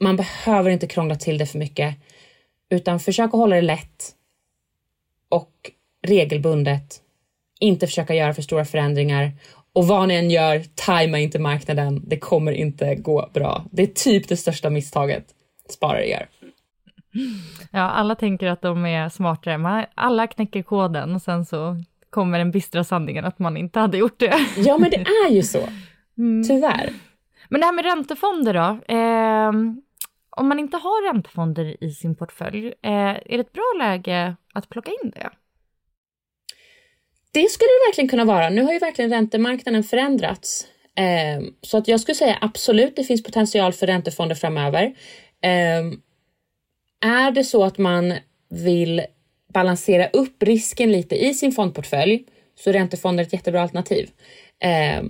Man 0.00 0.16
behöver 0.16 0.70
inte 0.70 0.86
krångla 0.86 1.14
till 1.14 1.38
det 1.38 1.46
för 1.46 1.58
mycket, 1.58 1.94
utan 2.70 3.00
försök 3.00 3.26
att 3.26 3.32
hålla 3.32 3.56
det 3.56 3.62
lätt 3.62 4.12
och 5.28 5.70
regelbundet. 6.06 7.00
Inte 7.60 7.86
försöka 7.86 8.14
göra 8.14 8.34
för 8.34 8.42
stora 8.42 8.64
förändringar 8.64 9.32
och 9.72 9.86
vad 9.86 10.08
ni 10.08 10.14
än 10.14 10.30
gör, 10.30 10.64
tajma 10.74 11.18
inte 11.18 11.38
marknaden. 11.38 12.02
Det 12.06 12.18
kommer 12.18 12.52
inte 12.52 12.94
gå 12.94 13.30
bra. 13.34 13.64
Det 13.70 13.82
är 13.82 13.86
typ 13.86 14.28
det 14.28 14.36
största 14.36 14.70
misstaget 14.70 15.24
sparare 15.68 16.08
gör. 16.08 16.28
Ja, 17.70 17.80
alla 17.80 18.14
tänker 18.14 18.46
att 18.46 18.62
de 18.62 18.86
är 18.86 19.08
smartare. 19.08 19.86
alla 19.94 20.26
knäcker 20.26 20.62
koden 20.62 21.14
och 21.14 21.22
sen 21.22 21.44
så 21.44 21.76
kommer 22.10 22.38
den 22.38 22.50
bistra 22.50 22.84
sanningen 22.84 23.24
att 23.24 23.38
man 23.38 23.56
inte 23.56 23.80
hade 23.80 23.98
gjort 23.98 24.20
det. 24.20 24.34
Ja, 24.56 24.78
men 24.78 24.90
det 24.90 24.96
är 24.96 25.30
ju 25.30 25.42
så. 25.42 25.68
Mm. 26.18 26.44
Tyvärr. 26.44 26.92
Men 27.48 27.60
det 27.60 27.66
här 27.66 27.72
med 27.72 27.84
räntefonder 27.84 28.54
då. 28.54 28.94
Eh, 28.94 29.52
om 30.36 30.48
man 30.48 30.58
inte 30.58 30.76
har 30.76 31.12
räntefonder 31.12 31.84
i 31.84 31.90
sin 31.90 32.16
portfölj, 32.16 32.66
eh, 32.66 32.92
är 32.92 33.36
det 33.36 33.40
ett 33.40 33.52
bra 33.52 33.74
läge 33.78 34.36
att 34.54 34.68
plocka 34.68 34.90
in 34.90 35.10
det? 35.10 35.30
Det 37.32 37.50
skulle 37.50 37.68
det 37.68 37.88
verkligen 37.88 38.08
kunna 38.08 38.24
vara. 38.24 38.50
Nu 38.50 38.62
har 38.62 38.72
ju 38.72 38.78
verkligen 38.78 39.10
räntemarknaden 39.10 39.84
förändrats. 39.84 40.66
Eh, 40.94 41.48
så 41.62 41.78
att 41.78 41.88
jag 41.88 42.00
skulle 42.00 42.14
säga 42.14 42.38
absolut, 42.40 42.96
det 42.96 43.04
finns 43.04 43.22
potential 43.22 43.72
för 43.72 43.86
räntefonder 43.86 44.34
framöver. 44.34 44.94
Är 47.02 47.30
det 47.30 47.44
så 47.44 47.64
att 47.64 47.78
man 47.78 48.14
vill 48.48 49.02
balansera 49.54 50.08
upp 50.08 50.42
risken 50.42 50.92
lite 50.92 51.24
i 51.24 51.34
sin 51.34 51.52
fondportfölj 51.52 52.24
så 52.54 52.70
är 52.70 52.74
räntefonder 52.74 53.24
ett 53.24 53.32
jättebra 53.32 53.62
alternativ 53.62 54.10
eh, 54.60 55.02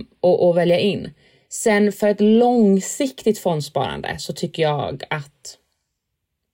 att 0.49 0.55
välja 0.55 0.79
in. 0.79 1.09
Sen 1.49 1.91
för 1.91 2.07
ett 2.07 2.21
långsiktigt 2.21 3.39
fondsparande 3.39 4.15
så 4.17 4.33
tycker 4.33 4.63
jag 4.63 5.03
att 5.09 5.57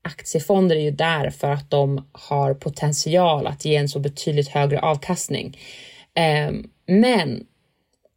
aktiefonder 0.03 0.75
är 0.75 0.81
ju 0.81 0.91
där 0.91 1.29
för 1.29 1.51
att 1.51 1.71
de 1.71 2.07
har 2.11 2.53
potential 2.53 3.47
att 3.47 3.65
ge 3.65 3.75
en 3.75 3.89
så 3.89 3.99
betydligt 3.99 4.47
högre 4.47 4.79
avkastning. 4.79 5.57
Eh, 6.13 6.51
men 6.87 7.45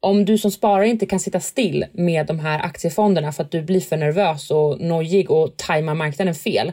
om 0.00 0.24
du 0.24 0.38
som 0.38 0.50
sparare 0.50 0.88
inte 0.88 1.06
kan 1.06 1.20
sitta 1.20 1.40
still 1.40 1.84
med 1.92 2.26
de 2.26 2.38
här 2.38 2.58
aktiefonderna 2.58 3.32
för 3.32 3.42
att 3.44 3.50
du 3.50 3.62
blir 3.62 3.80
för 3.80 3.96
nervös 3.96 4.50
och 4.50 4.80
nojig 4.80 5.30
och 5.30 5.56
tajmar 5.56 5.94
marknaden 5.94 6.34
fel 6.34 6.72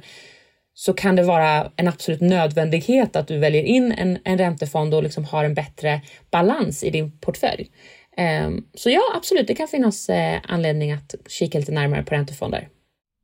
så 0.79 0.93
kan 0.93 1.15
det 1.15 1.23
vara 1.23 1.71
en 1.75 1.87
absolut 1.87 2.21
nödvändighet 2.21 3.15
att 3.15 3.27
du 3.27 3.37
väljer 3.37 3.63
in 3.63 3.91
en, 3.91 4.17
en 4.23 4.37
räntefond 4.37 4.93
och 4.93 5.03
liksom 5.03 5.25
har 5.25 5.43
en 5.43 5.53
bättre 5.53 6.01
balans 6.31 6.83
i 6.83 6.89
din 6.89 7.19
portfölj. 7.19 7.71
Um, 8.45 8.67
så 8.73 8.89
ja, 8.89 9.01
absolut, 9.15 9.47
det 9.47 9.55
kan 9.55 9.67
finnas 9.67 10.09
eh, 10.09 10.39
anledning 10.47 10.91
att 10.91 11.15
kika 11.27 11.59
lite 11.59 11.71
närmare 11.71 12.03
på 12.03 12.15
räntefonder. 12.15 12.69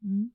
Mm. 0.03 0.31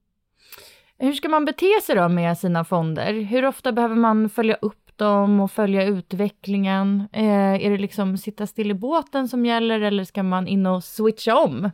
Hur 0.99 1.13
ska 1.13 1.29
man 1.29 1.45
bete 1.45 1.81
sig 1.83 1.97
då 1.97 2.09
med 2.09 2.39
sina 2.39 2.65
fonder? 2.65 3.13
Hur 3.13 3.45
ofta 3.45 3.73
behöver 3.73 3.97
man 3.97 4.29
följa 4.29 4.55
upp 4.55 4.97
dem 4.97 5.41
och 5.41 5.53
följa 5.53 5.85
utvecklingen? 5.85 7.09
Eh, 7.13 7.65
är 7.65 7.71
det 7.71 7.79
liksom 7.79 8.19
sitta 8.19 8.47
still 8.47 8.71
i 8.71 8.75
båten 8.75 9.29
som 9.29 9.47
gäller 9.47 9.81
eller 9.81 10.05
ska 10.05 10.23
man 10.23 10.47
in 10.47 10.67
och 10.67 10.85
switcha 10.85 11.37
om? 11.37 11.71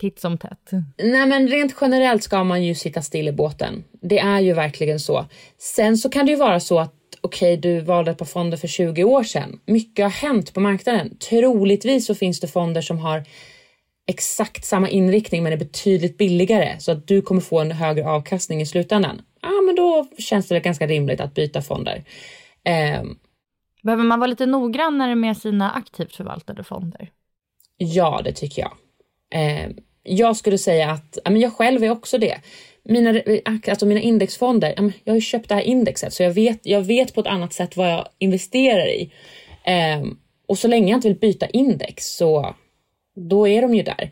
Titt 0.00 0.20
som 0.20 0.38
tätt? 0.38 0.70
Nej 1.02 1.26
men 1.26 1.48
rent 1.48 1.76
generellt 1.80 2.22
ska 2.22 2.44
man 2.44 2.64
ju 2.64 2.74
sitta 2.74 3.02
still 3.02 3.28
i 3.28 3.32
båten. 3.32 3.84
Det 4.02 4.18
är 4.18 4.40
ju 4.40 4.52
verkligen 4.52 5.00
så. 5.00 5.26
Sen 5.58 5.96
så 5.98 6.08
kan 6.08 6.26
det 6.26 6.32
ju 6.32 6.38
vara 6.38 6.60
så 6.60 6.78
att 6.78 6.94
okej, 7.20 7.58
okay, 7.58 7.72
du 7.72 7.80
valde 7.80 8.10
ett 8.10 8.18
par 8.18 8.26
fonder 8.26 8.56
för 8.56 8.68
20 8.68 9.04
år 9.04 9.22
sedan. 9.22 9.60
Mycket 9.66 10.04
har 10.04 10.10
hänt 10.10 10.54
på 10.54 10.60
marknaden. 10.60 11.16
Troligtvis 11.18 12.06
så 12.06 12.14
finns 12.14 12.40
det 12.40 12.48
fonder 12.48 12.80
som 12.80 12.98
har 12.98 13.24
exakt 14.06 14.64
samma 14.64 14.88
inriktning 14.88 15.42
men 15.42 15.52
är 15.52 15.56
betydligt 15.56 16.18
billigare 16.18 16.80
så 16.80 16.92
att 16.92 17.06
du 17.06 17.22
kommer 17.22 17.40
få 17.40 17.60
en 17.60 17.72
högre 17.72 18.08
avkastning 18.08 18.60
i 18.60 18.66
slutändan. 18.66 19.22
Ja, 19.42 19.60
men 19.66 19.74
då 19.74 20.06
känns 20.18 20.48
det 20.48 20.60
ganska 20.60 20.86
rimligt 20.86 21.20
att 21.20 21.34
byta 21.34 21.62
fonder. 21.62 22.04
Eh, 22.64 23.02
Behöver 23.82 24.04
man 24.04 24.20
vara 24.20 24.26
lite 24.26 24.46
noggrannare 24.46 25.14
med 25.14 25.36
sina 25.36 25.70
aktivt 25.70 26.16
förvaltade 26.16 26.64
fonder? 26.64 27.10
Ja, 27.76 28.20
det 28.24 28.32
tycker 28.32 28.62
jag. 28.62 28.72
Eh, 29.32 29.70
jag 30.02 30.36
skulle 30.36 30.58
säga 30.58 30.90
att 30.90 31.18
ja, 31.24 31.30
men 31.30 31.40
jag 31.40 31.52
själv 31.52 31.84
är 31.84 31.90
också 31.90 32.18
det. 32.18 32.40
Mina, 32.84 33.20
alltså 33.68 33.86
mina 33.86 34.00
indexfonder, 34.00 34.74
ja, 34.76 34.90
jag 35.04 35.12
har 35.12 35.16
ju 35.16 35.20
köpt 35.20 35.48
det 35.48 35.54
här 35.54 35.62
indexet 35.62 36.12
så 36.12 36.22
jag 36.22 36.30
vet, 36.30 36.60
jag 36.62 36.82
vet 36.82 37.14
på 37.14 37.20
ett 37.20 37.26
annat 37.26 37.52
sätt 37.52 37.76
vad 37.76 37.90
jag 37.90 38.06
investerar 38.18 38.88
i. 38.88 39.12
Um, 40.00 40.18
och 40.48 40.58
så 40.58 40.68
länge 40.68 40.90
jag 40.90 40.98
inte 40.98 41.08
vill 41.08 41.18
byta 41.18 41.46
index 41.46 42.06
så 42.06 42.54
då 43.16 43.48
är 43.48 43.62
de 43.62 43.74
ju 43.74 43.82
där. 43.82 44.10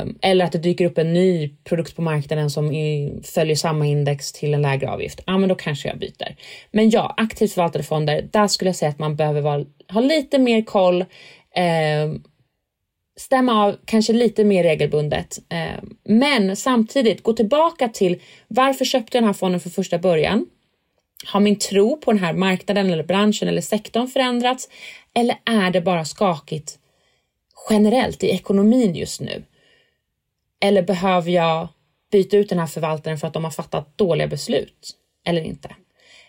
Um, 0.00 0.18
eller 0.22 0.44
att 0.44 0.52
det 0.52 0.58
dyker 0.58 0.84
upp 0.84 0.98
en 0.98 1.12
ny 1.12 1.48
produkt 1.64 1.96
på 1.96 2.02
marknaden 2.02 2.50
som 2.50 2.72
i, 2.72 3.20
följer 3.24 3.56
samma 3.56 3.86
index 3.86 4.32
till 4.32 4.54
en 4.54 4.62
lägre 4.62 4.90
avgift. 4.90 5.20
Ja, 5.26 5.38
men 5.38 5.48
då 5.48 5.54
kanske 5.54 5.88
jag 5.88 5.98
byter. 5.98 6.36
Men 6.70 6.90
ja, 6.90 7.14
aktivt 7.16 7.52
förvaltade 7.52 7.84
fonder, 7.84 8.28
där 8.32 8.46
skulle 8.46 8.68
jag 8.68 8.76
säga 8.76 8.88
att 8.88 8.98
man 8.98 9.16
behöver 9.16 9.40
vara, 9.40 9.64
ha 9.92 10.00
lite 10.00 10.38
mer 10.38 10.62
koll. 10.62 11.04
Um, 12.04 12.24
stämma 13.18 13.64
av 13.64 13.76
kanske 13.84 14.12
lite 14.12 14.44
mer 14.44 14.62
regelbundet. 14.62 15.38
Eh, 15.48 15.82
men 16.04 16.56
samtidigt 16.56 17.22
gå 17.22 17.32
tillbaka 17.32 17.88
till 17.88 18.20
varför 18.48 18.84
köpte 18.84 19.16
jag 19.16 19.22
den 19.22 19.28
här 19.28 19.34
fonden 19.34 19.60
för 19.60 19.70
första 19.70 19.98
början? 19.98 20.46
Har 21.26 21.40
min 21.40 21.58
tro 21.58 21.96
på 21.96 22.12
den 22.12 22.20
här 22.20 22.32
marknaden 22.32 22.90
eller 22.90 23.04
branschen 23.04 23.48
eller 23.48 23.60
sektorn 23.60 24.08
förändrats? 24.08 24.68
Eller 25.14 25.36
är 25.44 25.70
det 25.70 25.80
bara 25.80 26.04
skakigt 26.04 26.78
generellt 27.70 28.24
i 28.24 28.28
ekonomin 28.28 28.94
just 28.94 29.20
nu? 29.20 29.44
Eller 30.60 30.82
behöver 30.82 31.30
jag 31.30 31.68
byta 32.12 32.36
ut 32.36 32.48
den 32.48 32.58
här 32.58 32.66
förvaltaren 32.66 33.18
för 33.18 33.26
att 33.26 33.32
de 33.32 33.44
har 33.44 33.50
fattat 33.50 33.98
dåliga 33.98 34.26
beslut? 34.26 34.96
Eller 35.24 35.42
inte? 35.42 35.74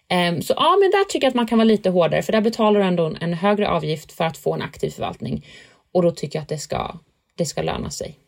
Ehm, 0.10 0.42
så 0.42 0.54
ja, 0.58 0.78
men 0.80 0.92
där 0.92 1.04
tycker 1.04 1.26
jag 1.26 1.30
att 1.30 1.36
man 1.36 1.48
kan 1.48 1.58
vara 1.58 1.66
lite 1.66 1.90
hårdare 1.90 2.22
för 2.22 2.32
där 2.32 2.42
betalar 2.42 2.80
du 2.80 2.86
ändå 2.86 3.16
en 3.22 3.34
högre 3.34 3.70
avgift 3.70 4.12
för 4.12 4.24
att 4.24 4.38
få 4.38 4.54
en 4.54 4.62
aktiv 4.62 4.90
förvaltning. 4.90 5.46
Och 5.92 6.04
då 6.04 6.12
tycker 6.12 6.40
jag 6.40 6.44
att 6.44 6.50
det 6.50 6.58
ska, 6.58 7.00
det 7.36 7.46
ska 7.46 7.62
löna 7.62 7.90
sig. 7.90 8.20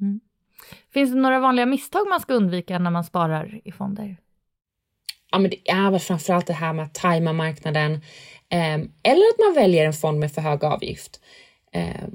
Mm. 0.00 0.20
Finns 0.92 1.10
det 1.10 1.18
några 1.18 1.40
vanliga 1.40 1.66
misstag 1.66 2.08
man 2.08 2.20
ska 2.20 2.34
undvika 2.34 2.78
när 2.78 2.90
man 2.90 3.04
sparar 3.04 3.60
i 3.64 3.72
fonder? 3.72 4.16
Ja, 5.30 5.38
men 5.38 5.50
det 5.50 5.70
är 5.70 5.90
väl 5.90 6.00
framförallt 6.00 6.46
det 6.46 6.52
här 6.52 6.72
med 6.72 6.84
att 6.84 6.94
tajma 6.94 7.32
marknaden 7.32 7.92
eh, 8.48 8.74
eller 9.02 9.28
att 9.32 9.38
man 9.46 9.54
väljer 9.54 9.86
en 9.86 9.92
fond 9.92 10.18
med 10.18 10.32
för 10.32 10.40
hög 10.40 10.64
avgift. 10.64 11.20
Eh, 11.72 12.08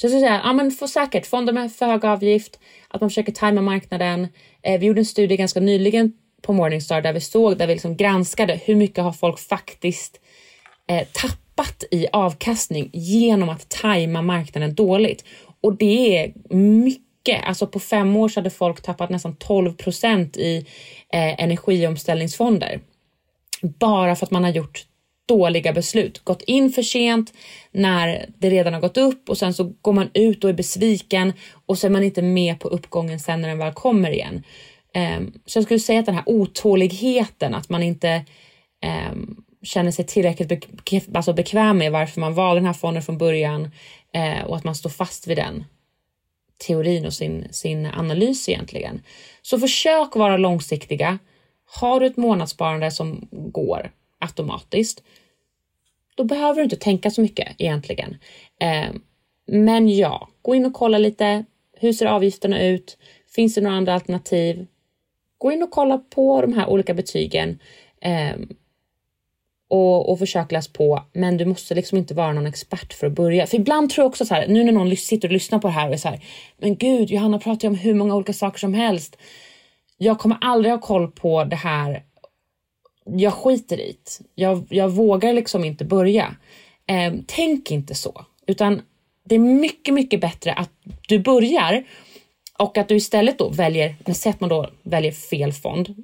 så 0.00 0.04
jag 0.04 0.10
skulle 0.10 0.20
säga, 0.20 0.40
ja 0.44 0.52
men 0.52 0.70
för 0.70 0.86
säkert 0.86 1.26
fonder 1.26 1.52
med 1.52 1.72
för 1.72 1.86
hög 1.86 2.04
avgift, 2.04 2.60
att 2.88 3.00
man 3.00 3.10
försöker 3.10 3.32
tajma 3.32 3.60
marknaden. 3.60 4.28
Eh, 4.62 4.80
vi 4.80 4.86
gjorde 4.86 5.00
en 5.00 5.04
studie 5.04 5.36
ganska 5.36 5.60
nyligen 5.60 6.12
på 6.42 6.52
Morningstar 6.52 7.02
där 7.02 7.12
vi 7.12 7.20
såg, 7.20 7.58
där 7.58 7.66
vi 7.66 7.72
liksom 7.72 7.96
granskade 7.96 8.60
hur 8.64 8.76
mycket 8.76 9.04
har 9.04 9.12
folk 9.12 9.38
faktiskt 9.38 10.20
eh, 10.88 11.06
tappat 11.12 11.45
tappat 11.56 11.84
i 11.90 12.06
avkastning 12.12 12.90
genom 12.92 13.48
att 13.48 13.68
tajma 13.68 14.22
marknaden 14.22 14.74
dåligt. 14.74 15.24
Och 15.60 15.76
det 15.76 16.18
är 16.18 16.32
mycket. 16.54 17.44
Alltså 17.44 17.66
på 17.66 17.80
fem 17.80 18.16
år 18.16 18.28
så 18.28 18.40
hade 18.40 18.50
folk 18.50 18.82
tappat 18.82 19.10
nästan 19.10 19.36
12 19.36 19.72
procent 19.72 20.36
i 20.36 20.66
eh, 21.12 21.42
energiomställningsfonder. 21.42 22.80
Bara 23.62 24.16
för 24.16 24.26
att 24.26 24.30
man 24.30 24.44
har 24.44 24.50
gjort 24.50 24.86
dåliga 25.28 25.72
beslut. 25.72 26.24
Gått 26.24 26.42
in 26.42 26.72
för 26.72 26.82
sent 26.82 27.32
när 27.72 28.26
det 28.38 28.50
redan 28.50 28.74
har 28.74 28.80
gått 28.80 28.96
upp 28.96 29.28
och 29.28 29.38
sen 29.38 29.54
så 29.54 29.72
går 29.80 29.92
man 29.92 30.10
ut 30.14 30.44
och 30.44 30.50
är 30.50 30.54
besviken 30.54 31.32
och 31.66 31.78
så 31.78 31.86
är 31.86 31.90
man 31.90 32.04
inte 32.04 32.22
med 32.22 32.60
på 32.60 32.68
uppgången 32.68 33.20
sen 33.20 33.40
när 33.40 33.48
den 33.48 33.58
väl 33.58 33.72
kommer 33.72 34.10
igen. 34.10 34.42
Um, 35.18 35.32
så 35.46 35.58
jag 35.58 35.64
skulle 35.64 35.80
säga 35.80 36.00
att 36.00 36.06
den 36.06 36.14
här 36.14 36.24
otåligheten, 36.26 37.54
att 37.54 37.68
man 37.68 37.82
inte 37.82 38.24
um, 39.12 39.45
känner 39.66 39.90
sig 39.90 40.06
tillräckligt 40.06 40.48
be 40.48 41.00
alltså 41.14 41.32
bekväm 41.32 41.78
med 41.78 41.92
varför 41.92 42.20
man 42.20 42.34
valde 42.34 42.60
den 42.60 42.66
här 42.66 42.72
fonden 42.72 43.02
från 43.02 43.18
början 43.18 43.70
eh, 44.12 44.44
och 44.44 44.56
att 44.56 44.64
man 44.64 44.74
står 44.74 44.90
fast 44.90 45.26
vid 45.26 45.36
den 45.36 45.64
teorin 46.66 47.06
och 47.06 47.12
sin, 47.12 47.46
sin 47.50 47.86
analys 47.86 48.48
egentligen. 48.48 49.02
Så 49.42 49.58
försök 49.58 50.16
vara 50.16 50.36
långsiktiga. 50.36 51.18
Har 51.66 52.00
du 52.00 52.06
ett 52.06 52.16
månadssparande 52.16 52.90
som 52.90 53.28
går 53.30 53.90
automatiskt, 54.18 55.02
då 56.14 56.24
behöver 56.24 56.54
du 56.54 56.62
inte 56.62 56.76
tänka 56.76 57.10
så 57.10 57.20
mycket 57.20 57.54
egentligen. 57.58 58.16
Eh, 58.60 58.94
men 59.46 59.96
ja, 59.96 60.28
gå 60.42 60.54
in 60.54 60.66
och 60.66 60.74
kolla 60.74 60.98
lite. 60.98 61.44
Hur 61.72 61.92
ser 61.92 62.06
avgifterna 62.06 62.62
ut? 62.62 62.98
Finns 63.34 63.54
det 63.54 63.60
några 63.60 63.76
andra 63.76 63.94
alternativ? 63.94 64.66
Gå 65.38 65.52
in 65.52 65.62
och 65.62 65.70
kolla 65.70 65.98
på 65.98 66.40
de 66.40 66.52
här 66.52 66.66
olika 66.66 66.94
betygen 66.94 67.58
Eh, 68.00 68.36
och, 69.68 70.10
och 70.10 70.18
försök 70.18 70.52
läsa 70.52 70.70
på. 70.72 71.02
Men 71.12 71.36
du 71.36 71.44
måste 71.44 71.74
liksom 71.74 71.98
inte 71.98 72.14
vara 72.14 72.32
någon 72.32 72.46
expert 72.46 72.92
för 72.92 73.06
att 73.06 73.12
börja. 73.12 73.46
För 73.46 73.56
ibland 73.56 73.90
tror 73.90 74.02
jag 74.02 74.08
också 74.08 74.26
så 74.26 74.34
här, 74.34 74.48
nu 74.48 74.64
när 74.64 74.72
någon 74.72 74.96
sitter 74.96 75.28
och 75.28 75.32
lyssnar 75.32 75.58
på 75.58 75.68
det 75.68 75.74
här 75.74 75.88
och 75.88 75.94
är 75.94 75.98
så 75.98 76.08
här, 76.08 76.24
men 76.58 76.76
gud, 76.76 77.10
Johanna 77.10 77.38
pratar 77.38 77.68
ju 77.68 77.68
om 77.68 77.78
hur 77.78 77.94
många 77.94 78.14
olika 78.14 78.32
saker 78.32 78.58
som 78.58 78.74
helst. 78.74 79.16
Jag 79.98 80.18
kommer 80.18 80.38
aldrig 80.40 80.72
ha 80.72 80.80
koll 80.80 81.10
på 81.10 81.44
det 81.44 81.56
här. 81.56 82.02
Jag 83.04 83.34
skiter 83.34 83.80
i 83.80 83.96
det. 84.04 84.24
Jag, 84.34 84.66
jag 84.70 84.88
vågar 84.88 85.32
liksom 85.32 85.64
inte 85.64 85.84
börja. 85.84 86.36
Eh, 86.86 87.14
tänk 87.26 87.70
inte 87.70 87.94
så, 87.94 88.24
utan 88.46 88.82
det 89.24 89.34
är 89.34 89.38
mycket, 89.38 89.94
mycket 89.94 90.20
bättre 90.20 90.52
att 90.52 90.70
du 91.08 91.18
börjar 91.18 91.84
och 92.58 92.78
att 92.78 92.88
du 92.88 92.96
istället 92.96 93.38
då 93.38 93.48
väljer, 93.48 93.96
men 94.04 94.14
säg 94.14 94.30
att 94.30 94.40
man 94.40 94.48
då 94.48 94.70
väljer 94.82 95.12
fel 95.12 95.52
fond 95.52 95.94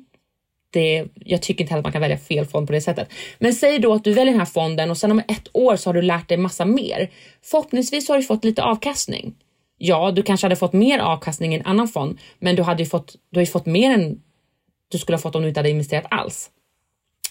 det, 0.72 1.04
jag 1.14 1.42
tycker 1.42 1.64
inte 1.64 1.70
heller 1.70 1.80
att 1.80 1.84
man 1.84 1.92
kan 1.92 2.00
välja 2.00 2.18
fel 2.18 2.46
fond 2.46 2.66
på 2.66 2.72
det 2.72 2.80
sättet. 2.80 3.08
Men 3.38 3.54
säg 3.54 3.78
då 3.78 3.92
att 3.92 4.04
du 4.04 4.12
väljer 4.12 4.32
den 4.32 4.40
här 4.40 4.46
fonden 4.46 4.90
och 4.90 4.98
sen 4.98 5.10
om 5.10 5.18
ett 5.18 5.48
år 5.52 5.76
så 5.76 5.88
har 5.88 5.94
du 5.94 6.02
lärt 6.02 6.28
dig 6.28 6.38
massa 6.38 6.64
mer. 6.64 7.10
Förhoppningsvis 7.42 8.08
har 8.08 8.16
du 8.16 8.22
fått 8.22 8.44
lite 8.44 8.62
avkastning. 8.62 9.34
Ja, 9.78 10.10
du 10.10 10.22
kanske 10.22 10.44
hade 10.44 10.56
fått 10.56 10.72
mer 10.72 10.98
avkastning 10.98 11.54
i 11.54 11.58
en 11.58 11.66
annan 11.66 11.88
fond, 11.88 12.18
men 12.38 12.56
du 12.56 12.62
hade 12.62 12.82
ju 12.82 12.88
fått, 12.88 13.16
du 13.30 13.38
har 13.38 13.42
ju 13.42 13.50
fått 13.50 13.66
mer 13.66 13.90
än 13.90 14.20
du 14.88 14.98
skulle 14.98 15.16
ha 15.16 15.22
fått 15.22 15.34
om 15.34 15.42
du 15.42 15.48
inte 15.48 15.60
hade 15.60 15.70
investerat 15.70 16.06
alls. 16.10 16.50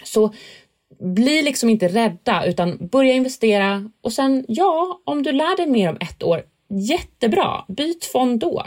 Så 0.03 0.33
bli 0.99 1.41
liksom 1.41 1.69
inte 1.69 1.87
rädda 1.87 2.45
utan 2.45 2.87
börja 2.87 3.13
investera 3.13 3.89
och 4.01 4.13
sen 4.13 4.45
ja, 4.47 5.01
om 5.05 5.23
du 5.23 5.31
lär 5.31 5.57
dig 5.57 5.67
mer 5.67 5.89
om 5.89 5.97
ett 6.01 6.23
år, 6.23 6.43
jättebra, 6.69 7.65
byt 7.67 8.05
fond 8.05 8.39
då. 8.39 8.65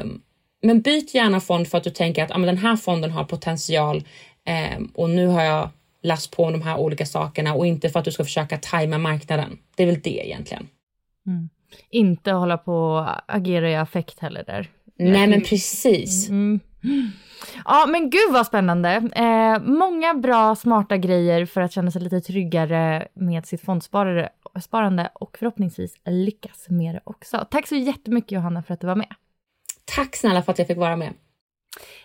Um, 0.00 0.22
men 0.62 0.80
byt 0.80 1.14
gärna 1.14 1.40
fond 1.40 1.68
för 1.68 1.78
att 1.78 1.84
du 1.84 1.90
tänker 1.90 2.24
att 2.24 2.30
ah, 2.30 2.38
men 2.38 2.46
den 2.46 2.58
här 2.58 2.76
fonden 2.76 3.10
har 3.10 3.24
potential 3.24 4.04
eh, 4.44 4.80
och 4.94 5.10
nu 5.10 5.26
har 5.26 5.42
jag 5.42 5.70
läst 6.02 6.36
på 6.36 6.44
om 6.44 6.52
de 6.52 6.62
här 6.62 6.76
olika 6.76 7.06
sakerna 7.06 7.54
och 7.54 7.66
inte 7.66 7.88
för 7.88 7.98
att 7.98 8.04
du 8.04 8.12
ska 8.12 8.24
försöka 8.24 8.58
tajma 8.58 8.98
marknaden. 8.98 9.58
Det 9.76 9.82
är 9.82 9.86
väl 9.86 10.00
det 10.00 10.26
egentligen. 10.26 10.68
Mm. 11.26 11.48
Inte 11.90 12.32
hålla 12.32 12.58
på 12.58 12.74
och 12.74 13.34
agera 13.34 13.70
i 13.70 13.74
affekt 13.76 14.20
heller 14.20 14.44
där. 14.46 14.68
Nej 14.98 15.26
men 15.26 15.40
precis. 15.40 16.28
Mm. 16.28 16.60
Ja 17.64 17.86
men 17.88 18.10
gud 18.10 18.32
vad 18.32 18.46
spännande. 18.46 19.10
Eh, 19.14 19.62
många 19.62 20.14
bra 20.14 20.56
smarta 20.56 20.96
grejer 20.96 21.46
för 21.46 21.60
att 21.60 21.72
känna 21.72 21.90
sig 21.90 22.02
lite 22.02 22.20
tryggare 22.20 23.08
med 23.14 23.46
sitt 23.46 23.60
fondsparande 23.60 25.10
och 25.14 25.38
förhoppningsvis 25.38 25.94
lyckas 26.04 26.66
med 26.68 26.94
det 26.94 27.00
också. 27.04 27.46
Tack 27.50 27.66
så 27.66 27.76
jättemycket 27.76 28.32
Johanna 28.32 28.62
för 28.62 28.74
att 28.74 28.80
du 28.80 28.86
var 28.86 28.96
med. 28.96 29.14
Tack 29.94 30.16
snälla 30.16 30.42
för 30.42 30.52
att 30.52 30.58
jag 30.58 30.66
fick 30.66 30.78
vara 30.78 30.96
med. 30.96 31.12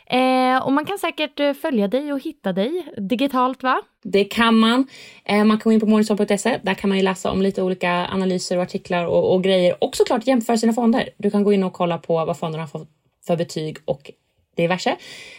Eh, 0.09 0.65
och 0.65 0.73
man 0.73 0.85
kan 0.85 0.97
säkert 0.97 1.39
eh, 1.39 1.53
följa 1.53 1.87
dig 1.87 2.13
och 2.13 2.19
hitta 2.19 2.53
dig 2.53 2.93
digitalt 2.97 3.63
va? 3.63 3.81
Det 4.03 4.23
kan 4.23 4.55
man. 4.55 4.87
Eh, 5.25 5.43
man 5.43 5.57
kan 5.57 5.69
gå 5.69 5.73
in 5.73 5.79
på 5.79 5.85
morningstar.se. 5.85 6.59
Där 6.63 6.73
kan 6.73 6.89
man 6.89 6.97
ju 6.97 7.03
läsa 7.03 7.31
om 7.31 7.41
lite 7.41 7.61
olika 7.61 8.07
analyser 8.07 8.57
och 8.57 8.63
artiklar 8.63 9.05
och, 9.05 9.33
och, 9.33 9.43
grejer. 9.43 9.83
Och 9.83 9.95
såklart 9.95 10.27
jämföra 10.27 10.57
sina 10.57 10.73
fonder. 10.73 11.09
Du 11.17 11.31
kan 11.31 11.43
gå 11.43 11.53
in 11.53 11.63
och 11.63 11.73
kolla 11.73 11.97
på 11.97 12.25
vad 12.25 12.37
fonderna 12.37 12.63
har 12.63 12.67
fått 12.67 12.89
för 13.27 13.37
betyg 13.37 13.77
och 13.85 14.11
diverse. 14.55 14.95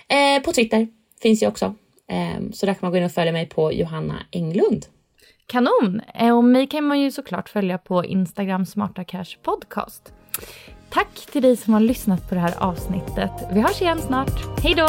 Eh, 0.09 0.43
på 0.43 0.53
Twitter 0.53 0.89
finns 1.23 1.43
jag 1.43 1.51
också. 1.51 1.75
Eh, 2.11 2.51
så 2.53 2.67
där 2.67 2.75
kan 2.75 2.81
man 2.81 2.91
gå 2.91 2.99
in 2.99 3.05
och 3.05 3.13
följa 3.13 3.33
mig 3.33 3.47
på 3.49 3.73
Johanna 3.73 4.23
Englund. 4.31 4.87
Kanon! 5.47 6.01
Eh, 6.15 6.37
och 6.37 6.45
mig 6.45 6.67
kan 6.67 6.85
man 6.85 7.01
ju 7.01 7.11
såklart 7.11 7.49
följa 7.49 7.79
på 7.79 8.05
Instagram 8.05 8.67
Smarta 8.67 9.05
Cash 9.05 9.37
Podcast. 9.43 10.13
Tack 10.91 11.27
till 11.33 11.43
dig 11.43 11.57
som 11.57 11.73
har 11.73 11.81
lyssnat 11.81 12.29
på 12.29 12.35
det 12.35 12.41
här 12.41 12.55
avsnittet. 12.59 13.31
Vi 13.53 13.61
hörs 13.61 13.83
igen 13.83 13.99
snart. 14.07 14.63
Hej 14.63 14.75
då! 14.75 14.89